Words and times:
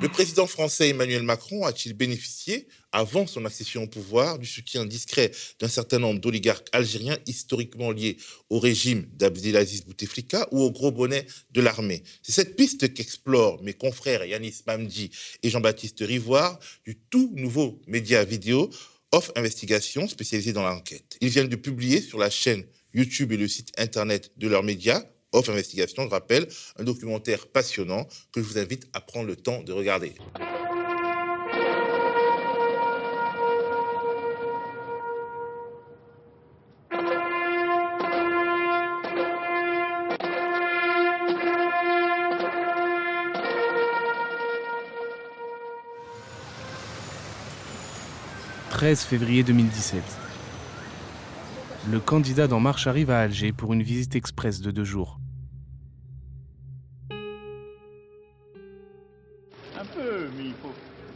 Le 0.00 0.08
président 0.08 0.46
français 0.46 0.88
Emmanuel 0.88 1.22
Macron 1.22 1.66
a-t-il 1.66 1.92
bénéficié, 1.92 2.66
avant 2.90 3.26
son 3.26 3.44
accession 3.44 3.82
au 3.82 3.86
pouvoir, 3.86 4.38
du 4.38 4.46
soutien 4.46 4.86
discret 4.86 5.30
d'un 5.60 5.68
certain 5.68 5.98
nombre 5.98 6.20
d'oligarques 6.20 6.68
algériens 6.72 7.18
historiquement 7.26 7.90
liés 7.90 8.16
au 8.48 8.58
régime 8.58 9.04
d'Abdelaziz 9.12 9.84
Bouteflika 9.84 10.48
ou 10.52 10.62
au 10.62 10.70
gros 10.70 10.90
bonnet 10.90 11.26
de 11.50 11.60
l'armée? 11.60 12.02
C'est 12.22 12.32
cette 12.32 12.56
piste 12.56 12.94
qu'explorent 12.94 13.62
mes 13.62 13.74
confrères 13.74 14.24
Yanis 14.24 14.62
Mamdi 14.66 15.10
et 15.42 15.50
Jean-Baptiste 15.50 16.00
Rivoire 16.00 16.58
du 16.86 16.96
tout 17.10 17.30
nouveau 17.36 17.78
média 17.86 18.24
vidéo 18.24 18.70
Off 19.12 19.30
Investigation 19.36 20.08
spécialisé 20.08 20.54
dans 20.54 20.62
l'enquête. 20.62 21.18
Ils 21.20 21.28
viennent 21.28 21.48
de 21.48 21.56
publier 21.56 22.00
sur 22.00 22.18
la 22.18 22.30
chaîne 22.30 22.64
YouTube 22.94 23.32
et 23.32 23.36
le 23.36 23.48
site 23.48 23.70
internet 23.76 24.32
de 24.38 24.48
leurs 24.48 24.62
médias 24.62 25.04
Off 25.32 25.48
Investigation, 25.48 26.04
je 26.04 26.10
rappelle, 26.10 26.48
un 26.76 26.84
documentaire 26.84 27.46
passionnant 27.46 28.06
que 28.32 28.42
je 28.42 28.46
vous 28.46 28.58
invite 28.58 28.88
à 28.92 29.00
prendre 29.00 29.26
le 29.26 29.36
temps 29.36 29.62
de 29.62 29.72
regarder. 29.72 30.14
13 48.80 49.02
février 49.02 49.42
2017. 49.42 50.02
Le 51.90 52.00
candidat 52.00 52.46
d'En 52.46 52.60
Marche 52.60 52.86
arrive 52.86 53.10
à 53.10 53.20
Alger 53.20 53.52
pour 53.52 53.74
une 53.74 53.82
visite 53.82 54.16
express 54.16 54.62
de 54.62 54.70
deux 54.70 54.84
jours. 54.84 55.19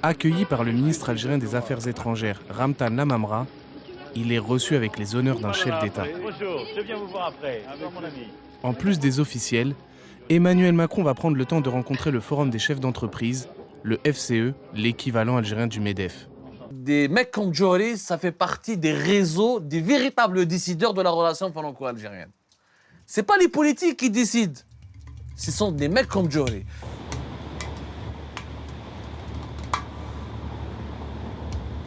Accueilli 0.02 0.44
par 0.44 0.64
le 0.64 0.72
ministre 0.72 1.10
algérien 1.10 1.38
des 1.38 1.54
Affaires 1.54 1.86
étrangères, 1.86 2.40
Ramtan 2.50 2.90
Lamamra, 2.90 3.46
il 4.14 4.32
est 4.32 4.38
reçu 4.38 4.76
avec 4.76 4.98
les 4.98 5.14
honneurs 5.16 5.40
d'un 5.40 5.52
chef 5.52 5.80
d'État. 5.80 6.04
En 8.62 8.74
plus 8.74 8.98
des 8.98 9.20
officiels, 9.20 9.74
Emmanuel 10.30 10.72
Macron 10.72 11.02
va 11.02 11.14
prendre 11.14 11.36
le 11.36 11.44
temps 11.44 11.60
de 11.60 11.68
rencontrer 11.68 12.10
le 12.10 12.20
Forum 12.20 12.50
des 12.50 12.58
chefs 12.58 12.80
d'entreprise, 12.80 13.48
le 13.82 13.98
FCE, 14.04 14.54
l'équivalent 14.74 15.36
algérien 15.36 15.66
du 15.66 15.80
MEDEF 15.80 16.28
des 16.84 17.08
mecs 17.08 17.30
comme 17.30 17.54
Jory, 17.54 17.96
ça 17.96 18.18
fait 18.18 18.32
partie 18.32 18.76
des 18.76 18.92
réseaux, 18.92 19.58
des 19.58 19.80
véritables 19.80 20.44
décideurs 20.44 20.92
de 20.92 21.00
la 21.00 21.10
relation 21.10 21.50
franco-algérienne. 21.50 22.30
C'est 23.06 23.22
pas 23.22 23.38
les 23.38 23.48
politiques 23.48 23.98
qui 23.98 24.10
décident. 24.10 24.60
Ce 25.34 25.50
sont 25.50 25.72
des 25.72 25.88
mecs 25.88 26.08
comme 26.08 26.30
Jory. 26.30 26.64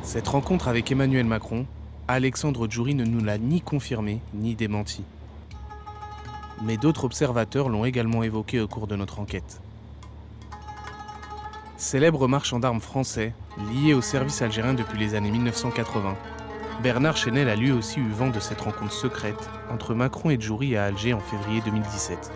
Cette 0.08 0.30
rencontre 0.30 0.70
avec 0.70 0.90
Emmanuel 0.90 1.26
Macron, 1.26 1.66
Alexandre 2.08 2.70
Djouri 2.70 2.96
ne 2.96 3.04
nous 3.04 3.22
l'a 3.22 3.38
ni 3.38 3.60
confirmé 3.60 4.22
ni 4.34 4.56
démenti. 4.56 5.04
Mais 6.64 6.78
d'autres 6.78 7.04
observateurs 7.04 7.68
l'ont 7.68 7.84
également 7.84 8.24
évoqué 8.24 8.62
au 8.62 8.70
cours 8.70 8.88
de 8.88 8.96
notre 8.96 9.20
enquête. 9.20 9.60
Célèbre 11.76 12.30
marchand 12.30 12.60
d'armes 12.60 12.80
français, 12.80 13.34
lié 13.74 13.94
au 13.94 14.00
service 14.00 14.42
algérien 14.42 14.74
depuis 14.74 14.98
les 14.98 15.14
années 15.14 15.30
1980, 15.30 16.16
Bernard 16.82 17.18
Chenel 17.18 17.50
a 17.50 17.58
lui 17.58 17.74
aussi 17.74 18.00
eu 18.00 18.10
vent 18.10 18.30
de 18.30 18.40
cette 18.40 18.62
rencontre 18.62 18.94
secrète 18.94 19.50
entre 19.70 19.94
Macron 19.94 20.30
et 20.30 20.40
Djouri 20.40 20.78
à 20.78 20.86
Alger 20.86 21.16
en 21.16 21.20
février 21.20 21.60
2017. 21.66 22.32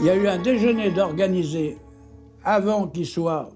Il 0.00 0.06
y 0.06 0.08
a 0.08 0.16
eu 0.16 0.26
un 0.28 0.38
déjeuner 0.38 0.90
d'organiser 0.90 1.76
avant 2.42 2.88
qu'il 2.88 3.04
soit 3.04 3.50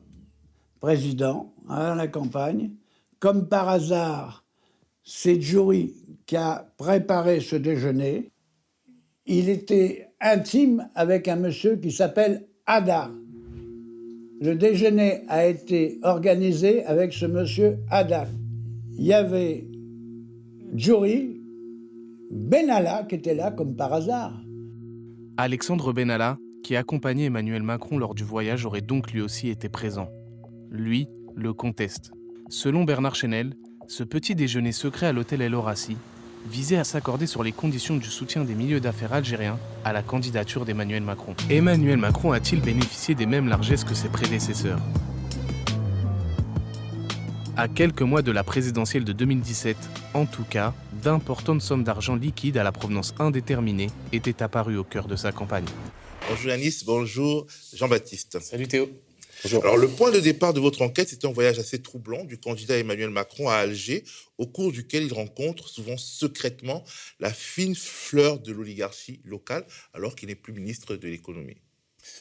président 0.78 1.54
à 1.70 1.94
la 1.94 2.06
campagne. 2.06 2.72
Comme 3.18 3.48
par 3.48 3.70
hasard, 3.70 4.44
c'est 5.02 5.40
Djouri 5.40 5.94
qui 6.26 6.36
a 6.36 6.70
préparé 6.76 7.40
ce 7.40 7.56
déjeuner, 7.56 8.30
il 9.24 9.48
était 9.48 10.10
intime 10.20 10.86
avec 10.94 11.28
un 11.28 11.36
monsieur 11.36 11.76
qui 11.76 11.90
s'appelle 11.90 12.46
Ada. 12.66 13.10
Le 14.42 14.54
déjeuner 14.54 15.22
a 15.28 15.46
été 15.46 15.98
organisé 16.02 16.84
avec 16.84 17.14
ce 17.14 17.24
monsieur 17.24 17.78
Ada. 17.90 18.28
Il 18.98 19.06
y 19.06 19.14
avait 19.14 19.66
Djouri, 20.74 21.40
Benalla 22.30 23.04
qui 23.04 23.14
était 23.14 23.34
là 23.34 23.50
comme 23.50 23.74
par 23.76 23.94
hasard. 23.94 24.43
Alexandre 25.36 25.92
Benalla, 25.92 26.38
qui 26.62 26.76
accompagnait 26.76 27.24
Emmanuel 27.24 27.64
Macron 27.64 27.98
lors 27.98 28.14
du 28.14 28.22
voyage, 28.22 28.66
aurait 28.66 28.82
donc 28.82 29.10
lui 29.10 29.20
aussi 29.20 29.48
été 29.48 29.68
présent. 29.68 30.08
Lui 30.70 31.08
le 31.34 31.52
conteste. 31.52 32.12
Selon 32.48 32.84
Bernard 32.84 33.16
Chenel, 33.16 33.56
ce 33.88 34.04
petit 34.04 34.36
déjeuner 34.36 34.70
secret 34.70 35.06
à 35.06 35.12
l'hôtel 35.12 35.42
El 35.42 35.56
Horaci 35.56 35.96
visait 36.48 36.76
à 36.76 36.84
s'accorder 36.84 37.26
sur 37.26 37.42
les 37.42 37.50
conditions 37.50 37.96
du 37.96 38.06
soutien 38.06 38.44
des 38.44 38.54
milieux 38.54 38.78
d'affaires 38.78 39.12
algériens 39.12 39.58
à 39.84 39.92
la 39.92 40.02
candidature 40.02 40.64
d'Emmanuel 40.64 41.02
Macron. 41.02 41.34
Emmanuel 41.50 41.96
Macron 41.96 42.30
a-t-il 42.30 42.60
bénéficié 42.62 43.16
des 43.16 43.26
mêmes 43.26 43.48
largesses 43.48 43.82
que 43.82 43.94
ses 43.94 44.10
prédécesseurs? 44.10 44.80
À 47.56 47.68
quelques 47.68 48.02
mois 48.02 48.22
de 48.22 48.32
la 48.32 48.42
présidentielle 48.42 49.04
de 49.04 49.12
2017, 49.12 49.76
en 50.14 50.26
tout 50.26 50.42
cas, 50.42 50.74
d'importantes 51.04 51.62
sommes 51.62 51.84
d'argent 51.84 52.16
liquide 52.16 52.56
à 52.56 52.64
la 52.64 52.72
provenance 52.72 53.14
indéterminée 53.20 53.90
étaient 54.12 54.42
apparues 54.42 54.76
au 54.76 54.82
cœur 54.82 55.06
de 55.06 55.14
sa 55.14 55.30
campagne. 55.30 55.66
Bonjour 56.28 56.50
Yanis, 56.50 56.82
bonjour 56.84 57.46
Jean-Baptiste. 57.72 58.40
Salut 58.40 58.66
Théo. 58.66 58.88
Alors, 59.52 59.76
le 59.76 59.86
point 59.86 60.10
de 60.10 60.18
départ 60.18 60.52
de 60.52 60.58
votre 60.58 60.82
enquête, 60.82 61.08
c'est 61.08 61.24
un 61.24 61.32
voyage 61.32 61.60
assez 61.60 61.80
troublant 61.80 62.24
du 62.24 62.38
candidat 62.38 62.76
Emmanuel 62.76 63.10
Macron 63.10 63.48
à 63.48 63.54
Alger, 63.54 64.02
au 64.38 64.48
cours 64.48 64.72
duquel 64.72 65.04
il 65.04 65.12
rencontre 65.12 65.68
souvent 65.68 65.96
secrètement 65.96 66.82
la 67.20 67.32
fine 67.32 67.76
fleur 67.76 68.40
de 68.40 68.50
l'oligarchie 68.52 69.20
locale, 69.24 69.64
alors 69.92 70.16
qu'il 70.16 70.28
n'est 70.28 70.34
plus 70.34 70.54
ministre 70.54 70.96
de 70.96 71.06
l'économie. 71.06 71.58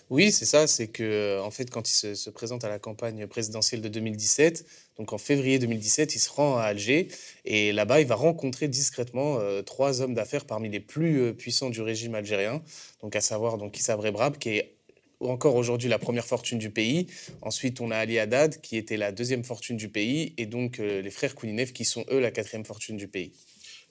Oui, 0.09 0.31
c'est 0.31 0.45
ça. 0.45 0.67
C'est 0.67 0.87
que, 0.87 1.39
en 1.41 1.51
fait, 1.51 1.69
quand 1.69 1.89
il 1.89 2.15
se, 2.15 2.29
présente 2.29 2.63
à 2.63 2.69
la 2.69 2.79
campagne 2.79 3.27
présidentielle 3.27 3.81
de 3.81 3.89
2017, 3.89 4.65
donc 4.97 5.13
en 5.13 5.17
février 5.17 5.59
2017, 5.59 6.15
il 6.15 6.19
se 6.19 6.29
rend 6.29 6.57
à 6.57 6.63
Alger 6.63 7.07
et 7.45 7.71
là-bas, 7.71 8.01
il 8.01 8.07
va 8.07 8.15
rencontrer 8.15 8.67
discrètement 8.67 9.39
euh, 9.39 9.61
trois 9.61 10.01
hommes 10.01 10.13
d'affaires 10.13 10.45
parmi 10.45 10.69
les 10.69 10.79
plus 10.79 11.21
euh, 11.21 11.33
puissants 11.33 11.69
du 11.69 11.81
régime 11.81 12.15
algérien, 12.15 12.61
donc 13.01 13.15
à 13.15 13.21
savoir 13.21 13.57
donc 13.57 13.77
Issa 13.77 13.97
qui 14.39 14.49
est 14.49 14.75
encore 15.19 15.55
aujourd'hui 15.55 15.89
la 15.89 15.99
première 15.99 16.25
fortune 16.25 16.57
du 16.57 16.69
pays. 16.69 17.07
Ensuite, 17.41 17.81
on 17.81 17.91
a 17.91 17.97
Ali 17.97 18.19
Haddad, 18.19 18.61
qui 18.61 18.77
était 18.77 18.97
la 18.97 19.11
deuxième 19.11 19.43
fortune 19.43 19.77
du 19.77 19.89
pays, 19.89 20.33
et 20.37 20.45
donc 20.45 20.79
euh, 20.79 21.01
les 21.01 21.11
frères 21.11 21.35
Koulinev, 21.35 21.71
qui 21.71 21.85
sont 21.85 22.05
eux 22.11 22.19
la 22.19 22.31
quatrième 22.31 22.65
fortune 22.65 22.97
du 22.97 23.07
pays. 23.07 23.31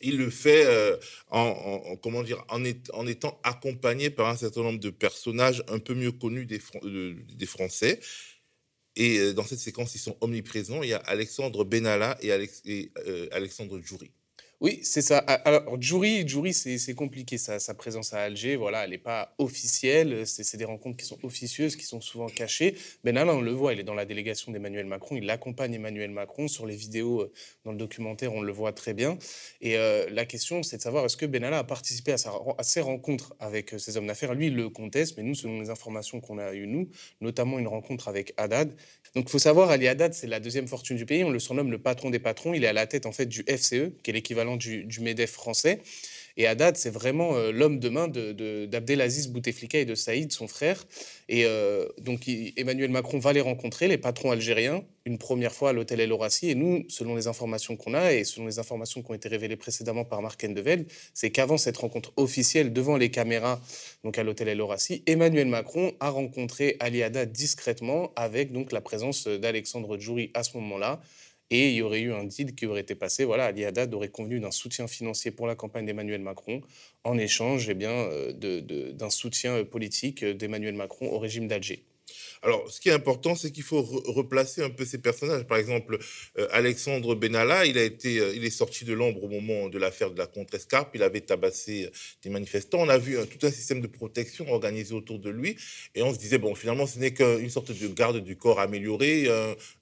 Il 0.02 0.18
le 0.18 0.30
fait 0.30 0.64
euh, 0.66 0.96
en, 1.30 1.96
comment 2.02 2.22
dire, 2.22 2.44
en, 2.48 2.62
en, 2.92 3.06
étant 3.06 3.40
accompagné 3.42 4.10
par 4.10 4.28
un 4.28 4.36
certain 4.36 4.62
nombre 4.62 4.80
de 4.80 4.90
personnages 4.90 5.62
un 5.68 5.78
peu 5.78 5.94
mieux 5.94 6.12
connus 6.12 6.46
des, 6.46 6.60
des 6.82 7.46
Français. 7.46 8.00
Et 8.96 9.18
euh, 9.18 9.32
dans 9.32 9.44
cette 9.44 9.60
séquence, 9.60 9.94
ils 9.94 9.98
sont 10.00 10.16
omniprésents. 10.20 10.82
Il 10.82 10.90
y 10.90 10.94
a 10.94 10.98
Alexandre 10.98 11.64
Benalla 11.64 12.18
et, 12.20 12.32
Alex, 12.32 12.62
et 12.64 12.92
Alexandre 13.32 13.80
Djouri. 13.80 14.10
Oui, 14.62 14.78
c'est 14.84 15.02
ça. 15.02 15.18
Alors, 15.18 15.76
Jury, 15.82 16.22
Jury 16.24 16.54
c'est 16.54 16.94
compliqué, 16.94 17.36
sa, 17.36 17.58
sa, 17.58 17.74
présence 17.74 18.12
à 18.14 18.20
Alger. 18.20 18.54
Voilà, 18.54 18.84
elle 18.84 18.90
n'est 18.90 18.98
pas 18.98 19.34
officielle. 19.38 20.24
C'est 20.24 20.56
des 20.56 20.64
rencontres 20.64 20.98
qui 20.98 21.04
sont 21.04 21.18
officieuses, 21.24 21.74
qui 21.74 21.84
sont 21.84 22.00
souvent 22.00 22.28
cachées. 22.28 22.76
Benalla, 23.02 23.34
on 23.34 23.40
le 23.40 23.50
voit, 23.50 23.72
il 23.72 23.80
est 23.80 23.82
dans 23.82 23.92
la 23.92 24.04
délégation 24.04 24.52
d'Emmanuel 24.52 24.86
Macron. 24.86 25.16
Il 25.16 25.28
accompagne 25.30 25.74
Emmanuel 25.74 26.12
Macron. 26.12 26.46
Sur 26.46 26.64
les 26.66 26.76
vidéos, 26.76 27.22
euh, 27.22 27.32
dans 27.64 27.72
le 27.72 27.76
documentaire, 27.76 28.32
on 28.34 28.40
le 28.40 28.52
voit 28.52 28.72
très 28.72 28.94
bien. 28.94 29.18
Et 29.62 29.78
euh, 29.78 30.08
la 30.10 30.26
question, 30.26 30.62
c'est 30.62 30.76
de 30.76 30.82
savoir 30.82 31.06
est-ce 31.06 31.16
que 31.16 31.26
Benalla 31.26 31.58
a 31.58 31.64
participé 31.64 32.12
à, 32.12 32.16
sa, 32.16 32.30
à 32.56 32.62
ces 32.62 32.80
rencontres 32.80 33.34
avec 33.40 33.74
euh, 33.74 33.78
ces 33.78 33.96
hommes 33.96 34.06
d'affaires? 34.06 34.32
Lui, 34.32 34.46
il 34.46 34.54
le 34.54 34.68
conteste, 34.68 35.16
mais 35.16 35.24
nous, 35.24 35.34
selon 35.34 35.58
les 35.58 35.70
informations 35.70 36.20
qu'on 36.20 36.38
a 36.38 36.54
eues, 36.54 36.68
nous, 36.68 36.88
notamment 37.20 37.58
une 37.58 37.66
rencontre 37.66 38.06
avec 38.06 38.32
Haddad. 38.36 38.76
Donc, 39.16 39.24
il 39.26 39.30
faut 39.30 39.40
savoir, 39.40 39.70
Ali 39.70 39.88
Haddad, 39.88 40.14
c'est 40.14 40.28
la 40.28 40.38
deuxième 40.38 40.68
fortune 40.68 40.96
du 40.96 41.04
pays. 41.04 41.24
On 41.24 41.30
le 41.30 41.40
surnomme 41.40 41.72
le 41.72 41.78
patron 41.78 42.10
des 42.10 42.20
patrons. 42.20 42.54
Il 42.54 42.62
est 42.62 42.68
à 42.68 42.72
la 42.72 42.86
tête, 42.86 43.06
en 43.06 43.12
fait, 43.12 43.26
du 43.26 43.42
FCE, 43.42 43.90
qui 44.04 44.10
est 44.10 44.12
l'équivalent 44.12 44.51
du, 44.56 44.86
MEDEF 45.00 45.30
français. 45.30 45.80
Et 46.36 46.46
Haddad, 46.46 46.76
c'est 46.76 46.90
vraiment 46.90 47.36
euh, 47.36 47.52
l'homme 47.52 47.78
de 47.78 47.88
main 47.88 48.08
d'Abdelaziz 48.08 49.28
de, 49.28 49.32
Bouteflika 49.32 49.78
et 49.78 49.84
de 49.84 49.94
Saïd, 49.94 50.32
son 50.32 50.48
frère. 50.48 50.84
Et 51.28 51.44
euh, 51.44 51.86
donc 52.00 52.22
Emmanuel 52.56 52.90
Macron 52.90 53.18
va 53.18 53.32
les 53.32 53.40
rencontrer, 53.40 53.88
les 53.88 53.98
patrons 53.98 54.30
algériens, 54.30 54.82
une 55.04 55.18
première 55.18 55.52
fois 55.52 55.70
à 55.70 55.72
l'hôtel 55.72 56.00
El. 56.00 56.12
Et 56.42 56.54
nous, 56.54 56.84
selon 56.88 57.16
les 57.16 57.26
informations 57.26 57.76
qu'on 57.76 57.94
a 57.94 58.12
et 58.12 58.24
selon 58.24 58.46
les 58.46 58.58
informations 58.58 59.02
qui 59.02 59.10
ont 59.10 59.14
été 59.14 59.28
révélées 59.28 59.56
précédemment 59.56 60.04
par 60.04 60.22
Marc 60.22 60.42
Endevel, 60.44 60.86
c'est 61.12 61.30
qu'avant 61.30 61.58
cette 61.58 61.76
rencontre 61.76 62.12
officielle 62.16 62.72
devant 62.72 62.96
les 62.96 63.10
caméras, 63.10 63.60
donc 64.04 64.18
à 64.18 64.22
l'hôtel 64.22 64.48
El 64.48 64.62
Emmanuel 65.06 65.48
Macron 65.48 65.92
a 66.00 66.08
rencontré 66.08 66.76
Ali 66.80 67.02
Haddad 67.02 67.32
discrètement 67.32 68.12
avec 68.16 68.52
donc 68.52 68.72
la 68.72 68.80
présence 68.80 69.26
d'Alexandre 69.26 69.98
Djouri 69.98 70.30
à 70.34 70.42
ce 70.44 70.56
moment-là 70.56 71.00
Et 71.54 71.68
il 71.68 71.74
y 71.74 71.82
aurait 71.82 72.00
eu 72.00 72.14
un 72.14 72.24
deal 72.24 72.54
qui 72.54 72.64
aurait 72.64 72.80
été 72.80 72.94
passé. 72.94 73.26
Voilà, 73.26 73.44
Ali 73.44 73.66
Haddad 73.66 73.92
aurait 73.92 74.08
convenu 74.08 74.40
d'un 74.40 74.50
soutien 74.50 74.88
financier 74.88 75.30
pour 75.30 75.46
la 75.46 75.54
campagne 75.54 75.84
d'Emmanuel 75.84 76.22
Macron 76.22 76.62
en 77.04 77.18
échange 77.18 77.68
eh 77.68 77.74
bien, 77.74 78.08
d'un 78.32 79.10
soutien 79.10 79.62
politique 79.64 80.24
d'Emmanuel 80.24 80.74
Macron 80.74 81.12
au 81.12 81.18
régime 81.18 81.48
d'Alger. 81.48 81.84
Alors, 82.44 82.68
ce 82.68 82.80
qui 82.80 82.88
est 82.88 82.92
important, 82.92 83.36
c'est 83.36 83.52
qu'il 83.52 83.62
faut 83.62 83.82
replacer 83.82 84.62
un 84.62 84.70
peu 84.70 84.84
ces 84.84 84.98
personnages. 84.98 85.44
Par 85.44 85.58
exemple, 85.58 85.98
euh, 86.38 86.48
Alexandre 86.50 87.14
Benalla, 87.14 87.66
il 87.66 87.78
a 87.78 87.84
été, 87.84 88.18
euh, 88.18 88.32
il 88.34 88.44
est 88.44 88.50
sorti 88.50 88.84
de 88.84 88.92
l'ombre 88.92 89.22
au 89.22 89.28
moment 89.28 89.68
de 89.68 89.78
l'affaire 89.78 90.10
de 90.10 90.18
la 90.18 90.26
contre-escarpe. 90.26 90.90
Il 90.96 91.04
avait 91.04 91.20
tabassé 91.20 91.84
euh, 91.84 91.90
des 92.24 92.30
manifestants. 92.30 92.78
On 92.80 92.88
a 92.88 92.98
vu 92.98 93.16
tout 93.28 93.46
un 93.46 93.50
système 93.52 93.80
de 93.80 93.86
protection 93.86 94.50
organisé 94.50 94.92
autour 94.92 95.20
de 95.20 95.30
lui, 95.30 95.56
et 95.94 96.02
on 96.02 96.12
se 96.12 96.18
disait 96.18 96.38
bon, 96.38 96.56
finalement, 96.56 96.88
ce 96.88 96.98
n'est 96.98 97.12
qu'une 97.12 97.48
sorte 97.48 97.70
de 97.70 97.86
garde 97.86 98.18
du 98.18 98.36
corps 98.36 98.58
amélioré, 98.58 99.28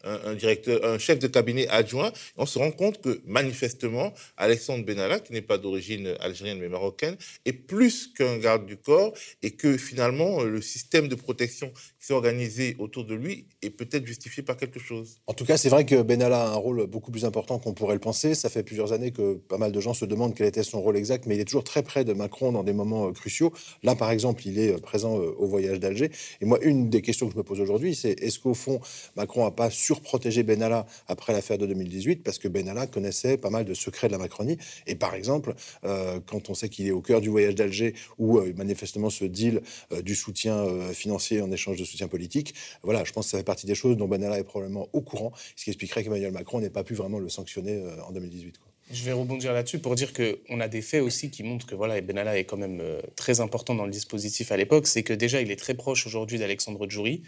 un, 0.04 0.34
directeur, 0.34 0.84
un 0.84 0.98
chef 0.98 1.18
de 1.18 1.28
cabinet 1.28 1.66
adjoint. 1.68 2.12
on 2.36 2.44
se 2.44 2.58
rend 2.58 2.72
compte 2.72 3.00
que 3.00 3.22
manifestement, 3.24 4.12
Alexandre 4.36 4.84
Benalla, 4.84 5.18
qui 5.20 5.32
n'est 5.32 5.40
pas 5.40 5.56
d'origine 5.56 6.14
algérienne 6.20 6.58
mais 6.58 6.68
marocaine, 6.68 7.16
est 7.46 7.52
plus 7.52 8.08
qu'un 8.08 8.36
garde 8.36 8.66
du 8.66 8.76
corps, 8.76 9.14
et 9.42 9.52
que 9.52 9.78
finalement, 9.78 10.42
le 10.42 10.60
système 10.60 11.08
de 11.08 11.14
protection 11.14 11.72
qui 11.98 12.06
s'est 12.06 12.14
autour 12.78 13.04
de 13.04 13.14
lui 13.14 13.46
est 13.62 13.70
peut-être 13.70 14.06
justifié 14.06 14.42
par 14.42 14.56
quelque 14.56 14.80
chose. 14.80 15.18
En 15.26 15.34
tout 15.34 15.44
cas, 15.44 15.56
c'est 15.56 15.68
vrai 15.68 15.84
que 15.84 16.02
Benalla 16.02 16.42
a 16.42 16.48
un 16.50 16.54
rôle 16.54 16.86
beaucoup 16.86 17.10
plus 17.10 17.24
important 17.24 17.58
qu'on 17.58 17.74
pourrait 17.74 17.94
le 17.94 18.00
penser. 18.00 18.34
Ça 18.34 18.48
fait 18.48 18.62
plusieurs 18.62 18.92
années 18.92 19.10
que 19.10 19.34
pas 19.34 19.58
mal 19.58 19.72
de 19.72 19.80
gens 19.80 19.94
se 19.94 20.04
demandent 20.04 20.34
quel 20.34 20.46
était 20.46 20.62
son 20.62 20.80
rôle 20.80 20.96
exact, 20.96 21.26
mais 21.26 21.36
il 21.36 21.40
est 21.40 21.44
toujours 21.44 21.64
très 21.64 21.82
près 21.82 22.04
de 22.04 22.12
Macron 22.12 22.52
dans 22.52 22.64
des 22.64 22.72
moments 22.72 23.08
euh, 23.08 23.12
cruciaux. 23.12 23.52
Là, 23.82 23.94
par 23.94 24.10
exemple, 24.10 24.46
il 24.46 24.58
est 24.58 24.72
euh, 24.72 24.78
présent 24.78 25.18
euh, 25.18 25.34
au 25.38 25.46
voyage 25.46 25.80
d'Alger. 25.80 26.10
Et 26.40 26.44
moi, 26.44 26.58
une 26.62 26.90
des 26.90 27.02
questions 27.02 27.26
que 27.26 27.32
je 27.32 27.38
me 27.38 27.42
pose 27.42 27.60
aujourd'hui, 27.60 27.94
c'est 27.94 28.12
est-ce 28.22 28.38
qu'au 28.38 28.54
fond, 28.54 28.80
Macron 29.16 29.44
n'a 29.44 29.50
pas 29.50 29.70
surprotégé 29.70 30.42
Benalla 30.42 30.86
après 31.08 31.32
l'affaire 31.32 31.58
de 31.58 31.66
2018 31.66 32.22
parce 32.22 32.38
que 32.38 32.48
Benalla 32.48 32.86
connaissait 32.86 33.36
pas 33.36 33.50
mal 33.50 33.64
de 33.64 33.74
secrets 33.74 34.08
de 34.08 34.12
la 34.12 34.18
Macronie? 34.18 34.58
Et 34.86 34.94
par 34.94 35.14
exemple, 35.14 35.54
quand 35.82 36.48
on 36.48 36.54
sait 36.54 36.68
qu'il 36.68 36.86
est 36.86 36.90
au 36.90 37.00
cœur 37.00 37.20
du 37.20 37.28
voyage 37.28 37.54
d'Alger, 37.54 37.94
où 38.18 38.40
manifestement 38.56 39.10
ce 39.10 39.24
deal 39.24 39.62
du 40.02 40.14
soutien 40.14 40.66
financier 40.92 41.40
en 41.40 41.50
échange 41.50 41.78
de 41.78 41.84
soutien 41.84 42.08
politique, 42.08 42.39
voilà, 42.82 43.04
je 43.04 43.12
pense 43.12 43.26
que 43.26 43.30
ça 43.32 43.38
fait 43.38 43.44
partie 43.44 43.66
des 43.66 43.74
choses 43.74 43.96
dont 43.96 44.08
Benalla 44.08 44.38
est 44.38 44.44
probablement 44.44 44.88
au 44.92 45.00
courant, 45.00 45.32
ce 45.56 45.64
qui 45.64 45.70
expliquerait 45.70 46.04
qu'Emmanuel 46.04 46.32
Macron 46.32 46.60
n'ait 46.60 46.70
pas 46.70 46.84
pu 46.84 46.94
vraiment 46.94 47.18
le 47.18 47.28
sanctionner 47.28 47.74
euh, 47.74 48.02
en 48.02 48.12
2018. 48.12 48.60
Je 48.92 49.04
vais 49.04 49.12
rebondir 49.12 49.52
là-dessus 49.52 49.78
pour 49.78 49.94
dire 49.94 50.12
qu'on 50.12 50.58
a 50.60 50.66
des 50.66 50.82
faits 50.82 51.00
aussi 51.00 51.30
qui 51.30 51.44
montrent 51.44 51.64
que 51.64 51.76
voilà, 51.76 52.00
Benalla 52.00 52.36
est 52.36 52.44
quand 52.44 52.56
même 52.56 52.80
euh, 52.80 53.00
très 53.14 53.38
important 53.38 53.76
dans 53.76 53.84
le 53.84 53.92
dispositif 53.92 54.50
à 54.50 54.56
l'époque. 54.56 54.88
C'est 54.88 55.04
que 55.04 55.12
déjà, 55.12 55.40
il 55.40 55.52
est 55.52 55.56
très 55.56 55.74
proche 55.74 56.06
aujourd'hui 56.08 56.40
d'Alexandre 56.40 56.88
Djouri. 56.88 57.22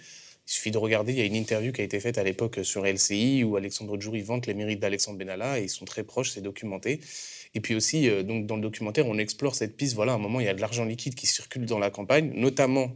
Il 0.48 0.52
suffit 0.52 0.72
de 0.72 0.78
regarder, 0.78 1.12
il 1.12 1.18
y 1.18 1.22
a 1.22 1.24
une 1.24 1.36
interview 1.36 1.70
qui 1.70 1.80
a 1.80 1.84
été 1.84 2.00
faite 2.00 2.18
à 2.18 2.24
l'époque 2.24 2.58
sur 2.64 2.84
LCI 2.84 3.44
où 3.44 3.54
Alexandre 3.54 4.00
Djouri 4.00 4.22
vante 4.22 4.48
les 4.48 4.54
mérites 4.54 4.80
d'Alexandre 4.80 5.18
Benalla 5.18 5.60
et 5.60 5.62
ils 5.62 5.70
sont 5.70 5.84
très 5.84 6.02
proches, 6.02 6.32
c'est 6.32 6.40
documenté. 6.40 7.00
Et 7.54 7.60
puis 7.60 7.76
aussi, 7.76 8.08
euh, 8.08 8.24
donc 8.24 8.46
dans 8.46 8.56
le 8.56 8.62
documentaire, 8.62 9.06
on 9.06 9.18
explore 9.18 9.54
cette 9.54 9.76
piste. 9.76 9.94
Voilà, 9.94 10.12
à 10.12 10.14
un 10.16 10.18
moment, 10.18 10.40
il 10.40 10.46
y 10.46 10.48
a 10.48 10.54
de 10.54 10.60
l'argent 10.60 10.84
liquide 10.84 11.14
qui 11.14 11.28
circule 11.28 11.64
dans 11.64 11.78
la 11.78 11.90
campagne, 11.90 12.32
notamment 12.34 12.90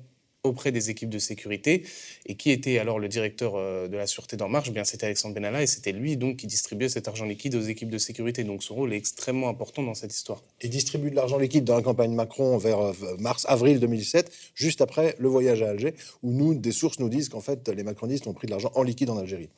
auprès 0.46 0.72
des 0.72 0.90
équipes 0.90 1.10
de 1.10 1.18
sécurité. 1.18 1.84
Et 2.26 2.34
qui 2.34 2.50
était 2.50 2.78
alors 2.78 2.98
le 2.98 3.08
directeur 3.08 3.54
euh, 3.56 3.88
de 3.88 3.96
la 3.96 4.06
Sûreté 4.06 4.36
d'En 4.36 4.48
Marche? 4.48 4.68
Eh 4.68 4.72
Bien, 4.72 4.84
c'était 4.84 5.06
Alexandre 5.06 5.34
Benalla 5.34 5.62
et 5.62 5.66
c'était 5.66 5.92
lui 5.92 6.16
donc 6.16 6.36
qui 6.36 6.46
distribuait 6.46 6.88
cet 6.88 7.08
argent 7.08 7.24
liquide 7.24 7.54
aux 7.54 7.62
équipes 7.62 7.90
de 7.90 7.98
sécurité. 7.98 8.44
Donc 8.44 8.62
son 8.62 8.74
rôle 8.74 8.92
est 8.92 8.96
extrêmement 8.96 9.48
important 9.48 9.82
dans 9.82 9.94
cette 9.94 10.12
histoire. 10.12 10.42
Il 10.62 10.70
distribue 10.70 11.10
de 11.10 11.16
l'argent 11.16 11.38
liquide 11.38 11.64
dans 11.64 11.76
la 11.76 11.82
campagne 11.82 12.12
Macron 12.12 12.58
vers 12.58 12.80
euh, 12.80 12.92
mars-avril 13.18 13.80
2007, 13.80 14.32
juste 14.54 14.80
après 14.80 15.16
le 15.18 15.28
voyage 15.28 15.62
à 15.62 15.70
Alger, 15.70 15.94
où 16.22 16.32
nous, 16.32 16.54
des 16.54 16.72
sources 16.72 16.98
nous 16.98 17.08
disent 17.08 17.28
qu'en 17.28 17.40
fait, 17.40 17.68
les 17.68 17.82
macronistes 17.82 18.26
ont 18.26 18.32
pris 18.32 18.46
de 18.46 18.52
l'argent 18.52 18.70
en 18.74 18.82
liquide 18.82 19.10
en 19.10 19.18
Algérie. 19.18 19.48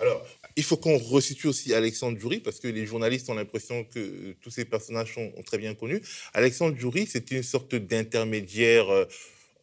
Alors, 0.00 0.24
il 0.56 0.64
faut 0.64 0.76
qu'on 0.76 0.98
resitue 0.98 1.46
aussi 1.46 1.72
Alexandre 1.74 2.18
Djouri, 2.18 2.40
parce 2.40 2.60
que 2.60 2.68
les 2.68 2.86
journalistes 2.86 3.28
ont 3.30 3.34
l'impression 3.34 3.84
que 3.84 4.34
tous 4.40 4.50
ces 4.50 4.64
personnages 4.64 5.14
sont, 5.14 5.30
très 5.44 5.58
bien 5.58 5.74
connus. 5.74 6.02
Alexandre 6.34 6.76
Djouri, 6.76 7.06
c'était 7.06 7.36
une 7.36 7.42
sorte 7.42 7.74
d'intermédiaire. 7.74 8.90
Euh, 8.90 9.04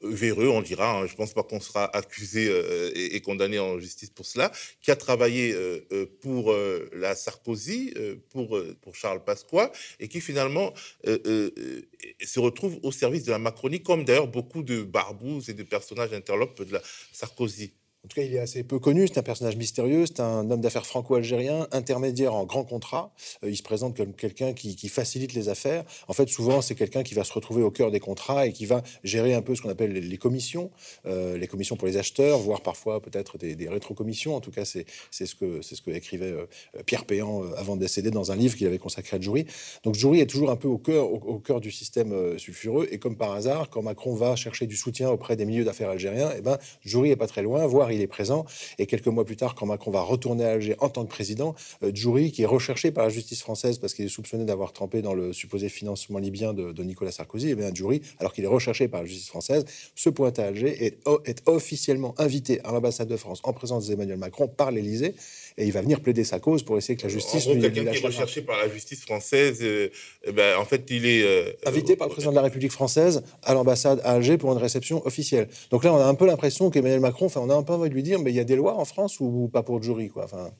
véreux, 0.01 0.47
on 0.47 0.61
dira, 0.61 0.97
hein, 0.97 1.05
je 1.05 1.11
ne 1.11 1.17
pense 1.17 1.33
pas 1.33 1.43
qu'on 1.43 1.59
sera 1.59 1.95
accusé 1.95 2.47
euh, 2.49 2.91
et, 2.95 3.19
condamné 3.21 3.59
en 3.59 3.79
justice 3.79 4.09
pour 4.09 4.25
cela, 4.25 4.51
qui 4.81 4.91
a 4.91 4.95
travaillé 4.95 5.53
euh, 5.53 5.85
euh, 5.91 6.05
pour 6.21 6.53
la 6.93 7.15
Sarkozy, 7.15 7.93
pour, 8.29 8.59
pour 8.81 8.95
Charles 8.95 9.23
Pasqua, 9.23 9.71
et 9.99 10.07
qui 10.07 10.21
finalement 10.21 10.73
se 11.05 12.39
retrouve 12.39 12.79
au 12.83 12.91
service 12.91 13.23
de 13.23 13.31
la 13.31 13.39
Macronie, 13.39 13.81
comme 13.81 14.05
d'ailleurs 14.05 14.27
beaucoup 14.27 14.63
de 14.63 14.83
barbouzes 14.83 15.49
et 15.49 15.53
de 15.53 15.63
personnages 15.63 16.13
interlopes 16.13 16.61
de 16.61 16.73
la 16.73 16.81
Sarkozy. 17.11 17.73
En 18.05 18.07
tout 18.07 18.21
cas, 18.21 18.27
il 18.27 18.35
est 18.35 18.39
assez 18.39 18.63
peu 18.63 18.77
connu. 18.77 19.07
C'est 19.07 19.17
un 19.17 19.23
personnage 19.23 19.55
mystérieux. 19.55 20.05
C'est 20.05 20.19
un 20.19 20.51
homme 20.51 20.61
d'affaires 20.61 20.85
franco-algérien, 20.85 21.67
intermédiaire 21.71 22.35
en 22.35 22.45
grand 22.45 22.63
contrat. 22.63 23.11
Euh, 23.43 23.49
il 23.49 23.57
se 23.57 23.63
présente 23.63 23.97
comme 23.97 24.13
quelqu'un 24.13 24.53
qui, 24.53 24.75
facilite 24.89 25.33
les 25.33 25.49
affaires. 25.49 25.83
En 26.07 26.13
fait, 26.13 26.29
souvent, 26.29 26.61
c'est 26.61 26.75
quelqu'un 26.75 27.01
qui 27.01 27.15
va 27.15 27.23
se 27.23 27.33
retrouver 27.33 27.63
au 27.63 27.71
cœur 27.71 27.89
des 27.89 27.99
contrats 27.99 28.45
et 28.45 28.53
qui 28.53 28.67
va 28.67 28.83
gérer 29.03 29.33
un 29.33 29.41
peu 29.41 29.55
ce 29.55 29.63
qu'on 29.63 29.69
appelle 29.69 29.91
les, 29.91 30.17
commissions, 30.17 30.69
euh, 31.07 31.35
les 31.35 31.47
commissions 31.47 31.75
pour 31.77 31.87
les 31.87 31.97
acheteurs, 31.97 32.37
voire 32.37 32.61
parfois 32.61 33.01
peut-être 33.01 33.39
des, 33.39 33.55
des 33.55 33.67
rétrocommissions. 33.67 34.35
En 34.35 34.39
tout 34.39 34.51
cas, 34.51 34.65
c'est 34.65 34.85
ce 35.11 35.33
que 35.33 35.63
c'est 35.63 35.73
ce 35.73 35.81
que 35.81 35.89
écrivait 35.89 36.31
euh, 36.31 36.45
Pierre 36.85 37.05
Péan 37.05 37.41
avant 37.57 37.75
de 37.75 37.81
décéder 37.81 38.11
dans 38.11 38.31
un 38.31 38.35
livre 38.35 38.55
qu'il 38.55 38.67
avait 38.67 38.77
consacré 38.77 39.17
à 39.17 39.19
Djouri. 39.19 39.47
Donc, 39.83 39.95
Djouri 39.95 40.19
est 40.19 40.27
toujours 40.27 40.51
un 40.51 40.57
peu 40.57 40.67
au 40.67 40.77
cœur 40.77 41.11
au, 41.11 41.39
cœur 41.39 41.59
du 41.59 41.71
système 41.71 42.37
sulfureux. 42.37 42.87
Et 42.91 42.99
comme 42.99 43.17
par 43.17 43.31
hasard, 43.31 43.71
quand 43.71 43.81
Macron 43.81 44.13
va 44.13 44.35
chercher 44.35 44.67
du 44.67 44.75
soutien 44.75 45.09
auprès 45.09 45.35
des 45.35 45.45
milieux 45.45 45.63
d'affaires 45.63 45.89
algériens, 45.89 46.29
et 46.29 46.35
eh 46.37 46.41
ben, 46.41 46.59
Djouri 46.83 47.09
est 47.09 47.15
pas 47.15 47.27
très 47.27 47.41
loin, 47.41 47.65
voire 47.65 47.89
il 47.95 48.01
est 48.01 48.07
présent. 48.07 48.45
Et 48.79 48.85
quelques 48.85 49.07
mois 49.07 49.25
plus 49.25 49.35
tard, 49.35 49.55
quand 49.55 49.65
Macron 49.65 49.91
va 49.91 50.01
retourner 50.01 50.45
à 50.45 50.51
Alger 50.51 50.75
en 50.79 50.89
tant 50.89 51.03
que 51.03 51.09
président, 51.09 51.55
euh, 51.83 51.91
Djouri, 51.93 52.31
qui 52.31 52.43
est 52.43 52.47
recherché 52.47 52.91
par 52.91 53.05
la 53.05 53.09
justice 53.09 53.41
française 53.41 53.79
parce 53.79 53.93
qu'il 53.93 54.05
est 54.05 54.09
soupçonné 54.09 54.45
d'avoir 54.45 54.73
trempé 54.73 55.01
dans 55.01 55.13
le 55.13 55.33
supposé 55.33 55.69
financement 55.69 56.19
libyen 56.19 56.53
de, 56.53 56.83
Nicolas 56.83 57.11
Sarkozy, 57.11 57.47
et 57.47 57.51
eh 57.51 57.55
bien 57.55 57.73
Djouri, 57.73 58.01
alors 58.19 58.33
qu'il 58.33 58.43
est 58.43 58.47
recherché 58.47 58.87
par 58.87 59.01
la 59.01 59.07
justice 59.07 59.29
française, 59.29 59.65
se 59.95 60.09
pointe 60.09 60.37
à 60.39 60.45
Alger 60.45 60.85
et 60.85 60.99
est 61.25 61.41
officiellement 61.47 62.13
invité 62.17 62.61
à 62.63 62.71
l'ambassade 62.71 63.07
de 63.07 63.17
France 63.17 63.41
en 63.43 63.53
présence 63.53 63.87
d'Emmanuel 63.87 64.17
Macron 64.17 64.47
par 64.47 64.71
l'Élysée 64.71 65.15
et 65.57 65.65
il 65.65 65.71
va 65.71 65.81
venir 65.81 66.01
plaider 66.01 66.23
sa 66.23 66.39
cause 66.39 66.63
pour 66.63 66.77
essayer 66.77 66.97
que 66.97 67.03
la 67.03 67.09
justice. 67.09 67.47
En 67.47 67.51
gros, 67.51 67.61
quelqu'un 67.61 67.85
qui 67.85 67.97
est 67.97 68.05
recherché 68.05 68.41
par 68.41 68.57
la 68.57 68.69
justice 68.69 69.01
française, 69.01 69.59
euh, 69.61 69.89
eh 70.25 70.31
ben, 70.31 70.57
en 70.57 70.65
fait, 70.65 70.85
il 70.89 71.05
est. 71.05 71.23
Euh, 71.23 71.53
Invité 71.65 71.95
par 71.95 72.07
le 72.07 72.13
président 72.13 72.31
de 72.31 72.35
la 72.35 72.41
République 72.41 72.71
française 72.71 73.23
à 73.41 73.53
l'ambassade 73.53 74.01
à 74.03 74.11
Alger 74.11 74.37
pour 74.37 74.51
une 74.51 74.57
réception 74.57 75.05
officielle. 75.05 75.47
Donc 75.71 75.83
là, 75.83 75.93
on 75.93 75.97
a 75.97 76.05
un 76.05 76.15
peu 76.15 76.25
l'impression 76.25 76.69
qu'Emmanuel 76.69 76.99
Macron, 76.99 77.27
enfin, 77.27 77.41
on 77.41 77.49
a 77.49 77.55
un 77.55 77.63
peu 77.63 77.73
envie 77.73 77.89
de 77.89 77.93
lui 77.93 78.03
dire, 78.03 78.19
mais 78.19 78.31
il 78.31 78.35
y 78.35 78.39
a 78.39 78.43
des 78.43 78.55
lois 78.57 78.75
en 78.75 78.85
France 78.85 79.19
ou 79.19 79.49
pas 79.51 79.63
pour 79.63 79.77
le 79.77 79.83
jury, 79.83 80.09
quoi. 80.09 80.25
Enfin. 80.25 80.51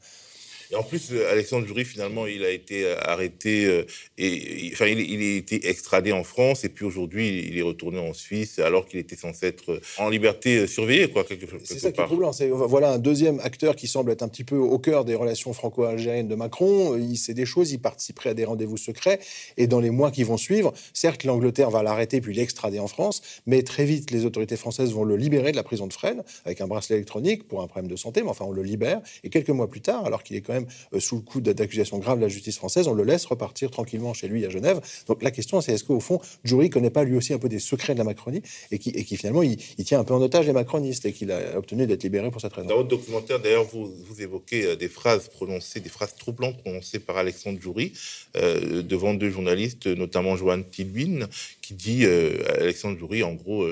Et 0.71 0.75
en 0.75 0.83
plus, 0.83 1.11
euh, 1.11 1.31
Alexandre 1.31 1.65
Jury, 1.65 1.85
finalement, 1.85 2.27
il 2.27 2.43
a 2.43 2.51
été 2.51 2.85
euh, 2.85 2.95
arrêté, 3.01 3.65
euh, 3.65 3.85
et, 4.17 4.71
enfin, 4.73 4.87
il, 4.87 4.99
il, 4.99 5.21
a 5.21 5.37
été 5.37 5.67
extradé 5.67 6.11
en 6.11 6.23
France, 6.23 6.63
et 6.63 6.69
puis 6.69 6.85
aujourd'hui, 6.85 7.45
il 7.47 7.57
est 7.57 7.61
retourné 7.61 7.99
en 7.99 8.13
Suisse, 8.13 8.59
alors 8.59 8.85
qu'il 8.87 8.99
était 8.99 9.15
censé 9.15 9.47
être 9.47 9.79
en 9.97 10.09
liberté 10.09 10.67
surveillée, 10.67 11.09
quoi, 11.09 11.23
quelque, 11.23 11.45
quelque 11.45 11.65
C'est 11.65 11.79
ça 11.79 11.91
qui 11.91 12.01
est 12.01 12.05
troublant. 12.05 12.31
Voilà 12.51 12.91
un 12.91 12.99
deuxième 12.99 13.39
acteur 13.41 13.75
qui 13.75 13.87
semble 13.87 14.11
être 14.11 14.23
un 14.23 14.27
petit 14.27 14.43
peu 14.43 14.57
au 14.57 14.79
cœur 14.79 15.05
des 15.05 15.15
relations 15.15 15.53
franco-algériennes 15.53 16.27
de 16.27 16.35
Macron. 16.35 16.97
Il 16.97 17.17
sait 17.17 17.33
des 17.33 17.45
choses, 17.45 17.71
il 17.71 17.79
participerait 17.79 18.31
à 18.31 18.33
des 18.33 18.45
rendez-vous 18.45 18.77
secrets, 18.77 19.19
et 19.57 19.67
dans 19.67 19.79
les 19.79 19.89
mois 19.89 20.11
qui 20.11 20.23
vont 20.23 20.37
suivre, 20.37 20.73
certes, 20.93 21.23
l'Angleterre 21.23 21.69
va 21.69 21.83
l'arrêter 21.83 22.21
puis 22.21 22.33
l'extrader 22.33 22.79
en 22.79 22.87
France, 22.87 23.21
mais 23.45 23.63
très 23.63 23.85
vite, 23.85 24.11
les 24.11 24.25
autorités 24.25 24.57
françaises 24.57 24.91
vont 24.91 25.03
le 25.03 25.15
libérer 25.15 25.51
de 25.51 25.55
la 25.55 25.63
prison 25.63 25.87
de 25.87 25.93
Fresnes 25.93 26.23
avec 26.45 26.61
un 26.61 26.67
bracelet 26.67 26.95
électronique 26.95 27.47
pour 27.47 27.61
un 27.61 27.67
problème 27.67 27.89
de 27.89 27.95
santé, 27.95 28.21
mais 28.21 28.29
enfin, 28.29 28.45
on 28.45 28.51
le 28.51 28.63
libère, 28.63 29.01
et 29.23 29.29
quelques 29.29 29.49
mois 29.49 29.69
plus 29.69 29.81
tard, 29.81 30.05
alors 30.05 30.23
qu'il 30.23 30.35
est 30.35 30.41
quand 30.41 30.53
même 30.53 30.64
euh, 30.93 30.99
sous 30.99 31.15
le 31.15 31.21
coup 31.21 31.41
d'accusations 31.41 31.97
graves 31.99 32.17
de 32.17 32.23
la 32.23 32.29
justice 32.29 32.57
française, 32.57 32.87
on 32.87 32.93
le 32.93 33.03
laisse 33.03 33.25
repartir 33.25 33.71
tranquillement 33.71 34.13
chez 34.13 34.27
lui 34.27 34.45
à 34.45 34.49
Genève. 34.49 34.81
Donc 35.07 35.23
la 35.23 35.31
question, 35.31 35.61
c'est 35.61 35.73
est-ce 35.73 35.83
qu'au 35.83 35.99
fond, 35.99 36.19
Jury 36.43 36.69
connaît 36.69 36.89
pas 36.89 37.03
lui 37.03 37.15
aussi 37.15 37.33
un 37.33 37.39
peu 37.39 37.49
des 37.49 37.59
secrets 37.59 37.93
de 37.93 37.99
la 37.99 38.03
Macronie 38.03 38.41
et 38.71 38.79
qui, 38.79 39.17
finalement, 39.17 39.43
il, 39.43 39.57
tient 39.85 39.99
un 39.99 40.03
peu 40.03 40.13
en 40.13 40.21
otage 40.21 40.47
les 40.47 40.53
macronistes 40.53 41.05
et 41.05 41.13
qu'il 41.13 41.31
a 41.31 41.57
obtenu 41.57 41.85
d'être 41.87 42.03
libéré 42.03 42.31
pour 42.31 42.41
cette 42.41 42.53
raison? 42.53 42.67
Dans 42.67 42.77
votre 42.77 42.89
documentaire, 42.89 43.39
d'ailleurs, 43.39 43.65
vous, 43.65 43.91
vous 44.07 44.21
évoquez 44.21 44.65
euh, 44.65 44.75
des 44.75 44.89
phrases 44.89 45.29
prononcées, 45.29 45.79
des 45.79 45.89
phrases 45.89 46.15
troublantes 46.15 46.57
prononcées 46.57 46.99
par 46.99 47.17
Alexandre 47.17 47.59
Jury 47.61 47.93
euh, 48.35 48.81
devant 48.81 49.13
deux 49.13 49.29
journalistes, 49.29 49.87
notamment 49.87 50.35
Joanne 50.35 50.63
Tilbuin, 50.63 51.27
qui 51.65 51.73
dit 51.73 52.05
Alexandre 52.05 52.97
Jury, 52.97 53.23
en 53.23 53.33
gros, 53.33 53.65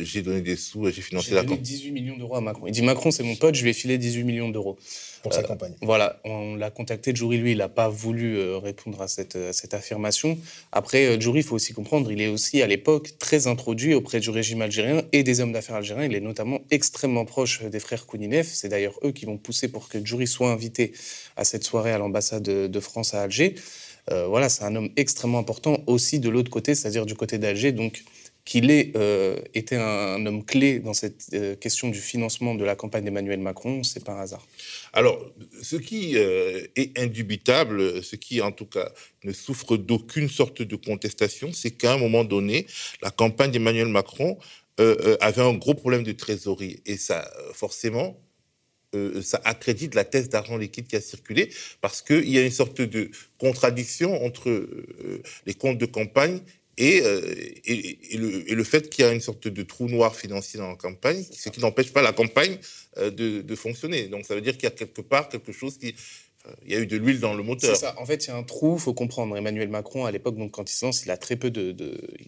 j'ai 0.00 0.22
donné 0.22 0.40
des 0.40 0.56
sous, 0.56 0.90
j'ai 0.90 1.02
financé 1.02 1.34
la 1.34 1.42
campagne. 1.42 1.60
18 1.60 1.90
millions 1.92 2.16
d'euros 2.16 2.36
à 2.36 2.40
Macron. 2.40 2.66
Il 2.66 2.72
dit 2.72 2.82
Macron, 2.82 3.10
c'est 3.10 3.22
mon 3.22 3.36
pote, 3.36 3.54
je 3.54 3.62
lui 3.62 3.70
ai 3.70 3.74
filé 3.74 3.98
18 3.98 4.24
millions 4.24 4.48
d'euros 4.48 4.78
pour 5.22 5.32
sa 5.32 5.42
campagne. 5.42 5.72
Voilà, 5.82 6.20
on 6.24 6.54
l'a 6.54 6.70
contacté. 6.70 7.14
Jury, 7.14 7.38
lui, 7.38 7.52
il 7.52 7.58
n'a 7.58 7.68
pas 7.68 7.88
voulu 7.88 8.36
euh, 8.36 8.58
répondre 8.58 9.00
à 9.02 9.08
cette, 9.08 9.38
cette 9.52 9.74
affirmation. 9.74 10.38
Après, 10.72 11.06
euh, 11.06 11.20
Jury, 11.20 11.40
il 11.40 11.42
faut 11.42 11.54
aussi 11.54 11.72
comprendre, 11.72 12.12
il 12.12 12.20
est 12.20 12.28
aussi 12.28 12.62
à 12.62 12.66
l'époque 12.66 13.18
très 13.18 13.46
introduit 13.46 13.94
auprès 13.94 14.20
du 14.20 14.30
régime 14.30 14.62
algérien 14.62 15.02
et 15.12 15.22
des 15.22 15.40
hommes 15.40 15.52
d'affaires 15.52 15.76
algériens. 15.76 16.04
Il 16.04 16.14
est 16.14 16.20
notamment 16.20 16.60
extrêmement 16.70 17.24
proche 17.24 17.62
des 17.62 17.80
frères 17.80 18.06
Kouninef. 18.06 18.48
C'est 18.52 18.68
d'ailleurs 18.68 18.98
eux 19.04 19.12
qui 19.12 19.24
vont 19.24 19.38
pousser 19.38 19.68
pour 19.68 19.88
que 19.88 20.04
Jury 20.04 20.26
soit 20.26 20.50
invité 20.50 20.92
à 21.36 21.44
cette 21.44 21.64
soirée 21.64 21.92
à 21.92 21.98
l'ambassade 21.98 22.42
de 22.42 22.80
France 22.80 23.14
à 23.14 23.22
Alger. 23.22 23.54
Euh, 24.10 24.26
voilà, 24.26 24.48
c'est 24.48 24.64
un 24.64 24.74
homme 24.76 24.90
extrêmement 24.96 25.38
important 25.38 25.82
aussi 25.86 26.18
de 26.18 26.28
l'autre 26.28 26.50
côté, 26.50 26.74
c'est-à-dire 26.74 27.06
du 27.06 27.14
côté 27.14 27.38
d'Alger. 27.38 27.72
Donc, 27.72 28.02
qu'il 28.44 28.70
ait 28.70 28.92
euh, 28.94 29.38
été 29.54 29.76
un, 29.76 30.26
homme 30.26 30.44
clé 30.44 30.78
dans 30.78 30.92
cette 30.92 31.30
euh, 31.32 31.56
question 31.56 31.88
du 31.88 31.98
financement 31.98 32.54
de 32.54 32.62
la 32.62 32.76
campagne 32.76 33.02
d'Emmanuel 33.02 33.40
Macron, 33.40 33.82
c'est 33.82 34.04
pas 34.04 34.12
un 34.12 34.20
hasard. 34.20 34.46
Alors, 34.92 35.18
ce 35.62 35.76
qui 35.76 36.16
est 36.16 36.98
indubitable, 36.98 38.02
ce 38.02 38.16
qui 38.16 38.42
en 38.42 38.52
tout 38.52 38.66
cas 38.66 38.92
ne 39.24 39.32
souffre 39.32 39.78
d'aucune 39.78 40.28
sorte 40.28 40.60
de 40.60 40.76
contestation, 40.76 41.52
c'est 41.54 41.70
qu'à 41.70 41.94
un 41.94 41.98
moment 41.98 42.24
donné, 42.24 42.66
la 43.00 43.10
campagne 43.10 43.50
d'Emmanuel 43.50 43.88
Macron 43.88 44.36
avait 44.76 45.40
un 45.40 45.54
gros 45.54 45.74
problème 45.74 46.02
de 46.02 46.12
trésorerie. 46.12 46.82
Et 46.84 46.98
ça, 46.98 47.30
forcément, 47.54 48.20
ça 49.22 49.40
accrédite 49.44 49.94
la 49.94 50.04
thèse 50.04 50.28
d'argent 50.28 50.56
liquide 50.56 50.86
qui 50.86 50.96
a 50.96 51.00
circulé, 51.00 51.50
parce 51.80 52.02
qu'il 52.02 52.28
y 52.28 52.38
a 52.38 52.42
une 52.42 52.50
sorte 52.50 52.80
de 52.80 53.10
contradiction 53.38 54.24
entre 54.24 54.66
les 55.46 55.54
comptes 55.54 55.78
de 55.78 55.86
campagne 55.86 56.40
euh, 56.80 57.34
et, 57.64 58.14
et, 58.14 58.18
le, 58.18 58.50
et, 58.50 58.54
le, 58.54 58.64
fait 58.64 58.90
qu'il 58.90 59.04
y 59.04 59.08
a 59.08 59.12
une 59.12 59.20
sorte 59.20 59.46
de 59.46 59.62
trou 59.62 59.88
noir 59.88 60.16
financier 60.16 60.58
dans 60.58 60.68
la 60.68 60.74
campagne, 60.74 61.24
ce 61.30 61.48
qui 61.48 61.60
n'empêche 61.60 61.92
pas 61.92 62.02
la 62.02 62.12
campagne 62.12 62.58
euh, 62.98 63.10
de, 63.10 63.54
fonctionner. 63.54 64.08
Donc 64.08 64.26
ça 64.26 64.34
veut 64.34 64.40
dire 64.40 64.54
qu'il 64.54 64.64
y 64.64 64.66
a 64.66 64.70
quelque 64.70 65.00
part 65.00 65.28
quelque 65.28 65.52
chose 65.52 65.78
qui... 65.78 65.94
Il 66.66 66.72
y 66.72 66.76
a 66.76 66.78
eu 66.78 66.86
de 66.86 66.96
l'huile 66.96 67.20
dans 67.20 67.34
le 67.34 67.42
moteur. 67.42 67.74
C'est 67.74 67.86
ça. 67.86 67.94
En 67.98 68.04
fait, 68.04 68.26
il 68.26 68.28
y 68.28 68.30
a 68.30 68.36
un 68.36 68.42
trou, 68.42 68.78
faut 68.78 68.92
comprendre. 68.92 69.36
Emmanuel 69.36 69.68
Macron, 69.68 70.04
à 70.04 70.10
l'époque, 70.10 70.36
donc 70.36 70.50
quand 70.50 70.70
il 70.70 70.74
se 70.74 70.84
lance, 70.84 71.04
il 71.04 71.10
a 71.10 71.16
très 71.16 71.36
peu 71.36 71.50
de. 71.50 71.74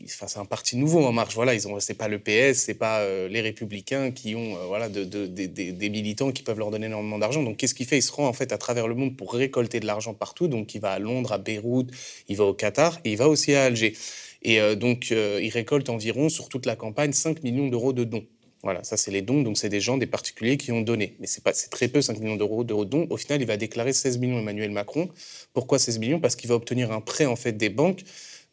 Enfin, 0.05 0.27
c'est 0.27 0.39
un 0.39 0.45
parti 0.45 0.77
nouveau 0.77 1.05
en 1.05 1.13
marche. 1.13 1.35
Voilà, 1.35 1.55
ils 1.55 1.69
ont. 1.69 1.79
C'est 1.81 1.95
pas 1.95 2.09
le 2.09 2.19
PS, 2.19 2.59
c'est 2.59 2.75
pas 2.75 3.01
euh, 3.01 3.29
les 3.29 3.41
Républicains 3.41 4.11
qui 4.11 4.35
ont 4.35 4.57
voilà 4.69 4.89
de, 4.89 5.05
de, 5.05 5.27
des 5.27 5.89
militants 5.91 6.33
qui 6.33 6.43
peuvent 6.43 6.59
leur 6.59 6.71
donner 6.71 6.87
énormément 6.87 7.19
d'argent. 7.19 7.43
Donc, 7.43 7.59
qu'est-ce 7.59 7.75
qu'il 7.75 7.87
fait? 7.87 7.99
Il 7.99 8.03
se 8.03 8.13
rend 8.13 8.27
en 8.27 8.33
fait 8.33 8.53
à 8.53 8.59
travers 8.59 8.89
le 8.89 8.95
monde 8.95 9.17
pour 9.17 9.35
récolter 9.35 9.81
de 9.81 9.87
l'argent 9.87 10.15
partout. 10.15 10.49
Donc, 10.49 10.75
il 10.75 10.81
va 10.81 10.93
à 10.93 10.99
Londres, 10.99 11.33
à 11.33 11.39
Beyrouth, 11.39 11.91
il 12.29 12.37
va 12.37 12.45
au 12.45 12.55
Qatar 12.55 12.99
et 13.05 13.13
il 13.13 13.19
va 13.19 13.29
aussi 13.29 13.55
à 13.55 13.65
Alger. 13.65 13.95
Et 14.43 14.61
euh, 14.61 14.77
donc, 14.77 15.09
euh, 15.11 15.41
il 15.43 15.51
récolte 15.51 15.89
environ, 15.89 16.29
sur 16.29 16.49
toute 16.49 16.67
la 16.67 16.77
campagne, 16.77 17.13
5 17.13 17.43
millions 17.43 17.69
d'euros 17.69 17.93
de 17.93 18.05
dons. 18.05 18.25
Voilà, 18.67 18.83
ça 18.83 18.97
c'est 18.97 19.13
les 19.13 19.23
dons, 19.23 19.43
donc 19.43 19.57
c'est 19.57 19.69
des 19.69 19.81
gens, 19.81 19.97
des 19.97 20.09
particuliers 20.09 20.57
qui 20.57 20.73
ont 20.73 20.81
donné. 20.81 21.15
Mais 21.21 21.29
c'est 21.29 21.45
pas, 21.45 21.53
c'est 21.53 21.71
très 21.71 21.87
peu, 21.87 22.03
5 22.03 22.19
millions 22.19 22.35
d'euros 22.35 22.65
de 22.65 22.75
dons. 22.85 23.07
Au 23.11 23.17
final, 23.17 23.41
il 23.41 23.47
va 23.47 23.57
déclarer 23.57 23.93
16 23.93 24.19
millions 24.19 24.41
Emmanuel 24.41 24.73
Macron. 24.73 25.09
Pourquoi 25.53 25.79
16 25.79 26.01
millions? 26.01 26.19
Parce 26.19 26.35
qu'il 26.35 26.49
va 26.49 26.57
obtenir 26.57 26.91
un 26.91 27.01
prêt 27.01 27.27
en 27.27 27.37
fait 27.37 27.53
des 27.53 27.69
banques 27.69 28.03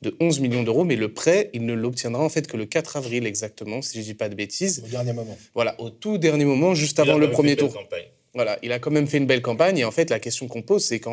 de 0.04 0.16
11 0.20 0.40
millions 0.40 0.62
d'euros, 0.62 0.84
mais 0.84 0.98
le 0.98 1.12
prêt, 1.12 1.50
il 1.54 1.66
ne 1.66 1.74
l'obtiendra 1.74 2.24
en 2.24 2.30
fait 2.30 2.46
que 2.46 2.58
le 2.58 2.66
4 2.68 2.98
avril 2.98 3.26
exactement, 3.26 3.82
si 3.82 3.98
je 3.98 4.04
dis 4.04 4.14
pas 4.14 4.30
de 4.30 4.36
bêtises. 4.36 4.84
Au 4.86 4.88
dernier 4.88 5.14
moment. 5.14 5.36
Voilà, 5.56 5.82
au 5.82 5.90
tout 5.90 6.20
dernier 6.20 6.46
moment, 6.46 6.76
juste 6.76 7.00
avant 7.00 7.18
le 7.18 7.32
premier 7.32 7.56
tour. 7.56 7.74
Voilà, 8.36 8.58
il 8.64 8.72
a 8.72 8.80
quand 8.80 8.90
même 8.90 9.06
fait 9.06 9.20
une 9.20 9.28
belle 9.28 9.44
campagne. 9.44 9.78
Et 9.78 9.86
en 9.86 9.92
fait, 9.92 10.10
la 10.10 10.20
question 10.20 10.48
qu'on 10.48 10.64
pose, 10.64 10.84
c'est 10.84 11.00
qu'à 11.00 11.12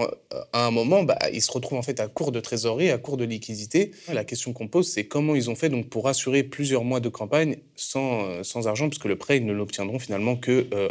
un 0.54 0.70
moment, 0.70 1.02
bah, 1.02 1.18
il 1.34 1.42
se 1.42 1.52
retrouve 1.52 1.76
en 1.76 1.82
fait 1.82 2.00
à 2.00 2.08
court 2.08 2.32
de 2.32 2.40
trésorerie, 2.40 2.90
à 2.90 2.96
court 2.96 3.18
de 3.18 3.24
liquidité. 3.24 3.90
La 4.10 4.24
question 4.24 4.54
qu'on 4.54 4.68
pose, 4.68 4.88
c'est 4.88 5.04
comment 5.04 5.34
ils 5.34 5.50
ont 5.50 5.54
fait 5.54 5.68
donc 5.68 5.90
pour 5.90 6.08
assurer 6.08 6.42
plusieurs 6.42 6.82
mois 6.82 7.00
de 7.00 7.10
campagne 7.10 7.56
sans, 7.76 8.24
euh, 8.24 8.42
argent, 8.64 8.88
puisque 8.88 9.04
le 9.04 9.16
prêt, 9.16 9.36
ils 9.36 9.44
ne 9.44 9.52
l'obtiendront 9.52 9.98
finalement 9.98 10.34
que 10.36 10.66
euh, 10.72 10.88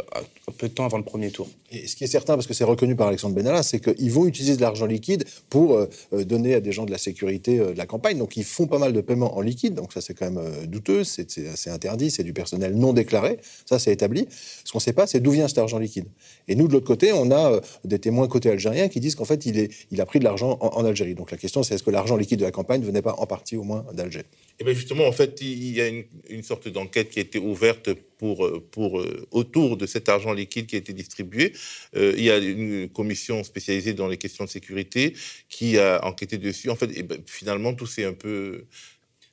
peu 0.56 0.68
de 0.68 0.72
temps 0.72 0.84
avant 0.84 0.98
le 0.98 1.04
premier 1.04 1.32
tour. 1.32 1.48
Et 1.72 1.88
ce 1.88 1.96
qui 1.96 2.04
est 2.04 2.08
certain, 2.08 2.34
parce 2.34 2.46
que 2.46 2.54
c'est 2.54 2.64
reconnu 2.64 2.94
par 2.94 3.08
Alexandre 3.08 3.34
Benalla, 3.34 3.64
c'est 3.64 3.80
qu'ils 3.80 4.12
vont 4.12 4.26
utiliser 4.26 4.54
de 4.54 4.60
l'argent 4.60 4.86
liquide 4.86 5.24
pour 5.48 5.76
euh, 5.76 5.88
donner 6.12 6.54
à 6.54 6.60
des 6.60 6.70
gens 6.70 6.86
de 6.86 6.92
la 6.92 6.98
sécurité 6.98 7.58
de 7.58 7.76
la 7.76 7.86
campagne. 7.86 8.18
Donc, 8.18 8.36
ils 8.36 8.44
font 8.44 8.68
pas 8.68 8.78
mal 8.78 8.92
de 8.92 9.00
paiements 9.00 9.36
en 9.36 9.40
liquide. 9.40 9.74
Donc, 9.74 9.92
ça, 9.92 10.00
c'est 10.00 10.14
quand 10.14 10.30
même 10.30 10.66
douteux, 10.66 11.02
c'est 11.02 11.70
interdit, 11.70 12.12
c'est 12.12 12.22
du 12.22 12.32
personnel 12.32 12.76
non 12.76 12.92
déclaré. 12.92 13.38
Ça, 13.66 13.80
c'est 13.80 13.92
établi. 13.92 14.28
Ce 14.64 14.70
qu'on 14.70 14.78
ne 14.78 14.82
sait 14.82 14.92
pas, 14.92 15.08
c'est 15.08 15.18
d'où 15.18 15.32
vient 15.32 15.48
cet 15.48 15.58
argent 15.58 15.78
liquide. 15.78 16.06
Et 16.48 16.54
nous, 16.54 16.68
de 16.68 16.72
l'autre 16.72 16.86
côté, 16.86 17.12
on 17.12 17.30
a 17.30 17.52
euh, 17.52 17.60
des 17.84 17.98
témoins 17.98 18.26
côté 18.28 18.50
algérien 18.50 18.88
qui 18.88 19.00
disent 19.00 19.14
qu'en 19.14 19.24
fait, 19.24 19.46
il, 19.46 20.00
a 20.00 20.06
pris 20.06 20.18
de 20.18 20.24
l'argent 20.24 20.58
en, 20.60 20.84
Algérie. 20.84 21.14
Donc 21.14 21.30
la 21.30 21.36
question, 21.36 21.62
c'est 21.62 21.74
est-ce 21.74 21.82
que 21.82 21.90
l'argent 21.90 22.16
liquide 22.16 22.40
de 22.40 22.44
la 22.44 22.50
campagne 22.50 22.80
ne 22.80 22.86
venait 22.86 23.02
pas 23.02 23.14
en 23.18 23.26
partie 23.26 23.56
au 23.56 23.62
moins 23.62 23.84
d'Alger? 23.92 24.24
Eh 24.58 24.64
bien 24.64 24.74
justement, 24.74 25.06
en 25.06 25.12
fait, 25.12 25.40
il 25.40 25.72
y 25.72 25.80
a 25.80 25.88
une, 25.88 26.42
sorte 26.42 26.68
d'enquête 26.68 27.10
qui 27.10 27.18
a 27.18 27.22
été 27.22 27.38
ouverte 27.38 27.90
pour, 28.18 28.44
euh, 28.44 28.66
euh, 28.78 29.26
autour 29.30 29.76
de 29.76 29.86
cet 29.86 30.08
argent 30.08 30.32
liquide 30.32 30.66
qui 30.66 30.74
a 30.74 30.78
été 30.78 30.92
distribué. 30.92 31.52
il 31.94 32.22
y 32.22 32.30
a 32.30 32.38
une 32.38 32.88
commission 32.88 33.44
spécialisée 33.44 33.94
dans 33.94 34.08
les 34.08 34.16
questions 34.16 34.44
de 34.44 34.50
sécurité 34.50 35.14
qui 35.48 35.78
a 35.78 36.04
enquêté 36.04 36.38
dessus. 36.38 36.70
En 36.70 36.76
fait, 36.76 36.90
eh 36.94 37.02
ben, 37.02 37.18
finalement, 37.26 37.74
tout 37.74 37.86
s'est 37.86 38.04
un 38.04 38.14
peu... 38.14 38.64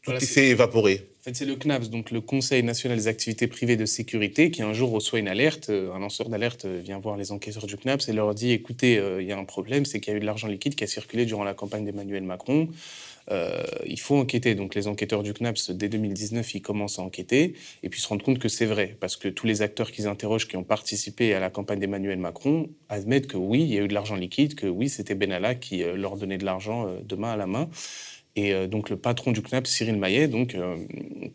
Tout 0.08 0.26
s'est 0.26 0.48
évaporé 0.48 1.06
c'est 1.34 1.46
le 1.46 1.56
CNAPS, 1.56 1.90
donc 1.90 2.12
le 2.12 2.22
Conseil 2.22 2.64
national 2.64 2.98
des 2.98 3.08
activités 3.08 3.48
privées 3.48 3.76
de 3.76 3.86
sécurité, 3.86 4.52
qui 4.52 4.62
un 4.62 4.74
jour 4.74 4.92
reçoit 4.92 5.20
une 5.20 5.28
alerte. 5.28 5.70
Euh, 5.70 5.94
un 5.94 6.00
lanceur 6.00 6.30
d'alerte 6.30 6.66
euh, 6.66 6.80
vient 6.82 7.00
voir 7.00 7.18
les 7.18 7.32
enquêteurs 7.32 7.66
du 7.66 7.76
CNAPS 7.76 8.08
et 8.08 8.14
leur 8.14 8.34
dit 8.34 8.52
écoutez, 8.52 8.98
euh, 8.98 9.22
il 9.22 9.28
y 9.28 9.32
a 9.32 9.38
un 9.38 9.44
problème, 9.44 9.86
c'est 9.86 10.00
qu'il 10.00 10.14
y 10.14 10.16
a 10.16 10.18
eu 10.18 10.22
de 10.22 10.26
l'argent 10.26 10.48
liquide 10.48 10.76
qui 10.76 10.84
a 10.84 10.88
circulé 10.88 11.26
durant 11.26 11.44
la 11.44 11.54
campagne 11.54 11.86
d'Emmanuel 11.86 12.24
Macron. 12.24 12.70
il 13.86 14.00
faut 14.00 14.16
enquêter. 14.16 14.56
Donc 14.56 14.74
les 14.74 14.88
enquêteurs 14.88 15.22
du 15.22 15.34
CNAPS, 15.34 15.72
dès 15.72 15.90
2019, 15.90 16.56
ils 16.56 16.62
commencent 16.62 17.00
à 17.00 17.02
enquêter 17.02 17.56
et 17.84 17.90
puis 17.90 18.00
se 18.00 18.08
rendent 18.08 18.24
compte 18.24 18.40
que 18.40 18.48
c'est 18.48 18.66
vrai, 18.66 18.96
parce 19.02 19.18
que 19.18 19.28
tous 19.28 19.46
les 19.48 19.62
acteurs 19.62 19.92
qu'ils 19.92 20.08
interrogent 20.08 20.48
qui 20.48 20.56
ont 20.56 20.64
participé 20.64 21.34
à 21.34 21.42
la 21.42 21.50
campagne 21.50 21.80
d'Emmanuel 21.80 22.20
Macron 22.20 22.70
admettent 22.88 23.28
que 23.28 23.36
oui, 23.36 23.64
il 23.64 23.74
y 23.74 23.78
a 23.78 23.82
eu 23.82 23.90
de 23.90 23.94
l'argent 23.94 24.16
liquide, 24.16 24.56
que 24.56 24.68
oui, 24.68 24.88
c'était 24.88 25.16
Benalla 25.16 25.56
qui 25.56 25.84
leur 25.84 26.16
donnait 26.16 26.38
de 26.38 26.46
l'argent 26.46 26.88
de 27.04 27.16
main 27.18 27.34
à 27.34 27.36
la 27.36 27.48
main. 27.48 27.70
Et 28.38 28.54
euh, 28.54 28.68
donc 28.68 28.92
le 28.92 28.98
patron 28.98 29.32
du 29.32 29.42
CNAP, 29.42 29.66
Cyril 29.66 29.98
Maillet, 29.98 30.28
donc, 30.28 30.54
euh, 30.54 30.78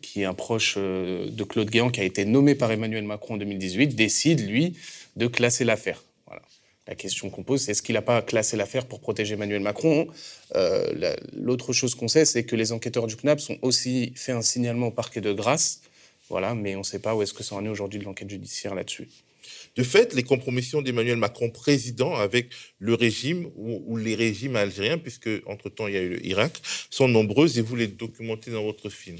qui 0.01 0.21
est 0.21 0.25
un 0.25 0.33
proche 0.33 0.75
euh, 0.77 1.29
de 1.29 1.43
Claude 1.43 1.69
Guéant, 1.69 1.89
qui 1.89 1.99
a 1.99 2.05
été 2.05 2.23
nommé 2.23 2.55
par 2.55 2.71
Emmanuel 2.71 3.03
Macron 3.03 3.33
en 3.33 3.37
2018, 3.37 3.93
décide, 3.93 4.47
lui, 4.47 4.77
de 5.17 5.27
classer 5.27 5.65
l'affaire. 5.65 6.01
Voilà. 6.27 6.41
La 6.87 6.95
question 6.95 7.29
qu'on 7.29 7.43
pose, 7.43 7.61
c'est 7.61 7.71
est-ce 7.71 7.81
qu'il 7.81 7.95
n'a 7.95 8.01
pas 8.01 8.21
classé 8.21 8.55
l'affaire 8.55 8.85
pour 8.85 9.01
protéger 9.01 9.33
Emmanuel 9.33 9.61
Macron? 9.61 10.07
L'autre 11.33 11.73
chose 11.73 11.93
qu'on 11.93 12.07
sait, 12.07 12.23
c'est 12.23 12.45
que 12.45 12.55
les 12.55 12.71
enquêteurs 12.71 13.07
du 13.07 13.17
CNAP 13.17 13.41
ont 13.49 13.57
aussi 13.61 14.13
fait 14.15 14.31
un 14.31 14.41
signalement 14.41 14.87
au 14.87 14.91
parquet 14.91 15.19
de 15.19 15.33
Grasse, 15.33 15.81
voilà, 16.29 16.55
mais 16.55 16.75
on 16.75 16.79
ne 16.79 16.83
sait 16.83 16.99
pas 16.99 17.15
où 17.15 17.21
est-ce 17.21 17.33
que 17.33 17.43
ça 17.43 17.55
en 17.55 17.65
est 17.65 17.69
aujourd'hui 17.69 17.99
de 17.99 18.05
l'enquête 18.05 18.29
judiciaire 18.29 18.75
là-dessus. 18.75 19.09
De 19.75 19.83
fait, 19.83 20.13
les 20.13 20.23
compromissions 20.23 20.81
d'Emmanuel 20.81 21.17
Macron 21.17 21.49
président 21.49 22.15
avec 22.15 22.49
le 22.79 22.93
régime 22.93 23.49
ou, 23.55 23.97
les 23.97 24.15
régimes 24.15 24.55
algériens, 24.55 24.97
puisque 24.97 25.29
entre-temps 25.45 25.87
il 25.87 25.93
y 25.93 25.97
a 25.97 26.01
eu 26.01 26.17
l'Irak, 26.17 26.61
sont 26.89 27.07
nombreuses 27.07 27.57
et 27.57 27.61
vous 27.61 27.75
les 27.75 27.87
documentez 27.87 28.51
dans 28.51 28.63
votre 28.63 28.89
film. 28.89 29.17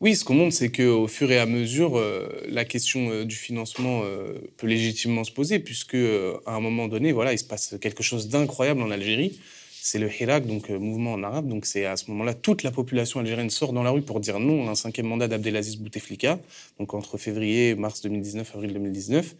Oui, 0.00 0.16
ce 0.16 0.24
qu'on 0.24 0.34
montre, 0.34 0.56
c'est 0.56 0.72
qu'au 0.72 1.06
fur 1.06 1.30
et 1.30 1.38
à 1.38 1.46
mesure, 1.46 1.96
euh, 1.96 2.28
la 2.48 2.64
question 2.64 3.10
euh, 3.10 3.24
du 3.24 3.36
financement 3.36 4.02
euh, 4.04 4.34
peut 4.56 4.66
légitimement 4.66 5.22
se 5.22 5.30
poser, 5.30 5.60
puisque 5.60 5.94
à 5.94 6.54
un 6.54 6.60
moment 6.60 6.88
donné, 6.88 7.12
voilà, 7.12 7.32
il 7.32 7.38
se 7.38 7.44
passe 7.44 7.76
quelque 7.80 8.02
chose 8.02 8.28
d'incroyable 8.28 8.82
en 8.82 8.90
Algérie 8.90 9.38
c'est 9.84 9.98
le 9.98 10.08
Hirak, 10.08 10.46
donc 10.46 10.70
euh, 10.70 10.78
mouvement 10.78 11.12
en 11.12 11.22
arabe. 11.24 11.48
Donc 11.48 11.66
c'est 11.66 11.86
à 11.86 11.96
ce 11.96 12.08
moment-là, 12.12 12.34
toute 12.34 12.62
la 12.62 12.70
population 12.70 13.18
algérienne 13.18 13.50
sort 13.50 13.72
dans 13.72 13.82
la 13.82 13.90
rue 13.90 14.02
pour 14.02 14.20
dire 14.20 14.38
non 14.38 14.68
à 14.68 14.70
un 14.70 14.74
cinquième 14.76 15.06
mandat 15.06 15.26
d'Abdelaziz 15.26 15.76
Bouteflika, 15.76 16.38
donc 16.78 16.94
entre 16.94 17.18
février 17.18 17.74
mars 17.74 18.00
2019, 18.00 18.52
avril 18.54 18.72
2019. 18.74 19.34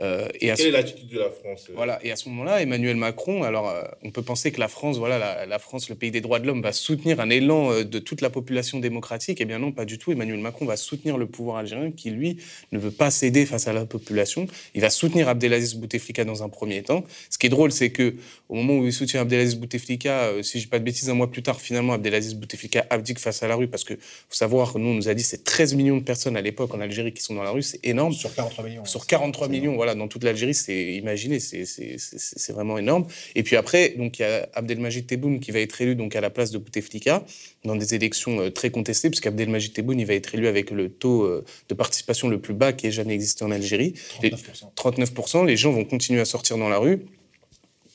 Euh, 0.00 0.28
et 0.34 0.52
Quelle 0.52 0.66
est 0.66 0.70
l'attitude 0.70 1.08
de 1.08 1.18
la 1.18 1.30
France 1.30 1.66
euh 1.70 1.74
Voilà, 1.76 2.04
et 2.04 2.10
à 2.10 2.16
ce 2.16 2.28
moment-là, 2.28 2.62
Emmanuel 2.62 2.96
Macron, 2.96 3.42
alors 3.42 3.72
on 4.02 4.10
peut 4.10 4.22
penser 4.22 4.50
que 4.50 4.60
la 4.60 4.68
France, 4.68 4.98
voilà, 4.98 5.46
la, 5.46 5.58
France, 5.58 5.88
le 5.88 5.94
pays 5.94 6.10
des 6.10 6.20
droits 6.20 6.40
de 6.40 6.46
l'homme, 6.46 6.62
va 6.62 6.72
soutenir 6.72 7.20
un 7.20 7.30
élan 7.30 7.82
de 7.82 7.98
toute 7.98 8.20
la 8.20 8.30
population 8.30 8.80
démocratique. 8.80 9.38
Eh 9.40 9.44
bien 9.44 9.58
non, 9.58 9.72
pas 9.72 9.84
du 9.84 9.98
tout. 9.98 10.12
Emmanuel 10.12 10.38
Macron 10.38 10.64
va 10.64 10.76
soutenir 10.76 11.16
le 11.16 11.26
pouvoir 11.26 11.58
algérien 11.58 11.92
qui, 11.92 12.10
lui, 12.10 12.38
ne 12.72 12.78
veut 12.78 12.90
pas 12.90 13.10
céder 13.10 13.46
face 13.46 13.68
à 13.68 13.72
la 13.72 13.86
population. 13.86 14.46
Il 14.74 14.80
va 14.80 14.90
soutenir 14.90 15.28
Abdelaziz 15.28 15.74
Bouteflika 15.74 16.24
dans 16.24 16.42
un 16.42 16.48
premier 16.48 16.82
temps. 16.82 17.04
Ce 17.30 17.38
qui 17.38 17.46
est 17.46 17.50
drôle, 17.50 17.72
c'est 17.72 17.90
que 17.90 18.14
au 18.48 18.54
moment 18.54 18.78
où 18.78 18.86
il 18.86 18.92
soutient 18.92 19.20
Abdelaziz 19.20 19.56
Bouteflika, 19.56 20.24
euh, 20.24 20.42
si 20.42 20.58
je 20.58 20.64
dis 20.64 20.68
pas 20.68 20.78
de 20.78 20.84
bêtises, 20.84 21.08
un 21.10 21.14
mois 21.14 21.30
plus 21.30 21.42
tard, 21.42 21.60
finalement, 21.60 21.92
Abdelaziz 21.92 22.34
Bouteflika 22.34 22.86
abdique 22.90 23.18
face 23.18 23.42
à 23.42 23.48
la 23.48 23.54
rue 23.54 23.68
parce 23.68 23.84
que 23.84 23.94
faut 23.94 24.00
savoir, 24.30 24.78
nous, 24.78 24.88
on 24.88 24.94
nous 24.94 25.08
a 25.08 25.14
dit 25.14 25.22
c'est 25.22 25.44
13 25.44 25.74
millions 25.74 25.96
de 25.96 26.02
personnes 26.02 26.36
à 26.36 26.40
l'époque 26.40 26.74
en 26.74 26.80
Algérie 26.80 27.12
qui 27.12 27.22
sont 27.22 27.34
dans 27.34 27.42
la 27.42 27.50
rue, 27.50 27.62
c'est 27.62 27.80
énorme. 27.84 28.12
Sur 28.12 28.34
43 28.34 28.64
millions. 28.64 28.84
Sur 28.84 29.06
43 29.06 29.48
millions, 29.48 29.76
voilà, 29.84 29.98
dans 29.98 30.08
toute 30.08 30.24
l'Algérie, 30.24 30.54
c'est 30.54 30.94
imaginé, 30.94 31.38
c'est 31.38 32.52
vraiment 32.52 32.78
énorme. 32.78 33.06
Et 33.34 33.42
puis 33.42 33.56
après, 33.56 33.90
donc 33.90 34.18
il 34.18 34.22
y 34.22 34.24
a 34.24 34.48
Abdelmajid 34.54 35.06
Tebboune 35.06 35.40
qui 35.40 35.50
va 35.50 35.60
être 35.60 35.78
élu 35.80 35.94
donc 35.94 36.16
à 36.16 36.22
la 36.22 36.30
place 36.30 36.50
de 36.50 36.58
Bouteflika 36.58 37.22
dans 37.64 37.76
des 37.76 37.94
élections 37.94 38.40
euh, 38.40 38.50
très 38.50 38.70
contestées, 38.70 39.10
puisqu'Abdelmajid 39.10 39.74
Tebboune 39.74 40.00
il 40.00 40.06
va 40.06 40.14
être 40.14 40.34
élu 40.34 40.46
avec 40.46 40.70
le 40.70 40.88
taux 40.88 41.24
euh, 41.24 41.44
de 41.68 41.74
participation 41.74 42.28
le 42.28 42.40
plus 42.40 42.54
bas 42.54 42.72
qui 42.72 42.86
ait 42.86 42.90
jamais 42.90 43.12
existé 43.12 43.44
en 43.44 43.50
Algérie. 43.50 43.92
39%. 44.22 44.74
39%. 44.74 45.46
Les 45.46 45.58
gens 45.58 45.70
vont 45.70 45.84
continuer 45.84 46.20
à 46.20 46.24
sortir 46.24 46.56
dans 46.56 46.70
la 46.70 46.78
rue. 46.78 47.00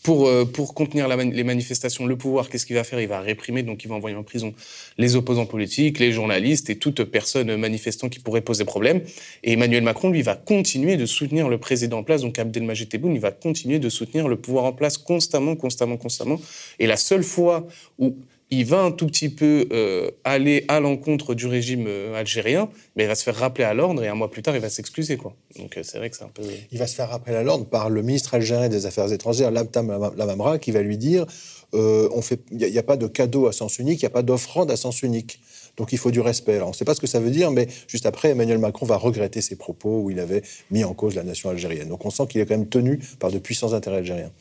Pour, 0.10 0.28
euh, 0.28 0.44
pour 0.44 0.74
contenir 0.74 1.08
les 1.08 1.44
manifestations, 1.44 2.08
le 2.08 2.18
pouvoir, 2.18 2.50
qu'est-ce 2.50 2.66
qu'il 2.66 2.76
va 2.76 2.84
faire? 2.84 3.00
Il 3.00 3.08
va 3.08 3.22
réprimer, 3.22 3.62
donc 3.62 3.84
il 3.84 3.90
va 3.90 3.94
envoyer 3.94 4.18
en 4.18 4.24
prison 4.24 4.56
les 4.98 5.16
opposants 5.16 5.46
politiques, 5.46 6.00
les 6.00 6.12
journalistes 6.12 6.72
et 6.72 6.78
toute 6.78 7.04
personne 7.04 7.56
manifestant 7.58 8.10
qui 8.10 8.18
pourrait 8.18 8.42
poser 8.42 8.66
problème. 8.66 9.02
Et 9.44 9.54
Emmanuel 9.54 9.84
Macron, 9.84 10.10
lui, 10.10 10.24
va 10.24 10.36
continuer 10.36 10.98
de 10.98 11.06
soutenir 11.06 11.48
le 11.48 11.60
président 11.60 12.00
en 12.00 12.04
place, 12.04 12.22
donc 12.22 12.40
Abdelmajid 12.40 12.90
Tebboune, 12.90 13.14
il 13.14 13.22
va 13.22 13.30
continuer 13.30 13.78
de 13.78 13.88
soutenir 13.88 14.28
le 14.28 14.36
pouvoir 14.36 14.66
en 14.66 14.74
place 14.74 14.98
constamment, 14.98 15.56
constamment, 15.56 15.98
constamment. 15.98 16.42
Et 16.80 16.88
la 16.88 16.98
seule 16.98 17.22
fois 17.22 17.68
où 18.00 18.18
il 18.52 18.66
va 18.66 18.82
un 18.82 18.92
tout 18.92 19.06
petit 19.06 19.30
peu 19.30 19.68
euh, 19.72 20.10
aller 20.24 20.66
à 20.68 20.80
l'encontre 20.80 21.36
du 21.36 21.46
régime 21.46 21.86
euh, 21.88 22.20
algérien, 22.20 22.70
mais 22.96 23.04
il 23.04 23.08
va 23.08 23.16
se 23.16 23.24
faire 23.24 23.36
rappeler 23.36 23.64
à 23.64 23.74
l'ordre 23.74 24.04
et 24.04 24.08
un 24.08 24.16
mois 24.16 24.32
plus 24.32 24.42
tard, 24.42 24.56
il 24.56 24.62
va 24.62 24.70
s'excuser. 24.70 25.18
quoi. 25.18 25.36
Donc 25.58 25.78
euh, 25.78 25.82
c'est 25.84 26.00
vrai 26.00 26.10
que 26.10 26.18
c'est 26.18 26.24
un 26.24 26.32
peu... 26.34 26.44
Il 26.72 26.80
va 26.80 26.88
se 26.88 26.96
faire 26.96 27.10
rappeler 27.10 27.36
à 27.36 27.44
l'ordre 27.44 27.66
par 27.66 27.90
le 27.90 28.02
ministre 28.02 28.34
algérien 28.34 28.70
des 28.70 28.86
Affaires 28.86 29.12
étrangères, 29.12 29.52
Labtam 29.52 30.14
Lamamra, 30.18 30.58
qui 30.58 30.72
va 30.72 30.82
lui 30.82 30.98
dire 30.98 31.26
il 31.72 32.10
n'y 32.52 32.78
a, 32.80 32.84
pas 32.84 32.98
de 32.98 33.06
cadeau 33.06 33.46
à 33.46 33.52
sens 33.52 33.78
unique, 33.78 34.02
il 34.02 34.06
n'y 34.06 34.08
a 34.08 34.12
pas 34.12 34.24
d'offrande 34.24 34.72
à 34.72 34.76
sens 34.76 35.04
unique. 35.04 35.40
Donc 35.78 35.94
il 35.94 36.00
faut 36.00 36.10
du 36.10 36.20
respect. 36.20 36.60
On 36.62 36.70
ne 36.70 36.74
sait 36.74 36.84
pas 36.84 36.96
ce 36.96 37.00
que 37.00 37.06
ça 37.06 37.20
veut 37.20 37.30
dire, 37.30 37.52
mais 37.52 37.68
juste 37.88 38.08
après, 38.08 38.30
Emmanuel 38.30 38.58
Macron 38.58 38.88
va 38.88 38.98
regretter 38.98 39.40
ses 39.40 39.56
propos 39.56 40.02
où 40.02 40.10
il 40.10 40.20
avait 40.20 40.42
mis 40.72 40.84
en 40.84 40.96
cause 40.96 41.14
la 41.14 41.24
nation 41.24 41.50
algérienne. 41.50 41.88
Donc 41.88 42.06
on 42.06 42.10
sent 42.10 42.24
qu'il 42.28 42.42
est 42.42 42.48
quand 42.48 42.58
même 42.58 42.70
tenu 42.70 43.00
par 43.20 43.32
de 43.32 43.38
puissants 43.38 43.74
intérêts 43.74 43.98
algériens. 43.98 44.32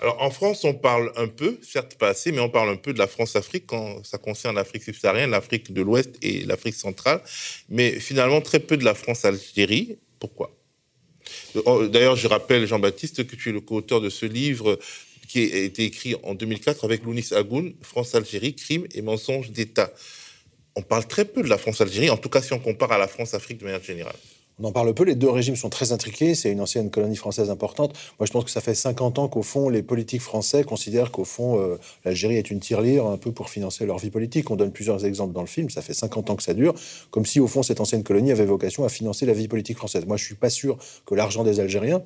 Alors 0.00 0.22
en 0.22 0.30
France, 0.30 0.64
on 0.64 0.72
parle 0.72 1.12
un 1.16 1.28
peu, 1.28 1.58
certes 1.62 1.96
pas 1.96 2.08
assez, 2.08 2.32
mais 2.32 2.40
on 2.40 2.48
parle 2.48 2.70
un 2.70 2.76
peu 2.76 2.94
de 2.94 2.98
la 2.98 3.06
France-Afrique 3.06 3.64
quand 3.66 4.02
ça 4.02 4.16
concerne 4.16 4.56
l'Afrique 4.56 4.82
subsaharienne, 4.82 5.30
l'Afrique 5.30 5.72
de 5.74 5.82
l'Ouest 5.82 6.16
et 6.22 6.44
l'Afrique 6.46 6.74
centrale, 6.74 7.20
mais 7.68 8.00
finalement 8.00 8.40
très 8.40 8.60
peu 8.60 8.78
de 8.78 8.84
la 8.84 8.94
France-Algérie. 8.94 9.98
Pourquoi? 10.18 10.56
Oh, 11.66 11.86
D'ailleurs, 11.86 12.16
je 12.16 12.28
rappelle, 12.28 12.66
Jean-Baptiste, 12.66 13.26
que 13.26 13.36
tu 13.36 13.50
es 13.50 13.52
le 13.52 13.60
co-auteur 13.60 14.00
de 14.00 14.08
ce 14.08 14.24
livre 14.24 14.78
qui 15.28 15.52
a 15.52 15.58
été 15.58 15.84
écrit 15.84 16.16
en 16.22 16.34
2004 16.34 16.84
avec 16.84 17.04
Lounis 17.04 17.28
Agoun, 17.32 17.74
France-Algérie, 17.82 18.54
crimes 18.54 18.86
et 18.94 19.02
mensonges 19.02 19.50
d'État. 19.50 19.92
On 20.76 20.82
parle 20.82 21.06
très 21.06 21.26
peu 21.26 21.42
de 21.42 21.48
la 21.48 21.58
France-Algérie, 21.58 22.08
en 22.08 22.16
tout 22.16 22.30
cas 22.30 22.40
si 22.40 22.54
on 22.54 22.58
compare 22.58 22.90
à 22.92 22.98
la 22.98 23.06
France-Afrique 23.06 23.58
de 23.58 23.64
manière 23.64 23.82
générale. 23.82 24.16
On 24.62 24.64
en 24.66 24.72
parle 24.72 24.92
peu, 24.92 25.04
les 25.04 25.14
deux 25.14 25.30
régimes 25.30 25.56
sont 25.56 25.70
très 25.70 25.92
intriqués, 25.92 26.34
c'est 26.34 26.52
une 26.52 26.60
ancienne 26.60 26.90
colonie 26.90 27.16
française 27.16 27.48
importante. 27.48 27.94
Moi, 28.18 28.26
je 28.26 28.32
pense 28.32 28.44
que 28.44 28.50
ça 28.50 28.60
fait 28.60 28.74
50 28.74 29.18
ans 29.18 29.26
qu'au 29.26 29.42
fond, 29.42 29.70
les 29.70 29.82
politiques 29.82 30.20
français 30.20 30.64
considèrent 30.64 31.10
qu'au 31.10 31.24
fond, 31.24 31.58
euh, 31.58 31.78
l'Algérie 32.04 32.36
est 32.36 32.50
une 32.50 32.60
tirelire 32.60 33.06
un 33.06 33.16
peu 33.16 33.32
pour 33.32 33.48
financer 33.48 33.86
leur 33.86 33.96
vie 33.96 34.10
politique. 34.10 34.50
On 34.50 34.56
donne 34.56 34.70
plusieurs 34.70 35.06
exemples 35.06 35.32
dans 35.32 35.40
le 35.40 35.46
film, 35.46 35.70
ça 35.70 35.80
fait 35.80 35.94
50 35.94 36.28
ans 36.28 36.36
que 36.36 36.42
ça 36.42 36.52
dure, 36.52 36.74
comme 37.10 37.24
si 37.24 37.40
au 37.40 37.46
fond, 37.46 37.62
cette 37.62 37.80
ancienne 37.80 38.02
colonie 38.02 38.32
avait 38.32 38.44
vocation 38.44 38.84
à 38.84 38.90
financer 38.90 39.24
la 39.24 39.32
vie 39.32 39.48
politique 39.48 39.78
française. 39.78 40.04
Moi, 40.04 40.18
je 40.18 40.26
suis 40.26 40.34
pas 40.34 40.50
sûr 40.50 40.76
que 41.06 41.14
l'argent 41.14 41.42
des 41.42 41.58
Algériens, 41.58 42.02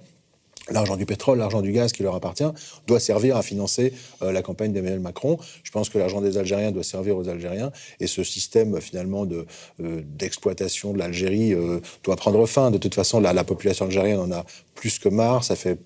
l'argent 0.71 0.97
du 0.97 1.06
pétrole, 1.06 1.38
l'argent 1.38 1.62
du 1.62 1.73
gaz 1.73 1.92
qui 1.92 2.02
leur 2.02 2.14
appartient, 2.14 2.50
doit 2.87 3.00
servir 3.00 3.37
à 3.37 3.42
financer 3.42 3.92
euh, 4.23 4.33
la 4.33 4.42
campagne 4.42 4.73
d'Emmanuel 4.73 5.00
Macron. 5.00 5.38
Je 5.62 5.71
pense 5.71 5.88
que 5.88 5.99
l'argent 5.99 6.21
des 6.21 6.38
Algériens 6.38 6.73
doit 6.73 6.83
servir 6.83 7.16
aux 7.16 7.28
Algériens. 7.28 7.73
Et 8.00 8.06
ce 8.06 8.25
système, 8.25 8.80
finalement, 8.80 9.26
de, 9.26 9.47
euh, 9.83 10.02
d'exploitation 10.04 10.92
de 10.92 10.99
l'Algérie 10.99 11.52
euh, 11.52 11.80
doit 12.02 12.16
prendre 12.16 12.44
fin. 12.47 12.71
De 12.71 12.78
toute 12.78 12.94
façon, 12.94 13.21
la, 13.21 13.33
la 13.33 13.44
population 13.44 13.87
algérienne 13.87 14.21
en 14.21 14.33
a 14.33 14.44
plus 14.75 14.99
que 14.99 15.09
marre. 15.09 15.44
Ça 15.44 15.56
fait 15.56 15.78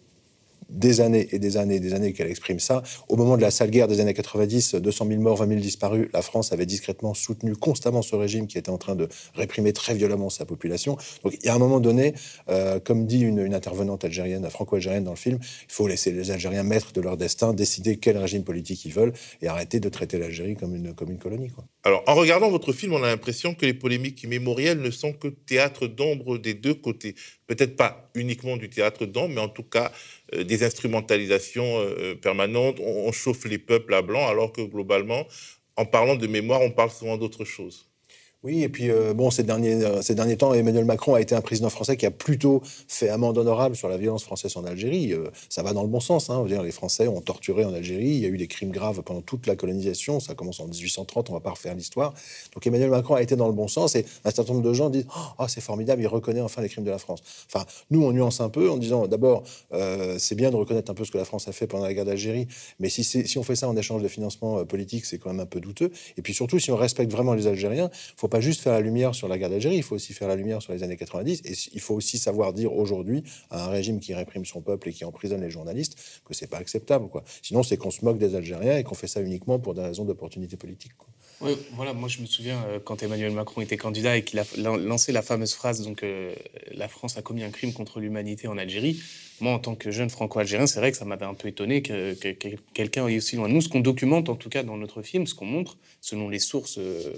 des 0.68 1.00
années 1.00 1.28
et 1.32 1.38
des 1.38 1.56
années 1.56 1.76
et 1.76 1.80
des 1.80 1.94
années 1.94 2.12
qu'elle 2.12 2.30
exprime 2.30 2.60
ça. 2.60 2.82
Au 3.08 3.16
moment 3.16 3.36
de 3.36 3.42
la 3.42 3.50
sale 3.50 3.70
guerre 3.70 3.88
des 3.88 4.00
années 4.00 4.14
90, 4.14 4.74
200 4.76 5.06
000 5.08 5.20
morts, 5.20 5.36
20 5.36 5.48
000 5.48 5.60
disparus, 5.60 6.08
la 6.12 6.22
France 6.22 6.52
avait 6.52 6.66
discrètement 6.66 7.14
soutenu 7.14 7.56
constamment 7.56 8.02
ce 8.02 8.16
régime 8.16 8.46
qui 8.46 8.58
était 8.58 8.70
en 8.70 8.78
train 8.78 8.94
de 8.94 9.08
réprimer 9.34 9.72
très 9.72 9.94
violemment 9.94 10.30
sa 10.30 10.44
population. 10.44 10.96
Donc 11.24 11.34
il 11.40 11.46
y 11.46 11.48
a 11.48 11.54
un 11.54 11.58
moment 11.58 11.80
donné, 11.80 12.14
euh, 12.48 12.80
comme 12.80 13.06
dit 13.06 13.20
une, 13.20 13.38
intervenante 13.54 14.04
algérienne, 14.04 14.48
franco-algérienne 14.50 15.04
dans 15.04 15.12
le 15.12 15.16
film, 15.16 15.38
il 15.42 15.72
faut 15.72 15.88
laisser 15.88 16.10
les 16.12 16.30
Algériens 16.30 16.62
maîtres 16.62 16.92
de 16.92 17.00
leur 17.00 17.16
destin, 17.16 17.54
décider 17.54 17.96
quel 17.96 18.18
régime 18.18 18.44
politique 18.44 18.84
ils 18.84 18.92
veulent 18.92 19.12
et 19.40 19.48
arrêter 19.48 19.80
de 19.80 19.88
traiter 19.88 20.18
l'Algérie 20.18 20.54
comme 20.54 20.74
une, 20.74 20.94
comme 20.94 21.10
une 21.10 21.18
colonie. 21.18 21.50
Alors 21.84 22.02
en 22.06 22.14
regardant 22.14 22.50
votre 22.50 22.72
film, 22.72 22.92
on 22.92 23.02
a 23.02 23.06
l'impression 23.08 23.54
que 23.54 23.64
les 23.64 23.74
polémiques 23.74 24.26
mémorielles 24.26 24.80
ne 24.80 24.90
sont 24.90 25.12
que 25.12 25.28
théâtre 25.28 25.86
d'ombre 25.86 26.38
des 26.38 26.54
deux 26.54 26.74
côtés 26.74 27.14
peut-être 27.48 27.76
pas 27.76 28.10
uniquement 28.14 28.56
du 28.56 28.68
théâtre 28.68 29.06
d'ombre, 29.06 29.34
mais 29.34 29.40
en 29.40 29.48
tout 29.48 29.64
cas 29.64 29.90
des 30.32 30.62
instrumentalisations 30.62 31.78
euh, 31.80 32.14
permanentes. 32.14 32.78
On, 32.80 33.10
chauffe 33.12 33.44
les 33.44 33.58
peuples 33.58 33.94
à 33.94 34.02
blanc, 34.02 34.26
alors 34.28 34.52
que 34.52 34.62
globalement, 34.62 35.26
en 35.76 35.84
parlant 35.84 36.16
de 36.16 36.26
mémoire, 36.26 36.60
on 36.60 36.70
parle 36.70 36.90
souvent 36.90 37.16
d'autre 37.16 37.44
chose. 37.44 37.87
Oui, 38.44 38.62
et 38.62 38.68
puis 38.68 38.88
euh, 38.88 39.14
bon, 39.14 39.32
ces 39.32 39.42
derniers, 39.42 39.84
euh, 39.84 40.00
ces 40.00 40.14
derniers 40.14 40.36
temps, 40.36 40.54
Emmanuel 40.54 40.84
Macron 40.84 41.14
a 41.14 41.20
été 41.20 41.34
un 41.34 41.40
président 41.40 41.70
français 41.70 41.96
qui 41.96 42.06
a 42.06 42.12
plutôt 42.12 42.62
fait 42.86 43.08
amende 43.08 43.36
honorable 43.36 43.74
sur 43.74 43.88
la 43.88 43.96
violence 43.96 44.22
française 44.22 44.56
en 44.56 44.64
Algérie. 44.64 45.12
Euh, 45.12 45.28
ça 45.48 45.64
va 45.64 45.72
dans 45.72 45.82
le 45.82 45.88
bon 45.88 45.98
sens. 45.98 46.30
Hein. 46.30 46.44
Dire, 46.44 46.62
les 46.62 46.70
Français 46.70 47.08
ont 47.08 47.20
torturé 47.20 47.64
en 47.64 47.74
Algérie. 47.74 48.10
Il 48.10 48.20
y 48.20 48.26
a 48.26 48.28
eu 48.28 48.36
des 48.36 48.46
crimes 48.46 48.70
graves 48.70 49.02
pendant 49.02 49.22
toute 49.22 49.48
la 49.48 49.56
colonisation. 49.56 50.20
Ça 50.20 50.36
commence 50.36 50.60
en 50.60 50.68
1830. 50.68 51.30
On 51.30 51.32
va 51.32 51.40
pas 51.40 51.50
refaire 51.50 51.74
l'histoire. 51.74 52.14
Donc 52.54 52.64
Emmanuel 52.64 52.90
Macron 52.90 53.16
a 53.16 53.22
été 53.22 53.34
dans 53.34 53.48
le 53.48 53.52
bon 53.52 53.66
sens. 53.66 53.96
Et 53.96 54.06
un 54.24 54.30
certain 54.30 54.52
nombre 54.52 54.64
de 54.64 54.72
gens 54.72 54.88
disent 54.88 55.06
oh, 55.40 55.44
c'est 55.48 55.60
formidable, 55.60 56.02
il 56.02 56.06
reconnaît 56.06 56.40
enfin 56.40 56.62
les 56.62 56.68
crimes 56.68 56.84
de 56.84 56.90
la 56.90 56.98
France. 56.98 57.24
Enfin, 57.52 57.66
nous, 57.90 58.04
on 58.04 58.12
nuance 58.12 58.40
un 58.40 58.50
peu 58.50 58.70
en 58.70 58.76
disant 58.76 59.08
d'abord, 59.08 59.42
c'est 60.18 60.36
bien 60.36 60.52
de 60.52 60.56
reconnaître 60.56 60.92
un 60.92 60.94
peu 60.94 61.04
ce 61.04 61.10
que 61.10 61.18
la 61.18 61.24
France 61.24 61.48
a 61.48 61.52
fait 61.52 61.66
pendant 61.66 61.86
la 61.86 61.92
guerre 61.92 62.04
d'Algérie. 62.04 62.46
Mais 62.78 62.88
si, 62.88 63.02
si 63.02 63.36
on 63.36 63.42
fait 63.42 63.56
ça 63.56 63.68
en 63.68 63.76
échange 63.76 64.00
de 64.00 64.08
financement 64.08 64.64
politique, 64.64 65.06
c'est 65.06 65.18
quand 65.18 65.30
même 65.30 65.40
un 65.40 65.46
peu 65.46 65.58
douteux. 65.58 65.90
Et 66.16 66.22
puis 66.22 66.34
surtout, 66.34 66.60
si 66.60 66.70
on 66.70 66.76
respecte 66.76 67.10
vraiment 67.10 67.34
les 67.34 67.48
Algériens, 67.48 67.90
faut 68.16 68.27
pas 68.28 68.40
juste 68.40 68.60
faire 68.60 68.72
la 68.72 68.80
lumière 68.80 69.14
sur 69.14 69.28
la 69.28 69.38
guerre 69.38 69.50
d'Algérie, 69.50 69.76
il 69.76 69.82
faut 69.82 69.94
aussi 69.94 70.12
faire 70.12 70.28
la 70.28 70.36
lumière 70.36 70.62
sur 70.62 70.72
les 70.72 70.82
années 70.82 70.96
90, 70.96 71.42
et 71.44 71.54
il 71.72 71.80
faut 71.80 71.94
aussi 71.94 72.18
savoir 72.18 72.52
dire 72.52 72.72
aujourd'hui 72.72 73.24
à 73.50 73.64
un 73.64 73.68
régime 73.68 74.00
qui 74.00 74.14
réprime 74.14 74.44
son 74.44 74.60
peuple 74.60 74.88
et 74.88 74.92
qui 74.92 75.04
emprisonne 75.04 75.40
les 75.40 75.50
journalistes 75.50 75.98
que 76.24 76.34
c'est 76.34 76.46
pas 76.46 76.58
acceptable. 76.58 77.08
Quoi. 77.08 77.24
Sinon, 77.42 77.62
c'est 77.62 77.76
qu'on 77.76 77.90
se 77.90 78.04
moque 78.04 78.18
des 78.18 78.34
Algériens 78.34 78.78
et 78.78 78.84
qu'on 78.84 78.94
fait 78.94 79.08
ça 79.08 79.20
uniquement 79.20 79.58
pour 79.58 79.74
des 79.74 79.82
raisons 79.82 80.04
d'opportunité 80.04 80.56
politique. 80.56 80.92
Oui, 81.40 81.52
voilà, 81.74 81.92
moi 81.92 82.08
je 82.08 82.20
me 82.20 82.26
souviens 82.26 82.60
euh, 82.68 82.80
quand 82.82 83.02
Emmanuel 83.02 83.32
Macron 83.32 83.60
était 83.60 83.76
candidat 83.76 84.16
et 84.16 84.24
qu'il 84.24 84.40
a 84.40 84.44
lancé 84.56 85.12
la 85.12 85.22
fameuse 85.22 85.54
phrase 85.54 85.82
donc 85.82 86.02
euh, 86.02 86.34
la 86.72 86.88
France 86.88 87.16
a 87.16 87.22
commis 87.22 87.44
un 87.44 87.50
crime 87.50 87.72
contre 87.72 88.00
l'humanité 88.00 88.48
en 88.48 88.58
Algérie. 88.58 89.00
Moi, 89.40 89.52
en 89.52 89.58
tant 89.58 89.74
que 89.74 89.90
jeune 89.90 90.10
franco-algérien, 90.10 90.66
c'est 90.66 90.80
vrai 90.80 90.90
que 90.90 90.96
ça 90.96 91.04
m'avait 91.04 91.24
un 91.24 91.34
peu 91.34 91.48
étonné 91.48 91.82
que, 91.82 92.14
quelqu'un 92.74 93.06
aille 93.06 93.18
aussi 93.18 93.36
loin. 93.36 93.48
Nous, 93.48 93.60
ce 93.60 93.68
qu'on 93.68 93.80
documente, 93.80 94.28
en 94.28 94.34
tout 94.34 94.48
cas 94.48 94.62
dans 94.62 94.76
notre 94.76 95.02
film, 95.02 95.26
ce 95.26 95.34
qu'on 95.34 95.46
montre, 95.46 95.76
selon 96.00 96.28
les 96.28 96.38
sources 96.38 96.78
euh, 96.78 97.12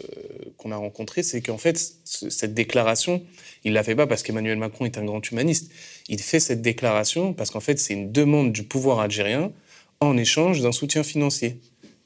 qu'on 0.56 0.72
a 0.72 0.76
rencontrées, 0.76 1.22
c'est 1.22 1.40
qu'en 1.40 1.58
fait, 1.58 1.78
cette 2.04 2.54
déclaration, 2.54 3.22
il 3.64 3.72
la 3.72 3.82
fait 3.82 3.94
pas 3.94 4.06
parce 4.06 4.22
qu'Emmanuel 4.22 4.58
Macron 4.58 4.84
est 4.84 4.98
un 4.98 5.04
grand 5.04 5.28
humaniste. 5.30 5.72
Il 6.08 6.20
fait 6.20 6.40
cette 6.40 6.62
déclaration 6.62 7.32
parce 7.32 7.50
qu'en 7.50 7.60
fait, 7.60 7.78
c'est 7.78 7.94
une 7.94 8.12
demande 8.12 8.52
du 8.52 8.64
pouvoir 8.64 9.00
algérien 9.00 9.52
en 10.00 10.16
échange 10.16 10.60
d'un 10.60 10.72
soutien 10.72 11.02
financier. 11.02 11.58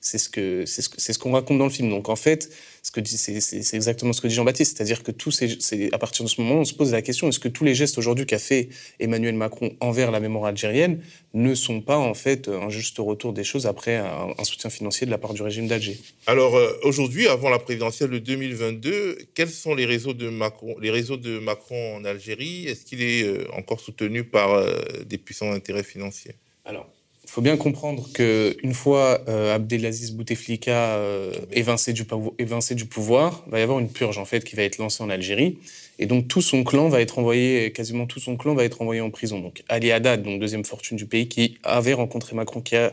C'est 0.05 0.19
ce 0.19 0.29
que 0.29 0.67
c'est 0.67 0.83
ce, 0.83 1.12
ce 1.12 1.19
qu'on 1.19 1.33
raconte 1.33 1.57
dans 1.57 1.64
le 1.64 1.71
film. 1.71 1.88
Donc 1.88 2.11
en 2.11 2.17
fait, 2.17 2.51
ce 2.85 2.90
que 2.90 3.01
c'est 3.03 3.75
exactement 3.75 4.12
ce 4.12 4.21
que 4.21 4.29
dit 4.29 4.35
Jean-Baptiste, 4.35 4.77
c'est-à-dire 4.77 5.03
que 5.03 5.11
tous 5.11 5.31
ces, 5.31 5.88
à 5.90 5.99
partir 5.99 6.23
de 6.23 6.29
ce 6.29 6.43
moment, 6.43 6.57
on 6.57 6.64
se 6.64 6.75
pose 6.75 6.93
la 6.93 7.01
question 7.01 7.29
est-ce 7.29 7.40
que 7.40 7.49
tous 7.49 7.64
les 7.64 7.75
gestes 7.75 7.97
aujourd'hui 7.97 8.27
qu'a 8.27 8.38
fait 8.38 8.69
Emmanuel 9.01 9.35
Macron 9.35 9.75
envers 9.81 10.11
la 10.11 10.21
mémoire 10.21 10.45
algérienne 10.45 11.01
ne 11.33 11.55
sont 11.55 11.81
pas 11.81 11.97
en 11.97 12.12
fait 12.12 12.49
un 12.49 12.69
juste 12.69 12.99
retour 12.99 13.33
des 13.33 13.43
choses 13.43 13.67
après 13.67 13.97
un, 13.97 14.45
soutien 14.45 14.69
financier 14.69 15.07
de 15.07 15.11
la 15.11 15.17
part 15.17 15.33
du 15.33 15.40
régime 15.40 15.67
d'Alger? 15.67 15.99
Alors 16.27 16.57
euh, 16.57 16.79
aujourd'hui, 16.83 17.27
avant 17.27 17.49
la 17.49 17.59
présidentielle 17.59 18.11
de 18.11 18.19
2022, 18.19 19.17
quels 19.35 19.49
sont 19.49 19.75
les 19.75 19.87
réseaux 19.87 20.12
de 20.12 20.29
Macron, 20.29 20.77
les 20.79 20.90
réseaux 20.90 21.17
de 21.17 21.38
Macron 21.38 21.97
en 21.97 22.05
Algérie? 22.05 22.67
Est-ce 22.67 22.85
qu'il 22.85 23.01
est 23.01 23.23
euh, 23.23 23.47
encore 23.55 23.81
soutenu 23.81 24.25
par 24.25 24.53
euh, 24.53 24.77
des 25.07 25.17
puissants 25.17 25.53
intérêts 25.53 25.85
financiers 25.85 26.35
Alors 26.67 26.87
faut 27.35 27.40
bien 27.40 27.57
comprendre 27.57 28.09
qu'une 28.12 28.75
fois 28.75 29.20
euh, 29.27 29.57
Abdelaziz 29.57 30.12
Bouteflika 30.12 30.70
euh, 30.70 31.33
évincé, 31.51 31.92
du, 31.92 32.05
évincé 32.38 32.77
du 32.77 32.85
pouvoir, 32.85 33.42
va 33.49 33.59
y 33.59 33.62
avoir 33.62 33.81
une 33.81 33.88
purge 33.88 34.18
en 34.18 34.25
fait 34.25 34.44
qui 34.44 34.55
va 34.55 34.62
être 34.62 34.79
lancée 34.79 35.03
en 35.03 35.11
Algérie. 35.11 35.59
Et 35.99 36.07
donc 36.07 36.29
tout 36.29 36.40
son 36.40 36.62
clan 36.62 36.88
va 36.88 37.01
être 37.01 37.18
envoyé, 37.18 37.73
quasiment 37.73 38.07
tout 38.07 38.20
son 38.20 38.37
clan 38.37 38.55
va 38.55 38.62
être 38.62 38.83
envoyé 38.83 39.01
en 39.01 39.11
prison. 39.11 39.40
Donc 39.40 39.64
Ali 39.68 39.90
Haddad, 39.90 40.23
donc 40.23 40.38
deuxième 40.38 40.64
fortune 40.64 40.97
du 40.97 41.07
pays, 41.07 41.27
qui 41.27 41.59
avait 41.64 41.92
rencontré 41.92 42.37
Macron, 42.37 42.61
qui 42.61 42.77
a 42.77 42.92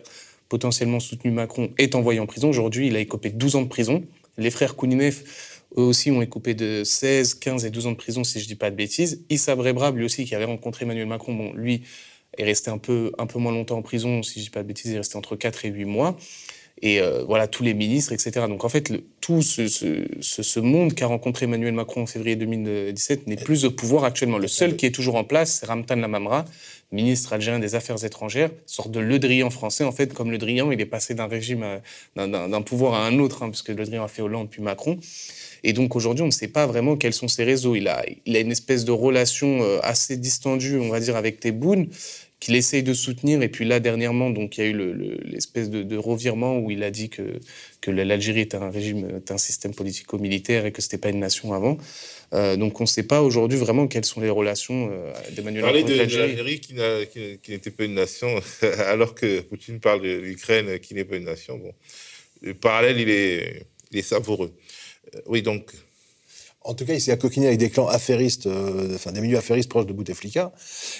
potentiellement 0.49 0.99
soutenu 0.99 1.29
Macron, 1.29 1.69
est 1.77 1.93
envoyé 1.93 2.19
en 2.19 2.25
prison. 2.25 2.49
Aujourd'hui, 2.49 2.87
il 2.87 2.95
a 2.95 2.99
écopé 2.99 3.29
de 3.29 3.37
12 3.37 3.57
ans 3.57 3.61
de 3.61 3.69
prison. 3.69 4.03
Les 4.39 4.49
frères 4.49 4.75
Kouninef, 4.75 5.61
eux 5.77 5.83
aussi, 5.83 6.09
ont 6.09 6.23
écopé 6.23 6.55
de 6.55 6.81
16, 6.83 7.35
15 7.35 7.65
et 7.65 7.69
12 7.69 7.85
ans 7.85 7.91
de 7.91 7.97
prison, 7.97 8.23
si 8.23 8.39
je 8.39 8.47
dis 8.47 8.55
pas 8.55 8.71
de 8.71 8.75
bêtises. 8.75 9.21
Issa 9.29 9.55
Brebra, 9.55 9.91
lui 9.91 10.03
aussi, 10.03 10.25
qui 10.25 10.33
avait 10.33 10.45
rencontré 10.45 10.85
Emmanuel 10.85 11.05
Macron, 11.05 11.35
bon, 11.35 11.53
lui, 11.53 11.83
est 12.37 12.43
resté 12.43 12.71
un 12.71 12.77
peu, 12.77 13.11
moins 13.35 13.51
longtemps 13.51 13.77
en 13.77 13.81
prison, 13.81 14.23
si 14.23 14.39
je 14.39 14.45
dis 14.45 14.49
pas 14.49 14.63
de 14.63 14.67
bêtises, 14.67 14.91
il 14.91 14.95
est 14.95 14.97
resté 14.97 15.17
entre 15.17 15.35
4 15.35 15.65
et 15.65 15.69
8 15.69 15.85
mois. 15.85 16.17
Et 16.81 16.99
euh, 16.99 17.23
voilà, 17.23 17.47
tous 17.47 17.63
les 17.63 17.73
ministres, 17.73 18.11
etc. 18.11 18.47
Donc 18.47 18.63
en 18.63 18.69
fait, 18.69 18.91
tout 19.19 19.41
ce, 19.41 19.67
ce, 19.67 20.07
ce, 20.21 20.59
monde 20.59 20.95
qu'a 20.95 21.05
rencontré 21.05 21.45
Emmanuel 21.45 21.73
Macron 21.73 22.01
en 22.01 22.05
février 22.07 22.35
2017 22.35 23.27
n'est 23.27 23.35
plus 23.35 23.65
au 23.65 23.71
pouvoir 23.71 24.03
actuellement. 24.03 24.39
Le 24.39 24.47
seul 24.47 24.75
qui 24.75 24.87
est 24.87 24.91
toujours 24.91 25.15
en 25.15 25.23
place, 25.23 25.59
c'est 25.59 25.67
Ramtan 25.67 25.97
Lamamra, 25.97 26.45
ministre 26.91 27.33
algérien 27.33 27.59
des 27.59 27.75
Affaires 27.75 28.03
étrangères, 28.03 28.49
sorte 28.65 28.91
de 28.91 28.99
Le 28.99 29.19
Drian 29.19 29.51
français. 29.51 29.83
En 29.83 29.91
fait, 29.91 30.13
comme 30.13 30.31
Le 30.31 30.39
Drian, 30.39 30.71
il 30.71 30.81
est 30.81 30.85
passé 30.85 31.13
d'un 31.13 31.27
régime, 31.27 31.65
d'un 32.15 32.61
pouvoir 32.61 32.95
à 32.95 33.05
un 33.05 33.19
autre, 33.19 33.43
hein, 33.43 33.49
puisque 33.49 33.69
Le 33.69 33.85
Drian 33.85 34.03
a 34.03 34.07
fait 34.07 34.23
Hollande 34.23 34.49
puis 34.49 34.63
Macron. 34.63 34.97
Et 35.63 35.73
donc 35.73 35.95
aujourd'hui, 35.95 36.23
on 36.23 36.27
ne 36.27 36.31
sait 36.31 36.47
pas 36.47 36.65
vraiment 36.65 36.95
quels 36.97 37.13
sont 37.13 37.27
ses 37.27 37.43
réseaux. 37.43 37.75
Il 37.75 37.87
a, 37.87 38.03
il 38.25 38.35
a 38.35 38.39
une 38.39 38.51
espèce 38.51 38.85
de 38.85 38.91
relation 38.91 39.61
euh, 39.61 39.79
assez 39.83 40.17
distendue, 40.17 40.77
on 40.79 40.89
va 40.89 40.99
dire, 40.99 41.15
avec 41.15 41.39
Tebboune, 41.39 41.87
qu'il 42.41 42.55
essaye 42.55 42.83
de 42.83 42.93
soutenir. 42.93 43.41
Et 43.41 43.47
puis 43.47 43.63
là, 43.63 43.79
dernièrement, 43.79 44.29
donc, 44.29 44.57
il 44.57 44.61
y 44.61 44.67
a 44.67 44.69
eu 44.69 45.19
l'espèce 45.23 45.69
de, 45.69 45.95
revirement 45.95 46.59
où 46.59 46.71
il 46.71 46.83
a 46.83 46.91
dit 46.91 47.09
que, 47.09 47.39
que 47.79 47.89
l'Algérie 47.91 48.41
est 48.41 48.55
un 48.55 48.69
régime, 48.69 49.07
est 49.17 49.31
un 49.31 49.37
système 49.37 49.73
politico-militaire 49.73 50.65
et 50.65 50.73
que 50.73 50.81
ce 50.81 50.87
n'était 50.87 50.97
pas 50.97 51.09
une 51.09 51.19
nation 51.19 51.53
avant. 51.53 51.77
Euh, 52.33 52.55
donc 52.55 52.79
on 52.79 52.85
ne 52.85 52.87
sait 52.87 53.03
pas 53.03 53.21
aujourd'hui 53.21 53.57
vraiment 53.57 53.87
quelles 53.87 54.05
sont 54.05 54.21
les 54.21 54.29
relations 54.29 54.89
euh, 54.89 55.11
d'Emmanuel 55.35 55.63
Macron 55.63 55.83
avec 55.83 55.97
l'Algérie. 55.97 56.61
qui, 56.61 56.75
qui 57.43 57.51
n'était 57.51 57.71
pas 57.71 57.83
une 57.83 57.93
nation, 57.93 58.29
alors 58.87 59.15
que 59.15 59.41
Poutine 59.41 59.79
parle 59.79 60.01
de 60.01 60.17
l'Ukraine 60.17 60.79
qui 60.79 60.93
n'est 60.93 61.03
pas 61.03 61.17
une 61.17 61.25
nation. 61.25 61.57
Bon 61.57 61.73
le 62.41 62.53
parallèle, 62.53 62.99
il 62.99 63.09
est, 63.09 63.65
il 63.91 63.99
est 63.99 64.03
savoureux. 64.03 64.53
Euh, 65.15 65.21
oui, 65.27 65.41
donc, 65.41 65.71
En 66.63 66.75
tout 66.75 66.85
cas, 66.85 66.93
il 66.93 67.01
s'est 67.01 67.11
accoquiné 67.11 67.47
avec 67.47 67.57
des 67.57 67.71
clans 67.71 67.87
affairistes, 67.87 68.45
euh, 68.45 68.93
enfin 68.93 69.11
des 69.11 69.21
milieux 69.21 69.37
affairistes 69.37 69.67
proches 69.67 69.87
de 69.87 69.93
Bouteflika. 69.93 70.51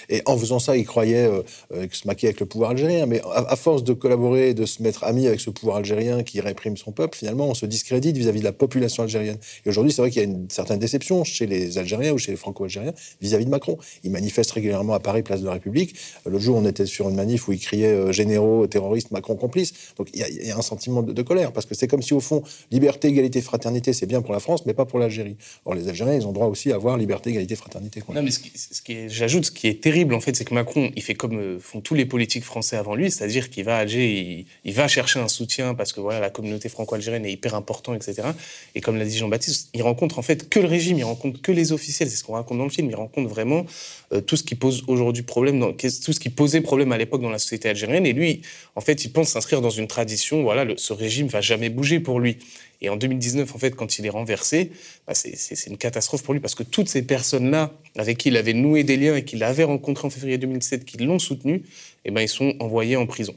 Et 0.08 0.20
en 0.26 0.36
faisant 0.36 0.58
ça, 0.58 0.76
il 0.76 0.84
croyait 0.84 1.24
euh, 1.24 1.42
euh, 1.72 1.86
se 1.92 2.04
maquer 2.08 2.26
avec 2.26 2.40
le 2.40 2.46
pouvoir 2.46 2.70
algérien. 2.70 3.06
Mais 3.06 3.22
à, 3.32 3.54
force 3.54 3.84
de 3.84 3.92
collaborer 3.92 4.54
de 4.54 4.66
se 4.66 4.82
mettre 4.82 5.04
ami 5.04 5.28
avec 5.28 5.38
ce 5.38 5.50
pouvoir 5.50 5.76
algérien 5.76 6.24
qui 6.24 6.40
réprime 6.40 6.76
son 6.76 6.90
peuple, 6.90 7.16
finalement, 7.16 7.46
on 7.46 7.54
se 7.54 7.64
discrédite 7.66 8.16
vis-à-vis 8.16 8.40
de 8.40 8.44
la 8.44 8.52
population 8.52 9.04
algérienne. 9.04 9.38
Et 9.64 9.68
aujourd'hui, 9.68 9.92
c'est 9.92 10.02
vrai 10.02 10.10
qu'il 10.10 10.20
y 10.20 10.24
a 10.24 10.28
une 10.28 10.50
certaine 10.50 10.80
déception 10.80 11.22
chez 11.22 11.46
les 11.46 11.78
Algériens 11.78 12.12
ou 12.12 12.18
chez 12.18 12.32
les 12.32 12.36
Franco-Algériens 12.36 12.94
vis-à-vis 13.20 13.44
de 13.44 13.50
Macron. 13.50 13.78
Il 14.02 14.10
manifeste 14.10 14.50
régulièrement 14.50 14.94
à 14.94 15.00
Paris, 15.00 15.22
place 15.22 15.42
de 15.42 15.46
la 15.46 15.52
République. 15.52 15.94
L'autre 16.26 16.42
jour, 16.42 16.56
on 16.56 16.66
était 16.66 16.86
sur 16.86 17.08
une 17.08 17.14
manif 17.14 17.46
où 17.46 17.52
il 17.52 17.60
criait 17.60 17.86
euh, 17.86 18.10
généraux, 18.10 18.66
terroristes, 18.66 19.12
Macron 19.12 19.36
complice. 19.36 19.72
Donc 19.96 20.08
il 20.12 20.20
y 20.44 20.50
a, 20.50 20.58
un 20.58 20.62
sentiment 20.62 21.02
de 21.02 21.22
colère 21.22 21.52
parce 21.52 21.66
que 21.66 21.76
c'est 21.76 21.86
comme 21.86 22.02
si, 22.02 22.14
au 22.14 22.20
fond, 22.20 22.42
liberté, 22.72 23.06
égalité, 23.06 23.40
fraternité, 23.40 23.92
c'est 23.92 24.06
bien 24.06 24.22
pour 24.22 24.32
la 24.32 24.40
France, 24.40 24.66
mais 24.66 24.74
pas 24.74 24.86
pour 24.86 24.98
l'Algérie. 24.98 25.36
Or, 25.64 25.74
les 25.74 25.88
Algériens, 25.88 26.14
ils 26.14 26.26
ont 26.26 26.32
droit 26.32 26.46
aussi 26.46 26.72
à 26.72 26.74
avoir 26.74 26.96
liberté, 26.96 27.30
égalité, 27.30 27.54
fraternité. 27.56 28.00
quoi. 28.00 28.14
Non, 28.14 28.22
mais 28.22 28.30
ce 28.30 28.40
qui, 28.40 28.50
ce 28.56 28.82
qui 28.82 28.92
est, 28.92 29.08
j'ajoute, 29.08 29.46
ce 29.46 29.50
qui 29.50 29.68
est 29.68 29.80
terrible, 29.82 30.14
en 30.14 30.20
fait, 30.20 30.34
c'est 30.34 30.44
que 30.44 30.54
Macron, 30.54 30.90
il 30.96 31.02
fait 31.02 31.14
comme 31.14 31.38
euh, 31.38 31.58
font 31.60 31.80
tous 31.80 31.94
les 31.94 32.04
politiques 32.06 32.44
français 32.44 32.76
avant 32.76 32.94
lui, 32.94 33.10
c'est-à-dire 33.10 33.48
qu'il 33.50 33.64
va 33.64 33.76
à 33.76 33.80
Alger, 33.80 34.06
il, 34.10 34.46
il 34.64 34.74
va 34.74 34.88
chercher 34.88 35.20
un 35.20 35.28
soutien 35.28 35.74
parce 35.74 35.92
que 35.92 36.00
voilà, 36.00 36.20
la 36.20 36.30
communauté 36.30 36.68
franco-algérienne 36.68 37.24
est 37.26 37.32
hyper 37.32 37.54
importante, 37.54 37.96
etc. 37.96 38.28
Et 38.74 38.80
comme 38.80 38.96
l'a 38.98 39.04
dit 39.04 39.16
Jean-Baptiste, 39.16 39.70
il 39.74 39.82
rencontre 39.82 40.18
en 40.18 40.22
fait 40.22 40.48
que 40.48 40.58
le 40.60 40.66
régime, 40.66 40.98
il 40.98 41.04
rencontre 41.04 41.40
que 41.40 41.52
les 41.52 41.72
officiels, 41.72 42.10
c'est 42.10 42.16
ce 42.16 42.24
qu'on 42.24 42.34
raconte 42.34 42.58
dans 42.58 42.64
le 42.64 42.70
film, 42.70 42.88
il 42.90 42.96
rencontre 42.96 43.28
vraiment 43.28 43.64
euh, 44.12 44.20
tout 44.20 44.36
ce 44.36 44.42
qui 44.42 44.54
pose 44.54 44.82
aujourd'hui 44.88 45.22
problème, 45.22 45.60
dans, 45.60 45.72
tout 45.72 46.12
ce 46.12 46.20
qui 46.20 46.30
posait 46.30 46.60
problème 46.60 46.92
à 46.92 46.98
l'époque 46.98 47.22
dans 47.22 47.30
la 47.30 47.38
société 47.38 47.68
algérienne. 47.68 48.06
Et 48.06 48.12
lui, 48.12 48.42
en 48.76 48.80
fait, 48.80 49.04
il 49.04 49.12
pense 49.12 49.28
s'inscrire 49.30 49.60
dans 49.60 49.70
une 49.70 49.86
tradition, 49.86 50.42
voilà, 50.42 50.64
le- 50.64 50.76
ce 50.76 50.92
régime 50.92 51.26
va 51.28 51.40
jamais 51.40 51.68
bouger 51.68 52.00
pour 52.00 52.20
lui. 52.20 52.38
Et 52.82 52.88
en 52.88 52.96
2019, 52.96 53.54
en 53.54 53.58
fait, 53.58 53.74
quand 53.76 53.98
il 53.98 54.06
est 54.06 54.10
renversé, 54.10 54.72
bah, 55.06 55.14
c'est- 55.14 55.66
une 55.68 55.78
catastrophe 55.78 56.22
pour 56.24 56.34
lui 56.34 56.40
parce 56.40 56.56
que 56.56 56.64
toutes 56.64 56.88
ces 56.88 57.02
personnes-là, 57.02 57.72
avec 57.96 58.18
qui 58.18 58.28
il 58.28 58.36
avait 58.36 58.52
noué 58.54 58.82
des 58.82 58.96
liens 58.96 59.14
et 59.16 59.24
qu'il 59.24 59.42
avait 59.44 59.62
rencontrés 59.64 60.06
en 60.06 60.10
février 60.10 60.36
2007, 60.36 60.84
qui 60.84 60.98
l'ont 60.98 61.20
soutenu, 61.20 61.62
eh 62.04 62.10
ben, 62.10 62.20
ils 62.20 62.28
sont 62.28 62.54
envoyés 62.58 62.96
en 62.96 63.06
prison. 63.06 63.36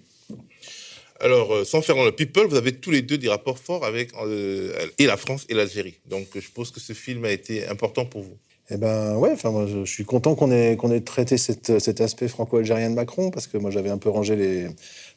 alors, 1.21 1.53
euh, 1.53 1.63
sans 1.63 1.81
faire 1.81 1.95
dans 1.95 2.03
le 2.03 2.11
people, 2.11 2.45
vous 2.47 2.55
avez 2.57 2.73
tous 2.73 2.91
les 2.91 3.01
deux 3.01 3.17
des 3.17 3.29
rapports 3.29 3.57
forts 3.59 3.85
avec 3.85 4.09
euh, 4.21 4.73
et 4.97 5.05
la 5.05 5.15
France 5.15 5.45
et 5.47 5.53
l'Algérie. 5.53 5.95
Donc, 6.07 6.27
je 6.35 6.49
pense 6.53 6.71
que 6.71 6.79
ce 6.81 6.91
film 6.93 7.23
a 7.23 7.31
été 7.31 7.65
important 7.67 8.05
pour 8.05 8.21
vous. 8.23 8.37
Eh 8.71 8.77
ben 8.77 9.15
ouais, 9.17 9.29
enfin 9.31 9.51
moi 9.51 9.67
je, 9.67 9.85
je 9.85 9.91
suis 9.91 10.05
content 10.05 10.33
qu'on 10.33 10.51
ait 10.51 10.75
qu'on 10.75 10.91
ait 10.91 11.01
traité 11.01 11.37
cette- 11.37 11.77
cet 11.79 12.01
aspect 12.01 12.27
franco-algérien 12.27 12.89
de 12.89 12.95
Macron 12.95 13.29
parce 13.29 13.45
que 13.45 13.57
moi 13.59 13.69
j'avais 13.69 13.91
un 13.91 13.99
peu 13.99 14.09
rangé 14.09 14.35
les 14.35 14.67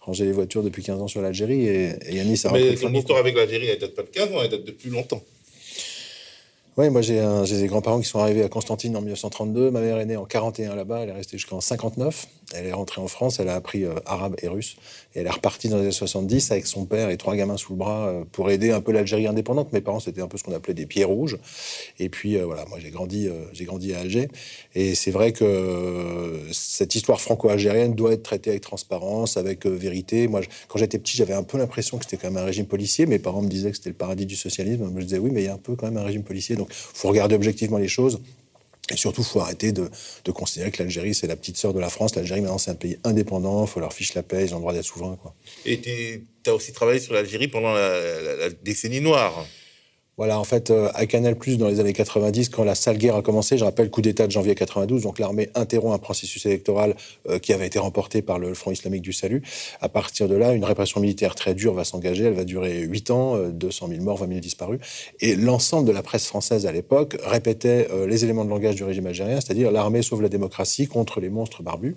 rangé 0.01 0.27
les 0.27 0.33
voitures 0.33 0.63
depuis 0.63 0.83
15 0.83 1.01
ans 1.01 1.09
sur 1.09 1.23
l'Algérie 1.23 1.67
et, 1.67 1.93
et 2.09 2.17
Yanis 2.17 2.43
a 2.45 2.53
Mais 2.53 2.75
ton 2.75 2.93
histoire 2.93 3.19
avec 3.19 3.35
l'Algérie, 3.37 3.69
elle 3.69 3.79
date 3.79 3.95
pas 3.95 4.03
de 4.03 4.09
15 4.09 4.33
ans, 4.35 4.43
elle 4.43 4.51
date 4.51 4.65
de 4.65 4.71
plus 4.73 4.91
longtemps. 4.91 5.23
Oui, 6.79 6.91
moi 6.91 7.03
j'ai 7.03 7.21
des 7.61 7.67
grands-parents 7.67 7.99
qui 7.99 8.07
sont 8.07 8.21
arrivés 8.21 8.45
à 8.45 8.49
Constantine 8.49 8.97
en 8.97 9.01
1932. 9.01 9.73
Ma 9.73 9.81
mère 9.81 9.99
est 9.99 10.07
née 10.07 10.17
en 10.17 10.27
41 10.27 10.77
là-bas, 10.77 11.01
elle 11.01 11.09
est 11.09 11.13
restée 11.13 11.37
jusqu'en 11.37 11.61
59. 11.61 12.29
Elle 12.55 12.67
est 12.67 12.73
rentrée 12.73 13.01
en 13.01 13.09
France, 13.09 13.41
elle 13.41 13.49
a 13.49 13.57
appris 13.57 13.85
euh, 13.85 13.95
arabe 14.07 14.37
et 14.41 14.47
russe. 14.47 14.77
Et 15.15 15.19
elle 15.19 15.27
est 15.27 15.31
repartie 15.31 15.69
dans 15.69 15.77
les 15.77 15.83
années 15.83 15.91
70 15.91 16.53
avec 16.53 16.67
son 16.67 16.87
père 16.87 17.11
et 17.11 17.17
trois 17.17 17.35
gamins 17.35 17.57
sous 17.57 17.73
le 17.73 17.79
bras 17.79 18.07
euh, 18.07 18.25
pour 18.31 18.49
aider 18.49 18.71
un 18.71 18.81
peu 18.81 18.93
l'Algérie 18.93 19.27
indépendante. 19.27 19.73
Mes 19.73 19.81
parents, 19.81 19.99
c'était 19.99 20.23
un 20.23 20.29
peu 20.29 20.39
ce 20.39 20.45
qu'on 20.45 20.55
appelait 20.55 20.73
des 20.73 20.87
pieds 20.87 21.03
rouges. 21.03 21.37
Et 21.99 22.09
puis 22.09 22.37
euh, 22.37 22.47
voilà, 22.47 22.65
moi 22.67 22.79
j'ai 22.79 22.91
grandi, 22.91 23.29
j'ai 23.53 23.65
grandi 23.65 23.93
à 23.93 23.99
Alger. 23.99 24.29
Et 24.77 24.95
c'est 24.95 25.11
vrai 25.11 25.33
que 25.33 26.41
cette 26.53 26.95
histoire 26.95 27.21
franco-algérienne 27.21 27.95
doit 27.95 28.13
être 28.13 28.23
traitée 28.23 28.51
avec 28.51 28.63
transparence, 28.63 29.37
avec 29.37 29.67
vérité. 29.67 30.29
Moi, 30.29 30.43
quand 30.69 30.79
j'étais 30.79 31.01
petit, 31.01 31.17
j'avais 31.17 31.35
un 31.35 31.43
peu 31.43 31.59
l'impression 31.59 31.99
que 31.99 32.05
c'était 32.05 32.19
quand 32.19 32.31
même 32.31 32.41
un 32.41 32.47
régime 32.47 32.67
policier. 32.67 33.05
Mes 33.07 33.19
parents 33.19 33.43
me 33.43 33.49
disaient 33.49 33.73
que 33.73 33.77
c'était 33.77 33.91
le 33.91 33.97
paradis 33.97 34.27
du 34.27 34.37
socialisme. 34.37 34.89
Je 34.97 35.03
disais 35.03 35.19
oui, 35.19 35.31
mais 35.33 35.43
il 35.43 35.47
y 35.47 35.49
a 35.49 35.55
un 35.55 35.59
peu 35.59 35.75
quand 35.75 35.87
même 35.87 35.97
un 35.97 36.05
régime 36.05 36.23
policier. 36.23 36.55
Donc, 36.55 36.68
faut 36.71 37.09
regarder 37.09 37.35
objectivement 37.35 37.79
les 37.79 37.89
choses. 37.89 38.21
Et 38.91 38.97
surtout, 38.97 39.23
faut 39.23 39.41
arrêter 39.41 39.73
de, 39.73 39.91
considérer 40.33 40.71
que 40.71 40.83
l'Algérie, 40.83 41.15
c'est 41.15 41.27
la 41.27 41.37
petite 41.37 41.59
sœur 41.59 41.75
de 41.75 41.81
la 41.81 41.91
France. 41.91 42.15
L'Algérie, 42.15 42.41
maintenant, 42.41 42.59
c'est 42.59 42.71
un 42.71 42.75
pays 42.75 42.99
indépendant. 43.05 43.67
faut 43.67 43.81
leur 43.81 43.93
fiche 43.93 44.15
la 44.15 44.23
paix. 44.23 44.47
Ils 44.47 44.55
ont 44.55 44.57
le 44.57 44.63
droit 44.63 44.73
d'être 44.73 44.85
souverains. 44.85 45.19
Et 45.67 45.81
tu 45.81 46.27
as 46.47 46.55
aussi 46.55 46.73
travaillé 46.73 46.99
sur 46.99 47.13
l'Algérie 47.13 47.49
pendant 47.49 47.75
la 47.75 48.49
décennie 48.63 49.01
noire. 49.01 49.47
Voilà, 50.19 50.41
en 50.41 50.45
fait, 50.45 50.73
euh, 50.73 50.91
à 50.95 51.07
Canal+, 51.07 51.37
dans 51.59 51.69
les 51.69 51.79
années 51.79 51.93
90, 51.93 52.49
quand 52.49 52.65
la 52.65 52.75
sale 52.75 52.99
guerre 52.99 53.15
a 53.15 53.23
commencé, 53.23 53.57
je 53.57 53.65
rappelle, 53.65 53.89
coup 53.89 54.03
d'État 54.03 54.27
de 54.27 54.33
janvier 54.33 54.57
92, 54.57 55.03
donc 55.03 55.21
l'armée 55.21 55.49
interrompt 55.55 55.95
un 55.95 55.99
processus 55.99 56.45
électoral 56.45 56.97
euh, 57.29 57.39
qui 57.39 57.53
avait 57.53 57.69
été 57.69 57.79
remporté 57.79 58.21
par 58.21 58.41
le 58.41 58.53
Front 58.53 58.73
islamique 58.73 59.03
du 59.03 59.13
salut. 59.13 59.43
À 59.81 59.89
partir 59.89 60.29
de 60.29 60.35
là, 60.35 60.55
une 60.55 60.65
répression 60.65 61.01
militaire 61.01 61.37
très 61.37 61.55
dure 61.55 61.73
va 61.73 61.85
s'engager. 61.85 62.25
Elle 62.25 62.35
va 62.35 62.43
durer 62.45 62.81
8 62.81 63.11
ans, 63.13 63.37
euh, 63.37 63.51
200 63.51 63.89
000 63.91 64.03
morts, 64.03 64.17
20 64.17 64.27
000 64.27 64.41
disparus. 64.41 64.81
Et 65.21 65.37
l'ensemble 65.37 65.87
de 65.87 65.93
la 65.93 66.03
presse 66.03 66.27
française 66.27 66.67
à 66.67 66.73
l'époque 66.73 67.17
répétait 67.25 67.87
euh, 67.93 68.09
les 68.09 68.25
éléments 68.25 68.45
de 68.45 68.51
langage 68.51 68.75
du 68.75 68.83
régime 68.83 69.07
algérien, 69.07 69.41
c'est-à-dire 69.41 69.71
l'armée 69.71 70.03
sauve 70.03 70.23
la 70.23 70.29
démocratie 70.29 70.89
contre 70.89 71.21
les 71.21 71.29
monstres 71.29 71.63
barbus. 71.63 71.95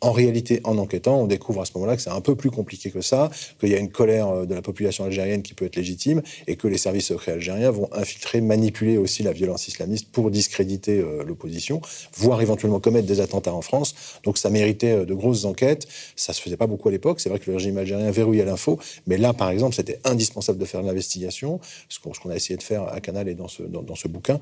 En 0.00 0.12
réalité, 0.12 0.60
en 0.64 0.78
enquêtant, 0.78 1.20
on 1.20 1.26
découvre 1.26 1.60
à 1.60 1.64
ce 1.66 1.72
moment-là 1.74 1.96
que 1.96 2.02
c'est 2.02 2.08
un 2.08 2.22
peu 2.22 2.34
plus 2.34 2.50
compliqué 2.50 2.90
que 2.90 3.02
ça, 3.02 3.30
qu'il 3.60 3.68
y 3.68 3.74
a 3.74 3.78
une 3.78 3.90
colère 3.90 4.28
euh, 4.28 4.46
de 4.46 4.54
la 4.54 4.62
population 4.62 5.04
algérienne 5.04 5.42
qui 5.42 5.52
peut 5.52 5.66
être 5.66 5.76
légitime 5.76 6.22
et 6.46 6.56
que 6.56 6.66
les 6.66 6.78
services 6.78 7.06
secrets 7.06 7.32
algériens 7.32 7.57
vont 7.66 7.88
infiltrer, 7.92 8.40
manipuler 8.40 8.98
aussi 8.98 9.22
la 9.22 9.32
violence 9.32 9.68
islamiste 9.68 10.08
pour 10.10 10.30
discréditer 10.30 10.98
euh, 10.98 11.24
l'opposition, 11.24 11.80
voire 12.16 12.40
éventuellement 12.40 12.80
commettre 12.80 13.06
des 13.06 13.20
attentats 13.20 13.54
en 13.54 13.62
France. 13.62 13.94
Donc 14.24 14.38
ça 14.38 14.50
méritait 14.50 14.92
euh, 14.92 15.04
de 15.04 15.14
grosses 15.14 15.44
enquêtes. 15.44 15.86
Ça 16.16 16.32
se 16.32 16.40
faisait 16.40 16.56
pas 16.56 16.66
beaucoup 16.66 16.88
à 16.88 16.92
l'époque. 16.92 17.20
C'est 17.20 17.28
vrai 17.28 17.38
que 17.38 17.50
le 17.50 17.56
régime 17.56 17.78
algérien 17.78 18.10
verrouillait 18.10 18.44
l'info, 18.44 18.78
mais 19.06 19.16
là, 19.16 19.32
par 19.32 19.50
exemple, 19.50 19.74
c'était 19.74 20.00
indispensable 20.04 20.58
de 20.58 20.64
faire 20.64 20.82
l'investigation, 20.82 21.60
ce 21.88 21.98
qu'on 21.98 22.30
a 22.30 22.36
essayé 22.36 22.56
de 22.56 22.62
faire 22.62 22.82
à 22.92 23.00
Canal 23.00 23.28
et 23.28 23.34
dans 23.34 23.48
ce, 23.48 24.08
bouquin, 24.08 24.40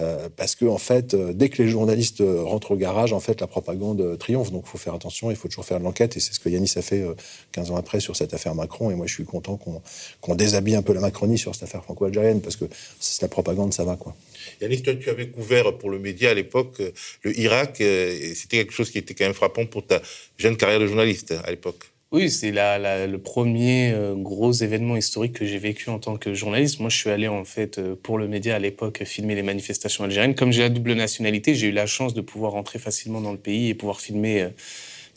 euh, 0.00 0.28
parce 0.36 0.54
que 0.54 0.64
en 0.64 0.78
fait, 0.78 1.14
dès 1.14 1.48
que 1.48 1.62
les 1.62 1.68
journalistes 1.68 2.22
rentrent 2.22 2.72
au 2.72 2.76
garage, 2.76 3.12
en 3.12 3.20
fait, 3.20 3.40
la 3.40 3.46
propagande 3.46 4.18
triomphe. 4.18 4.52
Donc, 4.52 4.64
il 4.66 4.70
faut 4.70 4.78
faire 4.78 4.94
attention, 4.94 5.30
il 5.30 5.36
faut 5.36 5.48
toujours 5.48 5.64
faire 5.64 5.78
de 5.78 5.84
l'enquête, 5.84 6.16
et 6.16 6.20
c'est 6.20 6.32
ce 6.32 6.40
que 6.40 6.48
Yanis 6.48 6.72
a 6.76 6.82
fait 6.82 7.02
euh, 7.02 7.14
15 7.52 7.70
ans 7.70 7.76
après 7.76 8.00
sur 8.00 8.16
cette 8.16 8.34
affaire 8.34 8.54
Macron. 8.54 8.90
Et 8.90 8.94
moi, 8.94 9.06
je 9.06 9.14
suis 9.14 9.24
content 9.24 9.56
qu'on 9.56 9.82
qu'on 10.20 10.34
déshabille 10.34 10.74
un 10.74 10.82
peu 10.82 10.92
la 10.92 11.00
Macronie 11.00 11.38
sur 11.38 11.54
cette 11.54 11.64
affaire 11.64 11.84
franco-algérienne, 11.84 12.40
que 12.58 12.64
c'est 13.00 13.22
la 13.22 13.28
propagande, 13.28 13.72
ça 13.72 13.84
va 13.84 13.96
quoi. 13.96 14.14
Yannick, 14.60 14.82
toi, 14.84 14.94
tu 14.94 15.10
avais 15.10 15.28
couvert 15.28 15.76
pour 15.78 15.90
le 15.90 15.98
média 15.98 16.30
à 16.30 16.34
l'époque 16.34 16.76
euh, 16.80 16.90
le 17.22 17.38
Irak, 17.38 17.80
euh, 17.80 18.10
et 18.20 18.34
c'était 18.34 18.58
quelque 18.58 18.72
chose 18.72 18.90
qui 18.90 18.98
était 18.98 19.14
quand 19.14 19.24
même 19.24 19.34
frappant 19.34 19.66
pour 19.66 19.86
ta 19.86 20.00
jeune 20.38 20.56
carrière 20.56 20.80
de 20.80 20.86
journaliste 20.86 21.34
à 21.44 21.50
l'époque. 21.50 21.84
Oui, 22.10 22.30
c'est 22.30 22.52
la, 22.52 22.78
la- 22.78 23.06
le 23.06 23.18
premier 23.18 23.92
euh, 23.92 24.14
gros 24.14 24.52
événement 24.52 24.96
historique 24.96 25.34
que 25.34 25.44
j'ai 25.44 25.58
vécu 25.58 25.90
en 25.90 25.98
tant 25.98 26.16
que 26.16 26.32
journaliste. 26.32 26.80
Moi, 26.80 26.88
je 26.88 26.96
suis 26.96 27.10
allé 27.10 27.28
en 27.28 27.44
fait 27.44 27.78
pour 28.02 28.16
le 28.16 28.26
média 28.26 28.56
à 28.56 28.58
l'époque 28.58 29.02
filmer 29.04 29.34
les 29.34 29.42
manifestations 29.42 30.04
algériennes. 30.04 30.34
Comme 30.34 30.50
j'ai 30.50 30.62
la 30.62 30.70
double 30.70 30.94
nationalité, 30.94 31.54
j'ai 31.54 31.66
eu 31.66 31.72
la 31.72 31.86
chance 31.86 32.14
de 32.14 32.22
pouvoir 32.22 32.52
rentrer 32.52 32.78
facilement 32.78 33.20
dans 33.20 33.32
le 33.32 33.38
pays 33.38 33.68
et 33.68 33.74
pouvoir 33.74 34.00
filmer. 34.00 34.48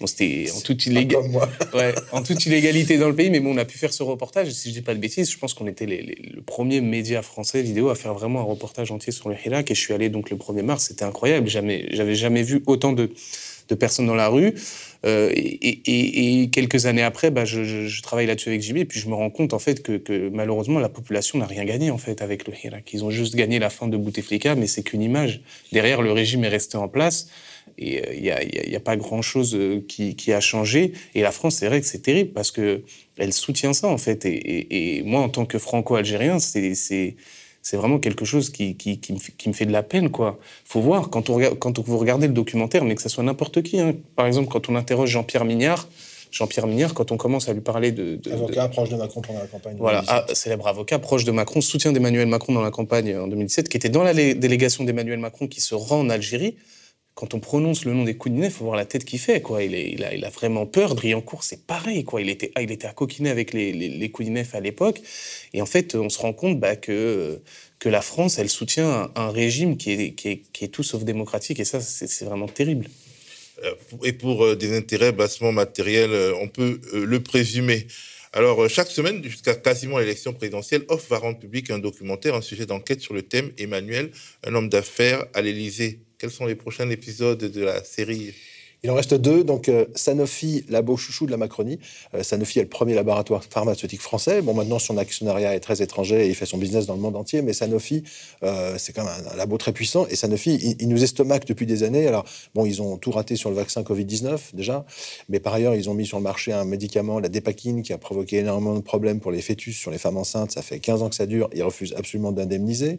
Bon, 0.01 0.07
c'était 0.07 0.47
en 0.53 0.59
toute 0.59 0.85
illégalité. 0.85 1.15
Comme 1.15 1.31
moi. 1.31 1.49
Ouais, 1.73 1.93
en 2.11 2.21
toute 2.21 2.45
illégalité 2.45 2.97
dans 2.97 3.07
le 3.07 3.15
pays, 3.15 3.29
mais 3.29 3.39
bon, 3.39 3.53
on 3.53 3.57
a 3.57 3.63
pu 3.65 3.77
faire 3.77 3.93
ce 3.93 4.03
reportage. 4.03 4.49
Et 4.49 4.51
si 4.51 4.69
je 4.69 4.73
dis 4.73 4.81
pas 4.81 4.93
de 4.93 4.99
bêtises, 4.99 5.31
je 5.31 5.37
pense 5.37 5.53
qu'on 5.53 5.67
était 5.67 5.85
les- 5.85 6.01
les- 6.01 6.29
le 6.33 6.41
premier 6.41 6.81
média 6.81 7.21
français 7.21 7.61
vidéo 7.61 7.89
à 7.89 7.95
faire 7.95 8.13
vraiment 8.13 8.39
un 8.41 8.43
reportage 8.43 8.91
entier 8.91 9.13
sur 9.13 9.29
le 9.29 9.35
Hirak. 9.45 9.71
Et 9.71 9.75
je 9.75 9.79
suis 9.79 9.93
allé 9.93 10.09
donc 10.09 10.29
le 10.29 10.35
1er 10.37 10.63
mars, 10.63 10.85
c'était 10.87 11.05
incroyable. 11.05 11.47
Jamais, 11.47 11.87
j'avais 11.91 12.15
jamais 12.15 12.43
vu 12.43 12.61
autant 12.65 12.91
de, 12.91 13.09
de 13.69 13.75
personnes 13.75 14.07
dans 14.07 14.15
la 14.15 14.27
rue. 14.27 14.53
Euh, 15.05 15.31
et, 15.33 15.39
et- 15.85 16.41
et 16.43 16.49
quelques 16.49 16.85
années 16.85 17.01
après, 17.01 17.31
bah, 17.31 17.43
je, 17.45 17.63
je- 17.63 17.87
je 17.87 18.01
travaille 18.03 18.27
là-dessus 18.27 18.49
avec 18.49 18.61
JB, 18.61 18.77
et 18.77 18.85
puis 18.85 18.99
je 18.99 19.07
me 19.09 19.15
rends 19.15 19.31
compte 19.31 19.53
en 19.53 19.59
fait 19.59 19.81
que, 19.81 19.93
que 19.97 20.29
malheureusement 20.29 20.79
la 20.79 20.89
population 20.89 21.39
n'a 21.39 21.47
rien 21.47 21.65
gagné 21.65 21.89
en 21.89 21.97
fait 21.97 22.21
avec 22.21 22.47
le 22.47 22.53
Hirak. 22.61 22.87
Ils 22.93 23.03
ont 23.03 23.09
juste 23.09 23.35
gagné 23.35 23.57
la 23.57 23.71
fin 23.71 23.87
de 23.87 23.97
Bouteflika, 23.97 24.53
mais 24.55 24.67
c'est 24.67 24.83
qu'une 24.83 25.01
image. 25.01 25.41
Derrière, 25.71 26.01
le 26.03 26.11
régime 26.11 26.43
est 26.43 26.49
resté 26.49 26.77
en 26.77 26.87
place. 26.87 27.29
Et 27.77 27.99
euh, 27.99 28.13
il 28.13 28.21
n'y 28.21 28.29
a, 28.31 28.43
il 28.43 28.53
y 28.53 28.59
a- 28.59 28.65
il 28.65 28.71
y 28.71 28.75
a 28.75 28.79
pas 28.79 28.95
grand-chose 28.95 29.55
euh, 29.55 29.83
qui, 29.87 30.15
qui 30.15 30.33
a 30.33 30.39
changé. 30.39 30.93
Et 31.15 31.21
la 31.21 31.31
France, 31.31 31.55
c'est 31.55 31.67
vrai 31.67 31.79
que 31.81 31.87
c'est 31.87 31.99
terrible 32.03 32.31
parce 32.31 32.51
que 32.51 32.83
elle 33.17 33.33
soutient 33.33 33.73
ça, 33.73 33.87
en 33.87 33.97
fait. 33.97 34.25
Et, 34.25 34.29
et- 34.35 34.97
et 34.97 35.03
moi, 35.03 35.21
en 35.21 35.29
tant 35.29 35.45
que 35.45 35.57
franco-algérien, 35.57 36.39
c'est- 36.39 37.15
vraiment 37.73 37.99
quelque 37.99 38.25
chose 38.25 38.49
qui, 38.49 38.75
qui, 38.75 38.99
qui 38.99 39.13
me, 39.13 39.19
fait- 39.19 39.33
qui 39.37 39.47
me 39.49 39.53
fait 39.53 39.65
de 39.65 39.71
la 39.71 39.83
peine, 39.83 40.09
quoi. 40.09 40.39
faut 40.65 40.81
voir, 40.81 41.09
quand, 41.09 41.29
on 41.29 41.35
regarde, 41.35 41.59
quand 41.59 41.77
vous 41.79 41.97
regardez 41.97 42.27
le 42.27 42.33
documentaire, 42.33 42.83
mais 42.83 42.95
que 42.95 43.01
ce 43.01 43.09
soit 43.09 43.23
n'importe 43.23 43.61
qui, 43.61 43.79
hein. 43.79 43.95
par 44.15 44.25
exemple, 44.27 44.47
quand 44.49 44.67
on 44.69 44.75
interroge 44.75 45.09
Jean-Pierre 45.09 45.45
Mignard, 45.45 45.87
Jean-Pierre 46.31 46.65
Mignard, 46.65 46.93
quand 46.93 47.11
on 47.11 47.17
commence 47.17 47.49
à 47.49 47.53
lui 47.53 47.61
parler 47.61 47.91
de... 47.91 48.15
de- 48.15 48.29
de- 48.29 48.31
Avocat 48.31 48.67
proche 48.69 48.89
de 48.89 48.95
Macron 48.95 49.21
pendant 49.21 49.39
la 49.39 49.47
campagne. 49.47 49.73
de 49.73 49.79
voilà, 49.79 49.99
2017. 50.01 50.25
ah, 50.29 50.35
célèbre 50.35 50.67
avocat, 50.67 50.97
proche 50.99 51.23
de 51.25 51.31
Macron, 51.31 51.59
soutien 51.61 51.91
d'Emmanuel 51.91 52.27
Macron 52.27 52.53
dans 52.53 52.61
la 52.61 52.71
campagne 52.71 53.15
en 53.17 53.27
2017, 53.27 53.67
qui 53.69 53.77
était 53.77 53.89
dans 53.89 54.03
la 54.03 54.13
lé- 54.13 54.33
délégation 54.33 54.83
d'Emmanuel 54.83 55.19
Macron 55.19 55.47
qui 55.47 55.61
se 55.61 55.75
rend 55.75 55.99
en 55.99 56.09
Algérie. 56.09 56.55
Quand 57.13 57.33
on 57.33 57.39
prononce 57.39 57.83
le 57.83 57.93
nom 57.93 58.03
des 58.05 58.15
Koudinets, 58.15 58.47
il 58.47 58.51
faut 58.51 58.63
voir 58.63 58.77
la 58.77 58.85
tête 58.85 59.03
qu'il 59.03 59.19
fait. 59.19 59.41
Quoi. 59.41 59.63
Il, 59.63 59.75
est- 59.75 60.01
a, 60.03 60.13
il 60.13 60.23
a 60.23 60.29
vraiment 60.29 60.65
peur. 60.65 60.95
Driancourt, 60.95 61.43
c'est 61.43 61.67
pareil. 61.67 62.03
Quoi. 62.03 62.21
Il, 62.21 62.29
était, 62.29 62.51
ah, 62.55 62.61
il 62.61 62.71
était 62.71 62.87
à 62.87 62.93
coquiner 62.93 63.29
avec 63.29 63.53
les, 63.53 63.73
les, 63.73 64.11
à 64.53 64.59
l'époque. 64.59 65.01
Et 65.53 65.61
en 65.61 65.65
fait, 65.65 65.95
on 65.95 66.09
se 66.09 66.19
rend 66.19 66.33
compte 66.33 66.59
bah, 66.59 66.75
que, 66.77 67.41
que 67.79 67.89
la 67.89 68.01
France, 68.01 68.39
elle 68.39 68.49
soutient 68.49 69.11
un, 69.15 69.29
régime 69.29 69.75
qui 69.77 69.91
est, 69.91 70.13
qui, 70.13 70.29
est, 70.29 70.41
qui 70.53 70.65
est 70.65 70.69
tout 70.69 70.83
sauf 70.83 71.03
démocratique. 71.03 71.59
Et 71.59 71.65
ça, 71.65 71.81
c'est 71.81 72.25
vraiment 72.25 72.47
terrible. 72.47 72.87
Euh, 73.63 73.75
Et 74.03 74.13
pour 74.13 74.45
euh, 74.45 74.55
des 74.55 74.75
intérêts 74.75 75.11
bassement 75.11 75.51
matériels, 75.51 76.11
euh, 76.11 76.33
on 76.39 76.47
peut 76.47 76.79
le 76.93 77.21
présumer. 77.21 77.87
Alors, 78.33 78.69
chaque 78.69 78.87
semaine, 78.87 79.21
jusqu'à 79.21 79.55
quasiment 79.55 79.99
l'élection 79.99 80.31
présidentielle, 80.31 80.85
Off 80.87 81.09
va 81.09 81.17
rendre 81.17 81.37
public 81.37 81.69
un 81.69 81.79
documentaire, 81.79 82.33
un 82.35 82.41
sujet 82.41 82.65
d'enquête 82.65 83.01
sur 83.01 83.13
le 83.13 83.23
thème 83.23 83.51
Emmanuel, 83.57 84.11
un 84.45 84.55
homme 84.55 84.69
d'affaires 84.69 85.25
à 85.33 85.41
l'Élysée. 85.41 85.99
Quels 86.21 86.29
sont 86.29 86.45
les 86.45 86.53
prochains 86.53 86.87
épisodes 86.91 87.39
de 87.39 87.63
la 87.63 87.83
série 87.83 88.35
Il 88.83 88.89
en 88.89 88.95
reste 88.95 89.13
deux. 89.13 89.43
Donc, 89.43 89.69
euh, 89.69 89.85
Sanofi, 89.93 90.65
labo 90.67 90.97
chouchou 90.97 91.27
de 91.27 91.31
la 91.31 91.37
Macronie. 91.37 91.77
Euh, 92.15 92.23
Sanofi 92.23 92.57
est 92.57 92.63
le 92.63 92.67
premier 92.67 92.95
laboratoire 92.95 93.43
pharmaceutique 93.43 94.01
français. 94.01 94.41
Bon, 94.41 94.55
maintenant, 94.55 94.79
son 94.79 94.97
actionnariat 94.97 95.53
est 95.53 95.59
très 95.59 95.83
étranger 95.83 96.25
et 96.25 96.29
il 96.29 96.33
fait 96.33 96.47
son 96.47 96.57
business 96.57 96.87
dans 96.87 96.95
le 96.95 96.99
monde 96.99 97.15
entier. 97.15 97.43
Mais 97.43 97.53
Sanofi, 97.53 98.03
euh, 98.41 98.79
c'est 98.79 98.91
quand 98.91 99.03
même 99.03 99.13
un, 99.27 99.33
un 99.33 99.35
labo 99.35 99.59
très 99.59 99.71
puissant. 99.71 100.07
Et 100.07 100.15
Sanofi, 100.15 100.75
il, 100.79 100.89
nous 100.89 101.03
estomaque 101.03 101.45
depuis 101.45 101.67
des 101.67 101.83
années. 101.83 102.07
Alors, 102.07 102.25
bon, 102.55 102.65
ils 102.65 102.81
ont 102.81 102.97
tout 102.97 103.11
raté 103.11 103.35
sur 103.35 103.51
le 103.51 103.55
vaccin 103.55 103.83
Covid-19, 103.83 104.55
déjà. 104.55 104.83
Mais 105.29 105.39
par 105.39 105.53
ailleurs, 105.53 105.75
ils 105.75 105.87
ont 105.87 105.93
mis 105.93 106.07
sur 106.07 106.17
le 106.17 106.23
marché 106.23 106.51
un 106.51 106.65
médicament, 106.65 107.19
la 107.19 107.29
dépakine, 107.29 107.83
qui 107.83 107.93
a 107.93 107.99
provoqué 107.99 108.37
énormément 108.37 108.73
de 108.73 108.81
problèmes 108.81 109.19
pour 109.19 109.31
les 109.31 109.43
fœtus, 109.43 109.77
sur 109.77 109.91
les 109.91 109.99
femmes 109.99 110.17
enceintes. 110.17 110.53
Ça 110.53 110.63
fait 110.63 110.79
15 110.79 111.03
ans 111.03 111.09
que 111.09 111.15
ça 111.15 111.27
dure. 111.27 111.51
Ils 111.53 111.61
refusent 111.61 111.93
absolument 111.95 112.31
d'indemniser. 112.31 112.97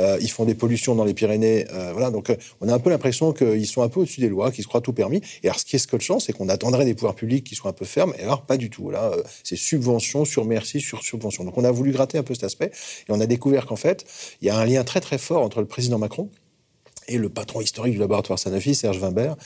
Euh, 0.00 0.18
ils 0.20 0.30
font 0.30 0.44
des 0.44 0.56
pollutions 0.56 0.96
dans 0.96 1.04
les 1.04 1.14
Pyrénées. 1.14 1.66
Voilà. 1.92 2.10
Donc, 2.10 2.36
on 2.60 2.68
a 2.68 2.74
un 2.74 2.80
peu 2.80 2.90
l'impression 2.90 3.32
qu'ils 3.32 3.68
sont 3.68 3.82
un 3.82 3.88
peu 3.88 4.00
au-dessus 4.00 4.20
des 4.20 4.28
lois, 4.28 4.50
qu'ils 4.50 4.64
se 4.64 4.68
croient 4.68 4.80
tout 4.80 4.92
permis. 4.92 5.19
Et 5.42 5.48
alors, 5.48 5.58
ce 5.58 5.64
qui 5.64 5.76
est 5.76 5.80
scotchant, 5.80 6.20
c'est 6.20 6.32
qu'on 6.32 6.48
attendrait 6.48 6.84
des 6.84 6.94
pouvoirs 6.94 7.14
publics 7.14 7.44
qui 7.44 7.54
soient 7.54 7.70
un 7.70 7.74
peu 7.74 7.84
fermes. 7.84 8.14
Et 8.18 8.22
alors, 8.22 8.42
pas 8.42 8.56
du 8.56 8.70
tout. 8.70 8.90
Là, 8.90 9.12
euh, 9.12 9.22
c'est 9.44 9.56
subvention 9.56 10.24
sur 10.24 10.44
merci 10.44 10.80
sur 10.80 11.02
subvention. 11.02 11.44
Donc, 11.44 11.56
on 11.58 11.64
a 11.64 11.70
voulu 11.70 11.92
gratter 11.92 12.18
un 12.18 12.22
peu 12.22 12.34
cet 12.34 12.44
aspect. 12.44 12.70
Et 13.08 13.12
on 13.12 13.20
a 13.20 13.26
découvert 13.26 13.66
qu'en 13.66 13.76
fait, 13.76 14.04
il 14.40 14.48
y 14.48 14.50
a 14.50 14.56
un 14.56 14.64
lien 14.64 14.84
très, 14.84 15.00
très 15.00 15.18
fort 15.18 15.42
entre 15.42 15.60
le 15.60 15.66
président 15.66 15.98
Macron 15.98 16.30
et 17.10 17.18
le 17.18 17.28
patron 17.28 17.60
historique 17.60 17.94
du 17.94 17.98
laboratoire 17.98 18.38
Sanofi, 18.38 18.74
Serge 18.74 18.98
Wimbert, 18.98 19.36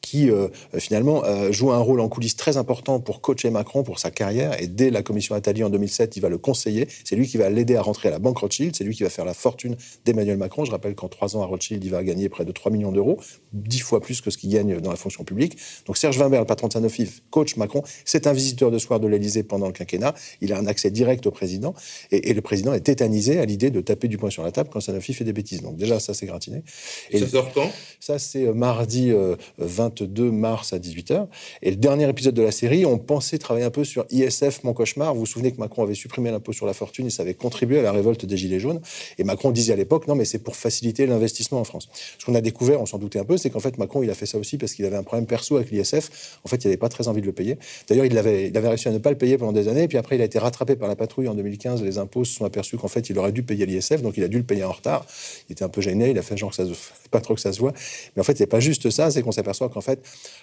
qui 0.00 0.30
euh, 0.30 0.48
finalement 0.78 1.24
euh, 1.24 1.52
joue 1.52 1.70
un 1.70 1.78
rôle 1.78 2.00
en 2.00 2.08
coulisses 2.08 2.36
très 2.36 2.56
important 2.56 2.98
pour 3.00 3.20
coacher 3.20 3.50
Macron 3.50 3.84
pour 3.84 4.00
sa 4.00 4.10
carrière. 4.10 4.60
Et 4.60 4.66
dès 4.66 4.90
la 4.90 5.02
commission 5.02 5.34
Attali 5.34 5.62
en 5.62 5.70
2007, 5.70 6.16
il 6.16 6.20
va 6.20 6.28
le 6.28 6.38
conseiller. 6.38 6.88
C'est 7.04 7.14
lui 7.14 7.28
qui 7.28 7.36
va 7.36 7.48
l'aider 7.48 7.76
à 7.76 7.82
rentrer 7.82 8.08
à 8.08 8.10
la 8.10 8.18
banque 8.18 8.38
Rothschild. 8.38 8.74
C'est 8.76 8.84
lui 8.84 8.94
qui 8.94 9.04
va 9.04 9.10
faire 9.10 9.24
la 9.24 9.34
fortune 9.34 9.76
d'Emmanuel 10.04 10.36
Macron. 10.36 10.64
Je 10.64 10.72
rappelle 10.72 10.96
qu'en 10.96 11.08
trois 11.08 11.36
ans 11.36 11.42
à 11.42 11.46
Rothschild, 11.46 11.82
il 11.84 11.90
va 11.90 12.02
gagner 12.02 12.28
près 12.28 12.44
de 12.44 12.52
3 12.52 12.72
millions 12.72 12.92
d'euros, 12.92 13.20
dix 13.52 13.78
fois 13.78 14.00
plus 14.00 14.20
que 14.20 14.30
ce 14.30 14.38
qu'il 14.38 14.50
gagne 14.50 14.80
dans 14.80 14.90
la 14.90 14.96
fonction 14.96 15.22
publique. 15.22 15.56
Donc 15.86 15.96
Serge 15.96 16.18
Wimbert, 16.18 16.40
le 16.40 16.46
patron 16.46 16.66
de 16.66 16.72
Sanofi, 16.72 17.08
coach 17.30 17.56
Macron. 17.56 17.82
C'est 18.04 18.26
un 18.26 18.32
visiteur 18.32 18.72
de 18.72 18.78
soir 18.78 18.98
de 18.98 19.06
l'Élysée 19.06 19.44
pendant 19.44 19.66
le 19.66 19.72
quinquennat. 19.72 20.14
Il 20.40 20.52
a 20.52 20.58
un 20.58 20.66
accès 20.66 20.90
direct 20.90 21.26
au 21.26 21.30
président. 21.30 21.74
Et, 22.10 22.30
et 22.30 22.34
le 22.34 22.40
président 22.40 22.72
est 22.72 22.80
tétanisé 22.80 23.38
à 23.38 23.44
l'idée 23.44 23.70
de 23.70 23.80
taper 23.80 24.08
du 24.08 24.18
poing 24.18 24.30
sur 24.30 24.42
la 24.42 24.50
table 24.50 24.70
quand 24.72 24.80
Sanofi 24.80 25.14
fait 25.14 25.24
des 25.24 25.32
bêtises. 25.32 25.62
Donc 25.62 25.76
déjà, 25.76 26.00
ça, 26.00 26.14
c'est 26.14 26.26
gratiné. 26.26 26.64
Et 27.12 27.18
ça 27.18 27.28
sort 27.28 27.52
quand? 27.52 27.70
Ça, 28.00 28.18
c'est 28.18 28.46
euh, 28.46 28.52
mardi 28.52 29.12
euh, 29.12 29.36
22 29.58 30.30
mars 30.32 30.72
à 30.72 30.78
18h. 30.78 31.28
Et 31.62 31.70
le 31.70 31.76
dernier 31.76 32.08
épisode 32.08 32.34
de 32.34 32.42
la 32.42 32.50
série, 32.50 32.84
on 32.84 32.98
pensait 32.98 33.38
travailler 33.38 33.64
un 33.64 33.70
peu 33.70 33.84
sur 33.84 34.06
ISF, 34.10 34.64
mon 34.64 34.72
cauchemar. 34.72 35.14
Vous 35.14 35.20
vous 35.20 35.26
souvenez 35.26 35.52
que 35.52 35.58
Macron 35.58 35.84
avait 35.84 35.94
supprimé 35.94 36.32
l'impôt 36.32 36.52
sur 36.52 36.66
la 36.66 36.74
fortune 36.74 37.06
et 37.06 37.10
ça 37.10 37.22
avait 37.22 37.34
contribué 37.34 37.78
à 37.78 37.82
la 37.82 37.92
révolte 37.92 38.26
des 38.26 38.36
Gilets 38.36 38.58
jaunes. 38.58 38.80
Et 39.18 39.24
Macron 39.24 39.52
disait 39.52 39.72
à 39.72 39.76
l'époque, 39.76 40.08
non, 40.08 40.16
mais 40.16 40.24
c'est 40.24 40.40
pour 40.40 40.56
faciliter 40.56 41.06
l'investissement 41.06 41.60
en 41.60 41.64
France. 41.64 41.88
Ce 42.18 42.24
qu'on 42.24 42.34
a 42.34 42.40
découvert, 42.40 42.80
on 42.80 42.86
s'en 42.86 42.98
doutait 42.98 43.20
un 43.20 43.24
peu, 43.24 43.36
c'est 43.36 43.50
qu'en 43.50 43.60
fait, 43.60 43.78
Macron, 43.78 44.02
il 44.02 44.10
a 44.10 44.14
fait 44.14 44.26
ça 44.26 44.36
aussi 44.36 44.58
parce 44.58 44.74
qu'il 44.74 44.84
avait 44.84 44.96
un 44.96 45.04
problème 45.04 45.26
perso 45.26 45.56
avec 45.56 45.70
l'ISF. 45.70 46.38
En 46.44 46.48
fait, 46.48 46.64
il 46.64 46.66
n'avait 46.66 46.78
pas 46.78 46.88
très 46.88 47.06
envie 47.06 47.20
de 47.20 47.26
le 47.26 47.32
payer. 47.32 47.56
D'ailleurs, 47.88 48.06
il 48.06 48.18
avait, 48.18 48.48
il 48.48 48.56
avait 48.56 48.68
réussi 48.68 48.88
à 48.88 48.90
ne 48.90 48.98
pas 48.98 49.10
le 49.10 49.18
payer 49.18 49.38
pendant 49.38 49.52
des 49.52 49.68
années. 49.68 49.84
Et 49.84 49.88
puis 49.88 49.98
après, 49.98 50.16
il 50.16 50.22
a 50.22 50.24
été 50.24 50.40
rattrapé 50.40 50.74
par 50.74 50.88
la 50.88 50.96
patrouille 50.96 51.28
en 51.28 51.34
2015. 51.34 51.84
Les 51.84 51.98
impôts 51.98 52.24
se 52.24 52.34
sont 52.34 52.44
aperçus 52.44 52.78
qu'en 52.78 52.88
fait, 52.88 53.10
il 53.10 53.18
aurait 53.18 53.30
dû 53.30 53.44
payer 53.44 53.64
l'ISF. 53.64 54.02
Donc, 54.02 54.16
il 54.16 54.24
a 54.24 54.28
dû 54.28 54.38
le 54.38 54.44
payer 54.44 54.64
en 54.64 54.72
retard. 54.72 55.06
Il 55.48 55.52
était 55.52 55.64
un 55.64 55.68
peu 55.68 55.80
gêné. 55.80 56.10
Il 56.10 56.18
a 56.18 56.22
fait 56.22 56.36
genre 56.36 56.50
que 56.50 56.56
ça 56.56 56.66
se, 56.66 56.72
pas 57.10 57.20
trop 57.20 57.34
que 57.34 57.40
ça 57.40 57.52
se 57.52 57.58
voit. 57.58 57.72
Mais 58.16 58.20
en 58.20 58.24
fait, 58.24 58.36
c'est 58.36 58.46
pas 58.46 58.60
juste 58.60 58.90
ça. 58.90 59.10
C'est 59.10 59.22
qu'on 59.22 59.32
s'aperçoit 59.32 59.68
qu'en 59.68 59.80
fait, 59.80 60.00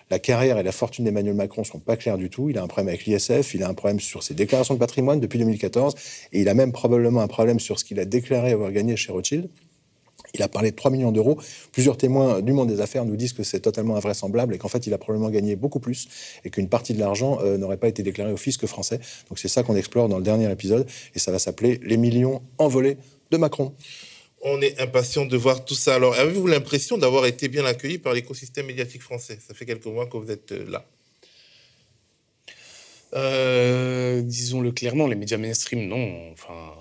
la 0.10 0.20
carrière 0.20 0.58
et 0.58 0.64
la 0.64 0.72
fortune 0.72 1.06
d'Emmanuel 1.06 1.36
Macron 1.36 1.64
sont 1.64 1.80
pas 1.80 1.98
claires 1.98 2.18
du 2.18 2.30
tout. 2.30 2.50
Il 2.50 2.58
a 2.58 2.64
un 2.64 2.68
problème 2.68 2.90
avec 2.90 3.06
l'ISF. 3.06 3.54
Il 3.54 3.64
a 3.64 3.70
un 3.70 3.74
problème 3.74 4.00
sur 4.00 4.24
ses 4.24 4.34
déclarations 4.34 4.74
de 4.74 4.80
patrimoine 4.80 5.20
depuis 5.20 5.40
2014. 5.40 5.96
Et 6.34 6.42
il 6.42 6.50
a 6.50 6.54
même 6.54 6.72
probablement 6.72 7.22
un 7.22 7.28
problème 7.28 7.60
sur 7.60 7.80
ce 7.80 7.86
qu'il 7.86 8.00
a 8.00 8.06
déclaré 8.06 8.52
avoir 8.52 8.72
gagné 8.72 8.96
chez 8.96 9.12
Rothschild. 9.12 9.50
Il 10.34 10.44
a 10.44 10.48
parlé 10.48 10.72
de 10.72 10.76
3 10.76 10.92
millions 10.92 11.12
d'euros. 11.12 11.40
Plusieurs 11.72 11.98
témoins 11.98 12.42
du 12.42 12.54
monde 12.54 12.70
des 12.70 12.82
affaires 12.82 13.06
nous 13.06 13.16
disent 13.16 13.34
que 13.34 13.44
c'est 13.44 13.60
totalement 13.60 13.96
invraisemblable 13.96 14.54
et 14.54 14.58
qu'en 14.58 14.68
fait, 14.68 14.86
il 14.88 14.94
a 14.94 14.98
probablement 14.98 15.30
gagné 15.30 15.56
beaucoup 15.56 15.80
plus 15.80 16.08
et 16.46 16.50
qu'une 16.50 16.70
partie 16.70 16.94
de 16.94 17.00
l'argent 17.00 17.40
euh, 17.42 17.58
n'aurait 17.58 17.78
pas 17.78 17.88
été 17.88 18.04
déclarée 18.04 18.32
au 18.32 18.38
fisc 18.38 18.66
français. 18.66 19.00
Donc 19.30 19.40
c'est 19.40 19.48
ça 19.48 19.64
qu'on 19.64 19.76
explore 19.76 20.10
dans 20.10 20.18
le 20.18 20.24
dernier 20.24 20.52
épisode 20.52 20.88
et 21.16 21.20
ça 21.20 21.32
va 21.32 21.40
s'appeler 21.40 21.80
Les 21.84 21.98
millions 21.98 22.42
envolés 22.58 22.98
de 23.32 23.38
Macron. 23.38 23.74
On 24.42 24.62
est 24.62 24.80
impatient 24.80 25.26
de 25.26 25.36
voir 25.36 25.66
tout 25.66 25.74
ça. 25.74 25.96
Alors, 25.96 26.14
avez-vous 26.16 26.48
l'impression 26.48 26.98
d'avoir 26.98 27.26
été 27.26 27.50
bien 27.50 27.66
accueilli 27.66 27.98
par 27.98 28.14
l'écosystème 28.14 28.68
médiatique 28.68 29.02
français? 29.02 29.38
Ça 29.46 29.54
fait 29.54 29.66
quelques 29.66 29.86
mois 29.86 30.08
que 30.08 30.18
vous 30.18 30.32
êtes 30.32 30.52
euh, 30.54 30.70
là. 30.70 30.86
Euh, 33.16 34.22
Disons-le 34.22 34.72
clairement, 34.72 35.08
les 35.08 35.16
médias 35.16 35.38
mainstream, 35.38 35.88
non. 35.88 36.32
Enfin, 36.32 36.74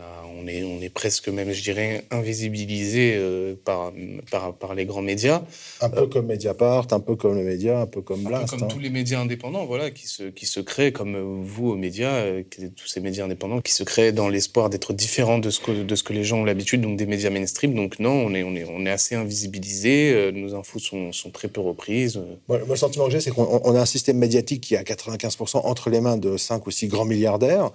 on, 0.00 0.02
a, 0.02 0.42
on, 0.42 0.46
est, 0.46 0.62
on 0.62 0.80
est 0.80 0.88
presque 0.88 1.28
même, 1.28 1.52
je 1.52 1.62
dirais, 1.62 2.04
invisibilisé 2.10 3.14
euh, 3.16 3.54
par, 3.64 3.92
par, 4.30 4.54
par 4.54 4.74
les 4.74 4.86
grands 4.86 5.02
médias. 5.02 5.42
Un 5.80 5.90
peu 5.90 6.06
comme 6.06 6.26
Mediapart, 6.26 6.86
un 6.90 7.00
peu 7.00 7.16
comme 7.16 7.36
le 7.36 7.44
média, 7.44 7.80
un 7.80 7.86
peu 7.86 8.00
comme 8.00 8.20
Un 8.20 8.24
peu 8.24 8.28
Blast. 8.28 8.50
comme 8.50 8.62
hein. 8.64 8.68
tous 8.68 8.78
les 8.78 8.90
médias 8.90 9.20
indépendants, 9.20 9.66
voilà, 9.66 9.90
qui 9.90 10.06
se, 10.06 10.24
qui 10.24 10.46
se 10.46 10.60
créent, 10.60 10.92
comme 10.92 11.42
vous 11.42 11.68
aux 11.68 11.76
médias, 11.76 12.14
euh, 12.14 12.42
tous 12.76 12.86
ces 12.86 13.00
médias 13.00 13.24
indépendants, 13.24 13.60
qui 13.60 13.72
se 13.72 13.82
créent 13.82 14.12
dans 14.12 14.28
l'espoir 14.28 14.70
d'être 14.70 14.92
différents 14.92 15.38
de 15.38 15.50
ce, 15.50 15.60
que, 15.60 15.82
de 15.82 15.94
ce 15.94 16.02
que 16.02 16.12
les 16.12 16.24
gens 16.24 16.38
ont 16.38 16.44
l'habitude, 16.44 16.80
donc 16.80 16.96
des 16.96 17.06
médias 17.06 17.30
mainstream. 17.30 17.74
Donc 17.74 17.98
non, 17.98 18.12
on 18.12 18.34
est, 18.34 18.42
on 18.42 18.54
est, 18.54 18.64
on 18.64 18.84
est 18.86 18.90
assez 18.90 19.14
invisibilisé, 19.14 20.12
euh, 20.12 20.32
nos 20.32 20.54
infos 20.54 20.78
sont, 20.78 21.12
sont 21.12 21.30
très 21.30 21.48
peu 21.48 21.60
reprises. 21.60 22.16
Moi, 22.48 22.58
moi, 22.58 22.66
le 22.68 22.76
sentiment 22.76 23.06
que 23.06 23.12
j'ai, 23.12 23.20
c'est 23.20 23.30
qu'on 23.30 23.60
on 23.64 23.74
a 23.74 23.80
un 23.80 23.86
système 23.86 24.18
médiatique 24.18 24.62
qui 24.62 24.74
est 24.74 24.78
à 24.78 24.82
95% 24.82 25.58
entre 25.64 25.90
les 25.90 26.00
mains 26.00 26.16
de 26.16 26.36
5 26.36 26.66
ou 26.66 26.70
6 26.70 26.88
grands 26.88 27.04
milliardaires 27.04 27.70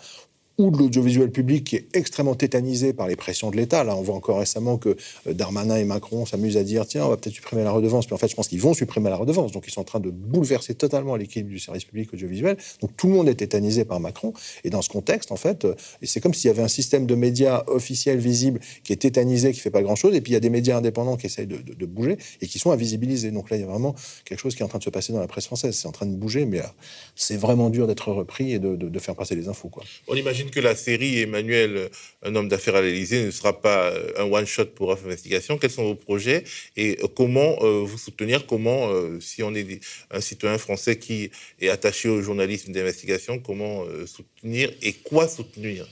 ou 0.57 0.71
de 0.71 0.77
l'audiovisuel 0.77 1.31
public 1.31 1.65
qui 1.65 1.75
est 1.75 1.87
extrêmement 1.93 2.35
tétanisé 2.35 2.93
par 2.93 3.07
les 3.07 3.15
pressions 3.15 3.51
de 3.51 3.57
l'État. 3.57 3.83
Là, 3.83 3.95
on 3.95 4.01
voit 4.01 4.15
encore 4.15 4.39
récemment 4.39 4.77
que 4.77 4.95
euh, 5.27 5.33
Darmanin 5.33 5.75
et 5.75 5.83
Macron 5.83 6.25
s'amusent 6.25 6.57
à 6.57 6.63
dire 6.63 6.85
tiens, 6.85 7.05
on 7.05 7.09
va 7.09 7.17
peut-être 7.17 7.35
supprimer 7.35 7.63
la 7.63 7.71
redevance. 7.71 8.05
Puis 8.05 8.15
en 8.15 8.17
fait, 8.17 8.27
je 8.27 8.35
pense 8.35 8.47
qu'ils 8.47 8.61
vont 8.61 8.73
supprimer 8.73 9.09
la 9.09 9.17
redevance. 9.17 9.51
Donc, 9.51 9.65
ils 9.67 9.71
sont 9.71 9.81
en 9.81 9.85
train 9.85 9.99
de 9.99 10.09
bouleverser 10.09 10.75
totalement 10.75 11.15
l'équilibre 11.15 11.49
du 11.49 11.59
service 11.59 11.85
public 11.85 12.13
audiovisuel. 12.13 12.57
Donc, 12.81 12.95
tout 12.95 13.07
le 13.07 13.13
monde 13.13 13.27
est 13.27 13.35
tétanisé 13.35 13.85
par 13.85 13.99
Macron. 13.99 14.33
Et 14.63 14.69
dans 14.69 14.81
ce 14.81 14.89
contexte, 14.89 15.31
en 15.31 15.35
fait, 15.35 15.65
euh, 15.65 15.75
c'est 16.03 16.21
comme 16.21 16.33
s'il 16.33 16.47
y 16.47 16.51
avait 16.51 16.63
un 16.63 16.67
système 16.67 17.05
de 17.05 17.15
médias 17.15 17.63
officiels, 17.67 18.19
visibles, 18.19 18.59
qui 18.83 18.93
est 18.93 18.97
tétanisé, 18.97 19.51
qui 19.51 19.59
fait 19.59 19.71
pas 19.71 19.81
grand-chose. 19.81 20.15
Et 20.15 20.21
puis, 20.21 20.31
il 20.31 20.35
y 20.35 20.37
a 20.37 20.41
des 20.41 20.49
médias 20.49 20.77
indépendants 20.77 21.17
qui 21.17 21.25
essayent 21.25 21.47
de, 21.47 21.85
bouger 21.85 22.17
et 22.41 22.47
qui 22.47 22.57
sont 22.59 22.71
invisibilisés. 22.71 23.31
Donc 23.31 23.49
là, 23.49 23.57
il 23.57 23.61
y 23.61 23.63
a 23.63 23.67
vraiment 23.67 23.95
quelque 24.25 24.39
chose 24.39 24.55
qui 24.55 24.61
est 24.61 24.65
en 24.65 24.69
train 24.69 24.79
de 24.79 24.83
se 24.83 24.89
passer 24.89 25.13
dans 25.13 25.19
la 25.19 25.27
presse 25.27 25.45
française. 25.45 25.75
C'est 25.75 25.87
en 25.87 25.91
train 25.91 26.07
de 26.07 26.15
bouger, 26.15 26.45
mais 26.45 26.61
euh, 26.61 26.67
c'est 27.15 27.37
vraiment 27.37 27.69
dur 27.69 27.87
d'être 27.87 28.11
repris 28.11 28.53
et 28.53 28.59
de, 28.59 28.99
faire 28.99 29.15
passer 29.15 29.35
les 29.35 29.49
infos. 29.49 29.69
On 30.07 30.15
imagine 30.15 30.44
que 30.51 30.59
la 30.59 30.75
série 30.75 31.21
Emmanuel, 31.21 31.89
un 32.23 32.35
homme 32.35 32.47
d'affaires 32.47 32.75
à 32.75 32.81
l'Élysée, 32.81 33.23
ne 33.23 33.31
sera 33.31 33.61
pas 33.61 33.89
euh, 33.89 34.11
un 34.17 34.23
one-shot 34.23 34.67
pour 34.67 34.89
Off 34.89 35.03
Investigation. 35.05 35.57
Quels 35.57 35.71
sont 35.71 35.83
vos 35.83 35.95
projets 35.95 36.43
et 36.75 36.97
euh, 37.03 37.07
comment 37.07 37.57
euh, 37.61 37.81
vous 37.83 37.97
soutenir? 37.97 38.45
Comment, 38.45 38.89
si 39.19 39.43
on 39.43 39.53
est 39.53 39.79
un 40.11 40.21
citoyen 40.21 40.57
français 40.57 40.97
qui 40.97 41.31
est 41.59 41.69
attaché 41.69 42.09
au 42.09 42.21
journalisme 42.21 42.71
d'investigation, 42.71 43.39
comment 43.39 43.85
soutenir 44.05 44.71
et 44.81 44.93
quoi 44.93 45.27
soutenir? 45.27 45.87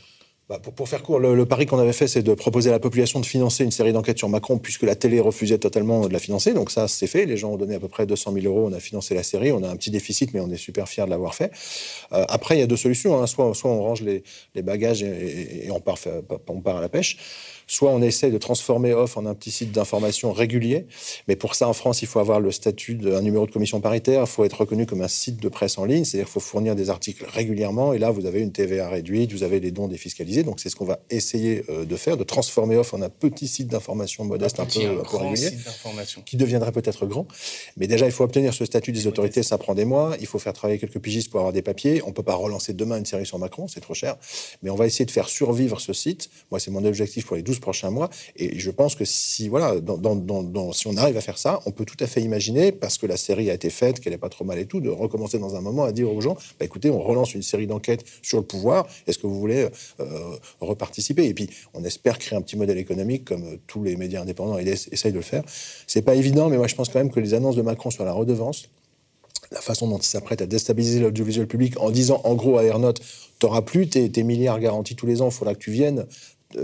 Bah, 0.49 0.59
pour, 0.59 0.89
faire 0.89 1.03
court, 1.03 1.19
le, 1.19 1.45
pari 1.45 1.65
qu'on 1.65 1.79
avait 1.79 1.93
fait, 1.93 2.05
c'est 2.05 2.21
de 2.21 2.33
proposer 2.33 2.69
à 2.69 2.73
la 2.73 2.79
population 2.79 3.21
de 3.21 3.25
financer 3.25 3.63
une 3.63 3.71
série 3.71 3.93
d'enquêtes 3.93 4.17
sur 4.17 4.27
Macron, 4.27 4.57
puisque 4.57 4.83
la 4.83 4.93
télé 4.93 5.21
refusait 5.21 5.57
totalement 5.57 6.05
de 6.05 6.11
la 6.11 6.19
financer. 6.19 6.53
Donc 6.53 6.69
ça, 6.69 6.89
c'est 6.89 7.07
fait. 7.07 7.25
Les 7.25 7.37
gens 7.37 7.51
ont 7.51 7.57
donné 7.57 7.75
à 7.75 7.79
peu 7.79 7.87
près 7.87 8.05
200 8.05 8.33
000 8.33 8.45
euros. 8.47 8.67
On 8.69 8.73
a 8.73 8.81
financé 8.81 9.15
la 9.15 9.23
série. 9.23 9.53
On 9.53 9.63
a 9.63 9.69
un 9.69 9.77
petit 9.77 9.89
déficit, 9.89 10.33
mais 10.33 10.41
on 10.41 10.49
est 10.49 10.57
super 10.57 10.89
fiers 10.89 11.05
de 11.05 11.11
l'avoir 11.11 11.33
fait. 11.33 11.49
Euh, 12.11 12.25
après, 12.27 12.57
il 12.57 12.59
y 12.59 12.61
a 12.61 12.67
deux 12.67 12.75
solutions. 12.75 13.21
hein. 13.21 13.25
Soit, 13.25 13.53
on 13.63 13.81
range 13.83 14.01
les, 14.01 14.21
bagages 14.61 15.01
et, 15.01 15.69
on, 15.71 15.79
part, 15.79 15.97
à 16.77 16.81
la 16.81 16.89
pêche. 16.89 17.17
Soit 17.65 17.91
on 17.91 18.01
essaie 18.01 18.29
de 18.29 18.37
transformer 18.37 18.93
Off 18.93 19.15
en 19.15 19.25
un 19.25 19.35
petit 19.35 19.51
site 19.51 19.71
d'information 19.71 20.33
régulier. 20.33 20.87
Mais 21.29 21.37
pour 21.37 21.55
ça, 21.55 21.69
en 21.69 21.73
France, 21.73 22.01
il 22.01 22.07
faut 22.09 22.19
avoir 22.19 22.41
le 22.41 22.51
statut 22.51 22.95
d'un 22.95 23.21
numéro 23.21 23.45
de 23.45 23.51
commission 23.51 23.79
paritaire. 23.79 24.23
Il 24.23 24.27
faut 24.27 24.43
être 24.43 24.59
reconnu 24.59 24.85
comme 24.85 25.01
un 25.01 25.07
site 25.07 25.41
de 25.41 25.47
presse 25.47 25.77
en 25.77 25.85
ligne. 25.85 26.03
C'est-à-dire 26.03 26.25
qu'il 26.25 26.33
faut 26.33 26.41
fournir 26.41 26.75
des 26.75 26.89
articles 26.89 27.23
régulièrement. 27.31 27.93
Et 27.93 27.97
là, 27.97 28.11
vous 28.11 28.25
avez 28.25 28.41
une 28.41 28.51
TVA 28.51 28.89
réduite, 28.89 29.31
vous 29.31 29.43
avez 29.43 29.61
des 29.61 29.71
dons 29.71 29.87
défiscalisés. 29.87 30.32
Donc, 30.41 30.59
c'est 30.59 30.69
ce 30.69 30.75
qu'on 30.75 30.85
va 30.85 30.99
essayer 31.11 31.63
euh, 31.69 31.85
de 31.85 31.95
faire, 31.95 32.17
de 32.17 32.23
transformer 32.23 32.77
Off 32.77 32.95
en 32.95 33.01
un 33.03 33.09
petit 33.09 33.47
site 33.47 33.67
d'information 33.67 34.23
modeste, 34.25 34.59
un, 34.59 34.65
petit, 34.65 34.79
peu, 34.79 34.85
un 34.87 34.91
un 34.93 34.95
peu 34.95 35.01
grand 35.03 35.29
régulier 35.29 35.49
site 35.49 35.63
d'information. 35.65 36.21
qui 36.25 36.37
deviendrait 36.37 36.71
peut-être 36.71 37.05
grand. 37.05 37.27
Mais 37.77 37.85
déjà, 37.85 38.07
il 38.07 38.11
faut 38.11 38.23
obtenir 38.23 38.53
ce 38.55 38.65
statut 38.65 38.91
des 38.91 39.05
autorités, 39.05 39.43
ça 39.43 39.59
prend 39.59 39.75
des 39.75 39.85
mois. 39.85 40.15
Il 40.19 40.25
faut 40.25 40.39
faire 40.39 40.53
travailler 40.53 40.79
quelques 40.79 40.97
pigistes 40.99 41.29
pour 41.29 41.41
avoir 41.41 41.53
des 41.53 41.61
papiers. 41.61 42.01
On 42.05 42.07
ne 42.07 42.13
peut 42.13 42.23
pas 42.23 42.33
relancer 42.35 42.73
demain 42.73 42.97
une 42.97 43.05
série 43.05 43.25
sur 43.27 43.37
Macron, 43.37 43.67
c'est 43.67 43.81
trop 43.81 43.93
cher. 43.93 44.15
Mais 44.63 44.69
on 44.71 44.75
va 44.75 44.87
essayer 44.87 45.05
de 45.05 45.11
faire 45.11 45.29
survivre 45.29 45.79
ce 45.79 45.93
site. 45.93 46.29
Moi, 46.49 46.59
c'est 46.59 46.71
mon 46.71 46.83
objectif 46.85 47.25
pour 47.27 47.35
les 47.35 47.43
12 47.43 47.59
prochains 47.59 47.89
mois. 47.89 48.09
Et 48.37 48.57
je 48.57 48.71
pense 48.71 48.95
que 48.95 49.03
si, 49.05 49.49
voilà, 49.49 49.79
dans, 49.81 49.97
dans- 49.97 50.15
dans- 50.15 50.41
dans- 50.43 50.71
si 50.71 50.87
on 50.87 50.95
arrive 50.95 51.17
à 51.17 51.21
faire 51.21 51.37
ça, 51.37 51.59
on 51.65 51.71
peut 51.71 51.83
tout 51.85 51.97
à 51.99 52.07
fait 52.07 52.21
imaginer, 52.21 52.71
parce 52.71 52.97
que 52.97 53.05
la 53.05 53.17
série 53.17 53.49
a 53.51 53.53
été 53.53 53.69
faite, 53.69 53.99
qu'elle 53.99 54.13
n'est 54.13 54.17
pas 54.17 54.29
trop 54.29 54.45
mal 54.45 54.57
et 54.59 54.65
tout, 54.65 54.79
de 54.79 54.89
recommencer 54.89 55.39
dans 55.39 55.55
un 55.55 55.61
moment 55.61 55.83
à 55.83 55.91
dire 55.91 56.09
aux 56.11 56.21
gens, 56.21 56.35
bah, 56.59 56.65
écoutez, 56.65 56.89
on 56.89 57.01
relance 57.01 57.33
une 57.33 57.43
série 57.43 57.67
d'enquêtes 57.67 58.05
sur 58.21 58.37
le 58.37 58.45
pouvoir. 58.45 58.87
Est-ce 59.07 59.17
que 59.17 59.27
vous 59.27 59.39
voulez 59.39 59.67
euh, 59.99 60.22
reparticiper 60.59 61.25
Et 61.25 61.33
puis, 61.33 61.49
on 61.73 61.83
espère 61.83 62.17
créer 62.17 62.37
un 62.37 62.41
petit 62.41 62.57
modèle 62.57 62.77
économique 62.77 63.25
comme 63.25 63.43
euh, 63.43 63.57
tous 63.67 63.83
les 63.83 63.95
médias 63.95 64.21
indépendants 64.21 64.57
essa- 64.57 64.89
essayent 64.91 65.11
de 65.11 65.17
le 65.17 65.23
faire. 65.23 65.43
C'est 65.87 66.01
pas 66.01 66.15
évident, 66.15 66.49
mais 66.49 66.57
moi, 66.57 66.67
je 66.67 66.75
pense 66.75 66.89
quand 66.89 66.99
même 66.99 67.11
que 67.11 67.19
les 67.19 67.33
annonces 67.33 67.55
de 67.55 67.61
Macron 67.61 67.89
sur 67.91 68.05
la 68.05 68.13
redevance, 68.13 68.69
la 69.51 69.61
façon 69.61 69.87
dont 69.87 69.97
il 69.97 70.05
s'apprête 70.05 70.41
à 70.41 70.45
déstabiliser 70.45 70.99
l'audiovisuel 70.99 71.47
public 71.47 71.79
en 71.79 71.91
disant 71.91 72.21
en 72.23 72.35
gros 72.35 72.57
à 72.57 72.63
Airnote, 72.63 73.01
t'auras 73.39 73.61
plus 73.61 73.87
tes, 73.87 74.09
tes 74.11 74.23
milliards 74.23 74.59
garantis 74.59 74.95
tous 74.95 75.05
les 75.05 75.21
ans, 75.21 75.27
il 75.27 75.33
faudra 75.33 75.53
que 75.53 75.59
tu 75.59 75.71
viennes 75.71 76.05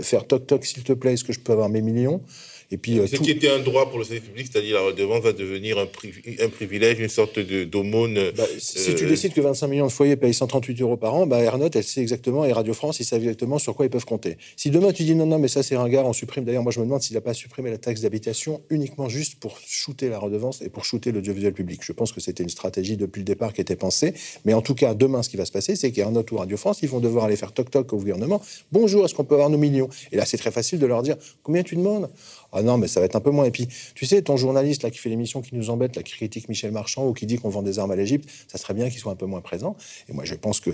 faire 0.02 0.26
toc 0.26 0.46
toc 0.46 0.64
s'il 0.64 0.84
te 0.84 0.92
plaît, 0.92 1.14
est-ce 1.14 1.24
que 1.24 1.32
je 1.32 1.40
peux 1.40 1.52
avoir 1.52 1.68
mes 1.68 1.82
millions? 1.82 2.22
Et 2.72 2.76
puis, 2.76 3.00
euh, 3.00 3.06
Ce 3.06 3.16
qui 3.16 3.32
était 3.32 3.50
un 3.50 3.58
droit 3.58 3.90
pour 3.90 3.98
le 3.98 4.04
service 4.04 4.22
public, 4.22 4.48
c'est-à-dire 4.50 4.76
la 4.76 4.82
redevance, 4.82 5.22
va 5.22 5.32
devenir 5.32 5.78
un, 5.78 5.86
un 5.86 6.48
privilège, 6.48 7.00
une 7.00 7.08
sorte 7.08 7.40
d'aumône. 7.40 8.30
Bah, 8.36 8.44
si 8.58 8.94
tu 8.94 9.04
euh, 9.04 9.08
décides 9.08 9.32
que 9.32 9.40
25 9.40 9.66
millions 9.66 9.86
de 9.86 9.92
foyers 9.92 10.14
payent 10.14 10.32
138 10.32 10.80
euros 10.80 10.96
par 10.96 11.14
an, 11.14 11.26
bah, 11.26 11.38
elle 11.40 11.84
sait 11.84 12.00
exactement, 12.00 12.44
et 12.44 12.52
Radio 12.52 12.72
France, 12.72 13.00
ils 13.00 13.04
savent 13.04 13.20
exactement 13.20 13.58
sur 13.58 13.74
quoi 13.74 13.86
ils 13.86 13.90
peuvent 13.90 14.04
compter. 14.04 14.38
Si 14.56 14.70
demain 14.70 14.92
tu 14.92 15.02
dis 15.02 15.16
non, 15.16 15.26
non, 15.26 15.40
mais 15.40 15.48
ça 15.48 15.64
c'est 15.64 15.76
ringard, 15.76 16.06
on 16.06 16.12
supprime. 16.12 16.44
D'ailleurs, 16.44 16.62
moi 16.62 16.70
je 16.70 16.78
me 16.78 16.84
demande 16.84 17.02
s'il 17.02 17.14
n'a 17.14 17.20
pas 17.20 17.34
supprimé 17.34 17.70
la 17.70 17.78
taxe 17.78 18.02
d'habitation 18.02 18.62
uniquement 18.70 19.08
juste 19.08 19.40
pour 19.40 19.58
shooter 19.66 20.08
la 20.08 20.18
redevance 20.18 20.62
et 20.62 20.68
pour 20.68 20.84
shooter 20.84 21.10
l'audiovisuel 21.10 21.52
public. 21.52 21.80
Je 21.82 21.92
pense 21.92 22.12
que 22.12 22.20
c'était 22.20 22.44
une 22.44 22.48
stratégie 22.48 22.96
depuis 22.96 23.20
le 23.20 23.24
départ 23.24 23.52
qui 23.52 23.60
était 23.60 23.76
pensée. 23.76 24.14
Mais 24.44 24.54
en 24.54 24.62
tout 24.62 24.74
cas, 24.76 24.94
demain, 24.94 25.24
ce 25.24 25.28
qui 25.28 25.36
va 25.36 25.44
se 25.44 25.52
passer, 25.52 25.74
c'est 25.74 25.90
qu'Airnote 25.90 26.30
ou 26.30 26.36
Radio 26.36 26.56
France, 26.56 26.78
ils 26.82 26.88
vont 26.88 27.00
devoir 27.00 27.24
aller 27.24 27.36
faire 27.36 27.52
toc-toc 27.52 27.92
au 27.92 27.96
gouvernement. 27.96 28.40
Bonjour, 28.70 29.04
est-ce 29.04 29.14
qu'on 29.14 29.24
peut 29.24 29.34
avoir 29.34 29.50
nos 29.50 29.58
millions? 29.58 29.88
Et 30.12 30.16
là, 30.16 30.24
c'est 30.24 30.38
très 30.38 30.52
facile 30.52 30.78
de 30.78 30.86
leur 30.86 31.02
dire 31.02 31.16
combien 31.42 31.64
tu 31.64 31.74
demandes? 31.74 32.08
Ah 32.52 32.62
non, 32.62 32.78
mais 32.78 32.88
ça 32.88 33.00
va 33.00 33.06
être 33.06 33.16
un 33.16 33.20
peu 33.20 33.30
moins. 33.30 33.44
Et 33.44 33.50
puis, 33.50 33.68
tu 33.94 34.06
sais, 34.06 34.22
ton 34.22 34.36
journaliste 34.36 34.82
là 34.82 34.90
qui 34.90 34.98
fait 34.98 35.08
l'émission 35.08 35.40
qui 35.40 35.54
nous 35.54 35.70
embête, 35.70 35.96
la 35.96 36.02
qui 36.02 36.12
critique 36.12 36.48
Michel 36.48 36.72
Marchand 36.72 37.06
ou 37.06 37.12
qui 37.12 37.26
dit 37.26 37.38
qu'on 37.38 37.48
vend 37.48 37.62
des 37.62 37.78
armes 37.78 37.90
à 37.90 37.96
l'Égypte, 37.96 38.28
ça 38.48 38.58
serait 38.58 38.74
bien 38.74 38.88
qu'il 38.90 38.98
soit 38.98 39.12
un 39.12 39.16
peu 39.16 39.26
moins 39.26 39.40
présent. 39.40 39.76
Et 40.08 40.12
moi, 40.12 40.24
je 40.24 40.34
pense 40.34 40.60
que 40.60 40.70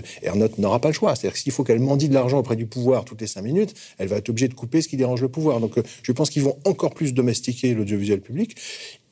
n'aura 0.57 0.79
pas 0.79 0.89
le 0.89 0.93
choix. 0.93 1.15
C'est-à-dire 1.15 1.33
que 1.33 1.39
s'il 1.39 1.51
faut 1.51 1.63
qu'elle 1.63 1.79
mendie 1.79 2.09
de 2.09 2.13
l'argent 2.13 2.39
auprès 2.39 2.55
du 2.55 2.65
pouvoir 2.65 3.05
toutes 3.05 3.21
les 3.21 3.27
cinq 3.27 3.43
minutes, 3.43 3.73
elle 3.97 4.07
va 4.07 4.17
être 4.17 4.29
obligée 4.29 4.47
de 4.47 4.53
couper 4.53 4.81
ce 4.81 4.87
qui 4.87 4.97
dérange 4.97 5.21
le 5.21 5.29
pouvoir. 5.29 5.59
Donc, 5.59 5.77
euh, 5.77 5.83
je 6.03 6.11
pense 6.11 6.29
qu'ils 6.29 6.43
vont 6.43 6.57
encore 6.65 6.93
plus 6.93 7.13
domestiquer 7.13 7.73
l'audiovisuel 7.73 8.21
public. 8.21 8.55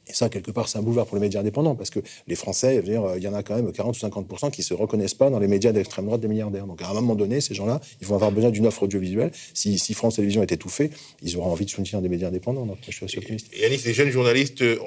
Et 0.07 0.13
ça, 0.13 0.29
quelque 0.29 0.51
part, 0.51 0.67
c'est 0.67 0.77
un 0.77 0.81
boulevard 0.81 1.07
pour 1.07 1.17
les 1.17 1.21
médias 1.21 1.39
indépendants, 1.39 1.75
parce 1.75 1.89
que 1.89 1.99
les 2.27 2.35
Français, 2.35 2.81
il 2.85 3.23
y 3.23 3.27
en 3.27 3.33
a 3.33 3.43
quand 3.43 3.55
même 3.55 3.71
40 3.71 3.95
ou 3.95 3.99
50 3.99 4.51
qui 4.51 4.63
se 4.63 4.73
reconnaissent 4.73 5.13
pas 5.13 5.29
dans 5.29 5.39
les 5.39 5.47
médias 5.47 5.71
d'extrême 5.71 6.05
droite 6.05 6.21
des 6.21 6.27
milliardaires. 6.27 6.67
Donc 6.67 6.81
à 6.81 6.89
un 6.89 6.93
moment 6.93 7.15
donné, 7.15 7.41
ces 7.41 7.55
gens-là, 7.55 7.81
ils 8.01 8.07
vont 8.07 8.15
avoir 8.15 8.31
besoin 8.31 8.51
d'une 8.51 8.67
offre 8.67 8.83
audiovisuelle. 8.83 9.31
Si, 9.53 9.93
France 9.93 10.15
Télévisions 10.15 10.43
est 10.43 10.51
étouffée, 10.51 10.91
ils 11.23 11.37
auront 11.37 11.51
envie 11.51 11.65
de 11.65 11.69
soutenir 11.69 12.01
des 12.01 12.09
médias 12.09 12.27
indépendants. 12.27 12.65
Donc 12.65 12.77
je 12.87 12.91
suis 12.91 13.05
assez 13.05 13.17
optimiste. 13.17 13.47
Et 13.53 13.67
les 13.69 13.93
jeunes 13.93 14.11
journalistes, 14.11 14.61
euh, 14.61 14.77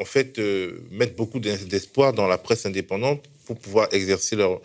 en 0.00 0.04
fait, 0.04 0.38
euh, 0.38 0.80
mettent 0.90 1.16
beaucoup 1.16 1.40
d'espoir 1.40 2.12
dans 2.12 2.26
la 2.26 2.38
presse 2.38 2.66
indépendante 2.66 3.22
pour 3.46 3.56
pouvoir 3.56 3.88
exercer 3.92 4.36
leur, 4.36 4.60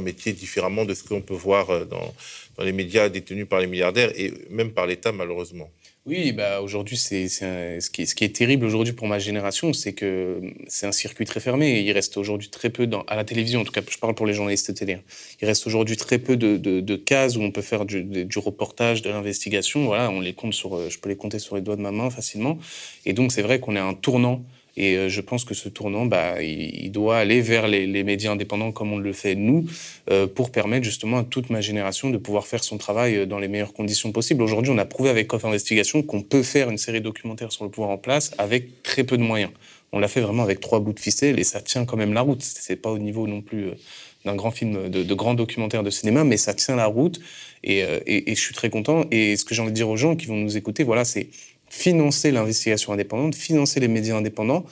métier 0.00 0.32
différemment 0.32 0.84
de 0.84 0.94
ce 0.94 1.04
qu'on 1.04 1.20
peut 1.20 1.34
voir 1.34 1.70
euh, 1.70 1.84
dans 1.84 2.64
les 2.64 2.72
médias 2.72 3.08
détenus 3.08 3.46
par 3.48 3.60
les 3.60 3.66
milliardaires 3.66 4.10
et 4.16 4.32
même 4.50 4.72
par 4.72 4.86
l'État, 4.86 5.12
malheureusement. 5.12 5.70
Oui, 6.06 6.32
bah 6.32 6.60
aujourd'hui, 6.60 6.98
c'est 6.98 7.28
ce, 7.28 7.88
qui 7.88 8.06
ce 8.06 8.14
qui 8.14 8.24
est 8.24 8.36
terrible 8.36 8.66
aujourd'hui 8.66 8.92
pour 8.92 9.06
ma 9.06 9.18
génération, 9.18 9.72
c'est 9.72 9.94
que 9.94 10.38
c'est 10.68 10.86
un 10.86 10.92
circuit 10.92 11.24
très 11.24 11.40
fermé. 11.40 11.80
Il 11.80 11.90
reste 11.92 12.18
aujourd'hui 12.18 12.50
très 12.50 12.68
peu, 12.68 12.86
dans, 12.86 13.04
à 13.04 13.16
la 13.16 13.24
télévision, 13.24 13.62
en 13.62 13.64
tout 13.64 13.72
cas, 13.72 13.80
je 13.88 13.96
parle 13.96 14.14
pour 14.14 14.26
les 14.26 14.34
journalistes 14.34 14.74
télé, 14.74 14.94
hein. 14.94 15.02
il 15.40 15.46
reste 15.46 15.66
aujourd'hui 15.66 15.96
très 15.96 16.18
peu 16.18 16.36
de, 16.36 16.58
de, 16.58 16.80
de, 16.80 16.96
cases 16.96 17.36
où 17.36 17.40
on 17.40 17.50
peut 17.50 17.62
faire 17.62 17.86
du, 17.86 18.04
du 18.04 18.38
reportage, 18.38 19.00
de 19.00 19.08
l'investigation. 19.08 19.86
Voilà, 19.86 20.10
on 20.10 20.20
les 20.20 20.34
compte 20.34 20.52
sur, 20.52 20.90
je 20.90 20.98
peux 20.98 21.08
les 21.08 21.16
compter 21.16 21.38
sur 21.38 21.56
les 21.56 21.62
doigts 21.62 21.76
de 21.76 21.80
ma 21.80 21.90
main 21.90 22.10
facilement. 22.10 22.58
Et 23.06 23.14
donc, 23.14 23.32
c'est 23.32 23.40
vrai 23.42 23.58
qu'on 23.58 23.74
est 23.74 23.78
à 23.78 23.86
un 23.86 23.94
tournant 23.94 24.44
et 24.76 24.96
euh, 24.96 25.08
je 25.08 25.20
pense 25.20 25.44
que 25.44 25.54
ce 25.54 25.68
tournant, 25.68 26.06
bah, 26.06 26.42
il, 26.42 26.90
doit 26.90 27.18
aller 27.18 27.40
vers 27.40 27.68
les, 27.68 28.04
médias 28.04 28.32
indépendants 28.32 28.72
comme 28.72 28.92
on 28.92 28.98
le 28.98 29.12
fait 29.12 29.34
nous, 29.34 29.66
euh, 30.10 30.26
pour 30.26 30.50
permettre 30.50 30.84
justement 30.84 31.18
à 31.18 31.24
toute 31.24 31.50
ma 31.50 31.60
génération 31.60 32.10
de 32.10 32.18
pouvoir 32.18 32.46
faire 32.46 32.64
son 32.64 32.78
travail 32.78 33.16
euh, 33.16 33.26
dans 33.26 33.38
les 33.38 33.48
meilleures 33.48 33.72
conditions 33.72 34.12
possibles. 34.12 34.42
Aujourd'hui, 34.42 34.72
on 34.72 34.78
a 34.78 34.84
prouvé 34.84 35.10
avec 35.10 35.28
Coff 35.28 35.44
Investigation 35.44 36.02
qu'on 36.02 36.22
peut 36.22 36.42
faire 36.42 36.70
une 36.70 36.78
série 36.78 37.00
documentaire 37.00 37.52
sur 37.52 37.64
le 37.64 37.70
pouvoir 37.70 37.90
en 37.90 37.98
place 37.98 38.32
avec 38.38 38.82
très 38.82 39.04
peu 39.04 39.16
de 39.16 39.22
moyens. 39.22 39.52
On 39.92 40.00
l'a 40.00 40.08
fait 40.08 40.20
vraiment 40.20 40.42
avec 40.42 40.60
trois 40.60 40.80
bouts 40.80 40.92
de 40.92 41.00
ficelle 41.00 41.38
et 41.38 41.44
ça 41.44 41.60
tient 41.60 41.84
quand 41.84 41.96
même 41.96 42.12
la 42.12 42.22
route. 42.22 42.42
C'est 42.42 42.76
pas 42.76 42.90
au 42.90 42.98
niveau 42.98 43.28
non 43.28 43.42
plus 43.42 43.70
d'un 44.24 44.34
grand 44.34 44.50
film, 44.50 44.88
de, 44.88 45.04
de 45.04 45.14
grands 45.14 45.34
documentaires 45.34 45.84
de 45.84 45.90
cinéma, 45.90 46.24
mais 46.24 46.36
ça 46.36 46.52
tient 46.52 46.74
la 46.74 46.86
route 46.86 47.20
et 47.62 47.84
je 48.26 48.34
suis 48.34 48.54
très 48.54 48.70
content. 48.70 49.04
Et 49.12 49.36
ce 49.36 49.44
que 49.44 49.54
j'ai 49.54 49.62
envie 49.62 49.70
de 49.70 49.76
dire 49.76 49.88
aux 49.88 49.96
gens 49.96 50.16
qui 50.16 50.26
vont 50.26 50.34
nous 50.34 50.56
écouter, 50.56 50.82
voilà, 50.82 51.04
c'est 51.04 51.28
financer 51.74 52.30
l'investigation 52.30 52.92
indépendante, 52.92 53.34
financer 53.34 53.80
les 53.80 53.88
médias 53.88 54.16
indépendants, 54.16 54.64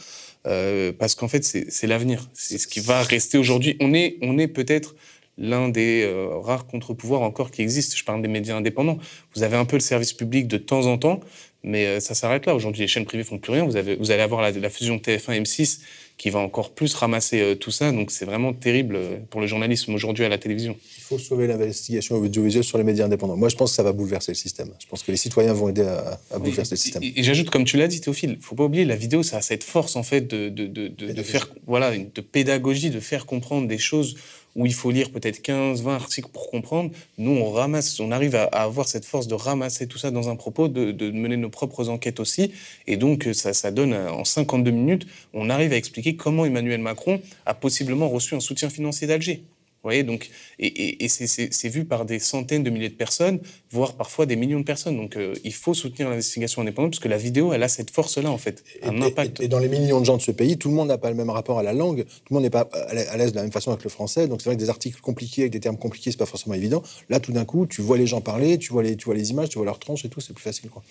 euh, 0.46 0.92
parce 0.96 1.16
qu'en 1.16 1.26
fait, 1.26 1.42
c'est 1.42 1.86
l'avenir. 1.86 2.28
C'est 2.32 2.58
ce 2.58 2.68
qui 2.68 2.78
va 2.78 3.02
rester 3.02 3.38
aujourd'hui. 3.38 3.76
On 3.80 3.92
est, 3.92 4.18
on 4.22 4.38
est 4.38 4.46
peut-être 4.46 4.94
l'un 5.36 5.68
des 5.68 6.04
euh, 6.04 6.28
rares 6.38 6.66
contre-pouvoirs 6.66 7.22
encore 7.22 7.50
qui 7.50 7.60
existent. 7.60 7.96
Je 7.98 8.04
parle 8.04 8.22
des 8.22 8.28
médias 8.28 8.56
indépendants. 8.56 8.98
Vous 9.34 9.42
avez 9.42 9.56
un 9.56 9.64
peu 9.64 9.76
le 9.76 9.80
service 9.80 10.12
public 10.12 10.46
de 10.46 10.58
temps 10.58 10.86
en 10.86 10.96
temps, 10.96 11.18
mais 11.64 11.86
euh, 11.86 12.00
ça 12.00 12.14
s'arrête 12.14 12.46
là. 12.46 12.54
Aujourd'hui, 12.54 12.82
les 12.82 12.88
chaînes 12.88 13.04
privées 13.04 13.24
font 13.24 13.38
plus 13.38 13.52
rien. 13.52 13.64
Vous, 13.64 13.76
avez, 13.76 13.96
vous 13.96 14.12
allez 14.12 14.22
avoir 14.22 14.40
la, 14.40 14.52
la 14.52 14.70
fusion 14.70 14.98
TF1-M6 14.98 15.80
qui 16.22 16.30
va 16.30 16.38
encore 16.38 16.70
plus 16.70 16.94
ramasser 16.94 17.40
euh, 17.40 17.54
tout 17.56 17.72
ça. 17.72 17.90
Donc 17.90 18.12
c'est 18.12 18.24
vraiment 18.24 18.52
terrible 18.52 18.94
euh, 18.94 19.16
pour 19.28 19.40
le 19.40 19.48
journalisme 19.48 19.92
aujourd'hui 19.92 20.24
à 20.24 20.28
la 20.28 20.38
télévision. 20.38 20.76
Il 20.96 21.02
faut 21.02 21.18
sauver 21.18 21.48
l'investigation 21.48 22.14
audiovisuelle 22.14 22.62
sur 22.62 22.78
les 22.78 22.84
médias 22.84 23.06
indépendants. 23.06 23.36
Moi, 23.36 23.48
je 23.48 23.56
pense 23.56 23.70
que 23.70 23.74
ça 23.74 23.82
va 23.82 23.92
bouleverser 23.92 24.30
le 24.30 24.36
système. 24.36 24.70
Je 24.78 24.86
pense 24.86 25.02
que 25.02 25.10
les 25.10 25.16
citoyens 25.16 25.52
vont 25.52 25.68
aider 25.68 25.82
à, 25.82 26.38
bouleverser 26.38 26.76
le 26.76 26.76
système. 26.76 27.02
Et, 27.02 27.24
j'ajoute, 27.24 27.50
comme 27.50 27.64
tu 27.64 27.76
l'as 27.76 27.88
dit, 27.88 28.00
Théophile, 28.00 28.36
il 28.38 28.40
faut 28.40 28.54
pas 28.54 28.62
oublier, 28.62 28.84
la 28.84 28.94
vidéo, 28.94 29.24
ça 29.24 29.38
a 29.38 29.40
cette 29.40 29.64
force 29.64 29.96
en 29.96 30.04
fait 30.04 30.20
de, 30.20 30.48
de, 30.48 30.68
de, 30.68 30.86
de 30.88 31.22
faire, 31.24 31.52
voilà, 31.66 31.90
de 31.90 32.20
pédagogie, 32.20 32.90
de 32.90 33.00
faire 33.00 33.26
comprendre 33.26 33.66
des 33.66 33.78
choses 33.78 34.14
où 34.56 34.66
il 34.66 34.74
faut 34.74 34.90
lire 34.90 35.10
peut-être 35.10 35.42
15, 35.42 35.82
20 35.82 35.94
articles 35.94 36.28
pour 36.30 36.50
comprendre. 36.50 36.90
Nous, 37.18 37.30
on 37.30 37.50
ramasse, 37.50 37.98
on 38.00 38.10
arrive 38.10 38.34
à, 38.34 38.44
avoir 38.44 38.88
cette 38.88 39.04
force 39.04 39.26
de 39.26 39.34
ramasser 39.34 39.86
tout 39.86 39.98
ça 39.98 40.10
dans 40.10 40.28
un 40.28 40.36
propos, 40.36 40.68
de, 40.68 41.10
mener 41.10 41.36
nos 41.36 41.50
propres 41.50 41.88
enquêtes 41.88 42.20
aussi. 42.20 42.52
Et 42.86 42.96
donc, 42.96 43.28
ça, 43.32 43.52
ça 43.52 43.70
donne, 43.70 43.92
euh, 43.92 44.12
en 44.12 44.24
52 44.24 44.70
minutes, 44.70 45.06
on 45.32 45.50
arrive 45.50 45.72
à 45.72 45.76
expliquer 45.76 46.16
comment 46.16 46.44
Emmanuel 46.44 46.80
Macron 46.80 47.20
a 47.46 47.54
possiblement 47.54 48.08
reçu 48.08 48.34
un 48.34 48.40
soutien 48.40 48.70
financier 48.70 49.06
d'Alger 49.06 49.42
voyez, 49.88 50.02
donc, 50.04 50.30
et, 50.58 51.04
et, 51.04 51.08
c'est 51.08 51.68
vu 51.68 51.84
par 51.84 52.04
des 52.04 52.18
centaines 52.18 52.62
de 52.62 52.70
milliers 52.70 52.88
de 52.88 52.94
personnes, 52.94 53.40
voire 53.70 53.94
parfois 53.94 54.26
des 54.26 54.36
millions 54.36 54.60
de 54.60 54.64
personnes. 54.64 54.96
Donc, 54.96 55.16
euh, 55.16 55.34
il 55.44 55.52
faut 55.52 55.74
soutenir 55.74 56.08
l'investigation 56.08 56.62
indépendante 56.62 56.92
parce 56.92 57.00
que 57.00 57.08
la 57.08 57.16
vidéo, 57.16 57.52
elle 57.52 57.62
a 57.62 57.68
cette 57.68 57.90
force-là, 57.90 58.30
en 58.30 58.38
fait, 58.38 58.62
un 58.82 59.00
et, 59.00 59.04
impact. 59.04 59.40
Et, 59.40 59.48
dans 59.48 59.58
les 59.58 59.68
millions 59.68 60.00
de 60.00 60.04
gens 60.04 60.16
de 60.16 60.22
ce 60.22 60.30
pays, 60.30 60.56
tout 60.56 60.68
le 60.68 60.74
monde 60.74 60.88
n'a 60.88 60.98
pas 60.98 61.10
le 61.10 61.16
même 61.16 61.30
rapport 61.30 61.58
à 61.58 61.62
la 61.62 61.72
langue, 61.72 62.04
tout 62.04 62.30
le 62.30 62.34
monde 62.34 62.44
n'est 62.44 62.50
pas 62.50 62.68
à 62.72 63.16
l'aise 63.16 63.32
de 63.32 63.36
la 63.36 63.42
même 63.42 63.52
façon 63.52 63.70
avec 63.72 63.82
le 63.82 63.90
français. 63.90 64.28
Donc, 64.28 64.40
c'est 64.40 64.48
vrai 64.48 64.56
que 64.56 64.60
des 64.60 64.70
articles 64.70 65.00
compliqués 65.00 65.42
avec 65.42 65.52
des 65.52 65.60
termes 65.60 65.78
compliqués, 65.78 66.10
c'est 66.12 66.16
pas 66.16 66.26
forcément 66.26 66.54
évident. 66.54 66.82
Là, 67.08 67.18
tout 67.18 67.32
d'un 67.32 67.44
coup, 67.44 67.66
tu 67.66 67.82
vois 67.82 67.98
les 67.98 68.06
gens 68.06 68.20
parler, 68.20 68.58
tu 68.58 68.72
vois 68.72 68.82
les, 68.82 68.96
tu 68.96 69.06
vois 69.06 69.14
les 69.14 69.30
images, 69.30 69.48
tu 69.48 69.58
vois 69.58 69.66
leurs 69.66 69.78
tronches 69.78 70.04
et 70.04 70.08
tout, 70.08 70.20
c'est 70.20 70.32
plus 70.32 70.42
facile, 70.42 70.70
quoi. 70.70 70.82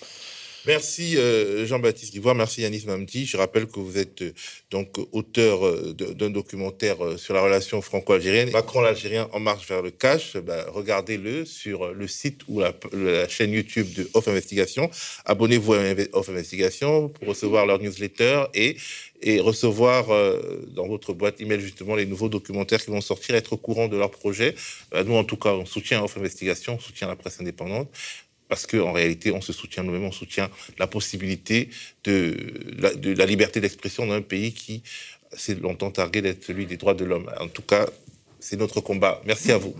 Merci 0.67 1.17
euh, 1.17 1.65
Jean-Baptiste 1.65 2.13
Guivoire, 2.13 2.36
merci 2.36 2.62
Yanis 2.62 2.84
Mamdi. 2.86 3.26
Je 3.26 3.36
rappelle 3.36 3.65
que 3.65 3.80
vous 3.80 3.97
êtes 3.97 4.21
euh, 4.21 4.32
donc 4.69 4.95
auteur 5.12 5.65
euh, 5.65 5.93
d'un 5.93 6.30
documentaire 6.30 6.97
sur 7.17 7.34
la 7.34 7.41
relation 7.41 7.82
franco-algérienne. 7.82 8.52
Macron 8.52 8.82
l'Algérien 8.82 9.28
en 9.34 9.39
marche 9.39 9.67
vers 9.67 9.82
le 9.82 9.89
cash. 9.89 10.38
Ben, 10.38 10.63
regardez-le 10.67 11.45
sur 11.45 11.91
le 11.93 12.08
site 12.08 12.41
ou 12.47 12.60
la, 12.60 12.74
chaîne 13.28 13.52
YouTube 13.52 13.91
de 13.93 14.08
Off 14.13 14.28
Investigation. 14.28 14.91
Abonnez-vous 15.26 15.74
à 15.74 15.80
Off 16.13 16.30
Investigation 16.30 17.10
pour 17.10 17.30
recevoir 17.30 17.65
leur 17.65 17.80
newsletter 17.80 18.43
et 18.54 18.78
recevoir 19.39 20.08
dans 20.74 20.88
votre 20.88 21.13
boîte 21.13 21.41
email 21.41 21.60
justement 21.60 21.95
les 21.95 22.06
nouveaux 22.06 22.30
documentaires 22.30 22.84
qui 22.84 22.91
vont 22.91 23.02
sortir, 23.02 23.36
être 23.36 23.54
au 23.54 23.58
courant 23.58 23.88
de 23.88 23.97
leurs 23.97 24.12
projets. 24.12 24.56
nous, 25.06 25.15
en 25.15 25.24
tout 25.24 25.38
cas, 25.38 25.54
on 25.54 25.65
soutient 25.65 26.04
Off 26.04 26.17
Investigation, 26.17 26.76
on 26.76 26.80
soutient 26.80 27.08
la 27.08 27.15
presse 27.15 27.39
indépendante 27.39 27.89
parce 28.51 28.67
qu'en 28.67 28.91
réalité, 28.91 29.31
on 29.31 29.39
se 29.39 29.53
soutient 29.53 29.81
nous-mêmes, 29.81 30.03
on 30.03 30.11
soutient 30.11 30.49
la 30.77 30.85
possibilité 30.85 31.69
de 32.03 32.35
la, 32.81 33.25
liberté 33.25 33.61
d'expression 33.61 34.05
dans 34.05 34.13
un 34.13 34.21
pays 34.21 34.51
qui 34.51 34.83
s'est 35.31 35.55
longtemps 35.55 35.89
targué 35.89 36.21
d'être 36.21 36.43
celui 36.43 36.65
des 36.65 36.75
droits 36.75 36.93
de 36.93 37.05
l'homme. 37.05 37.31
En 37.39 37.47
tout 37.47 37.61
cas, 37.61 37.85
c'est 38.41 38.57
notre 38.57 38.81
combat. 38.81 39.21
Merci 39.25 39.53
à 39.53 39.57
vous. 39.57 39.73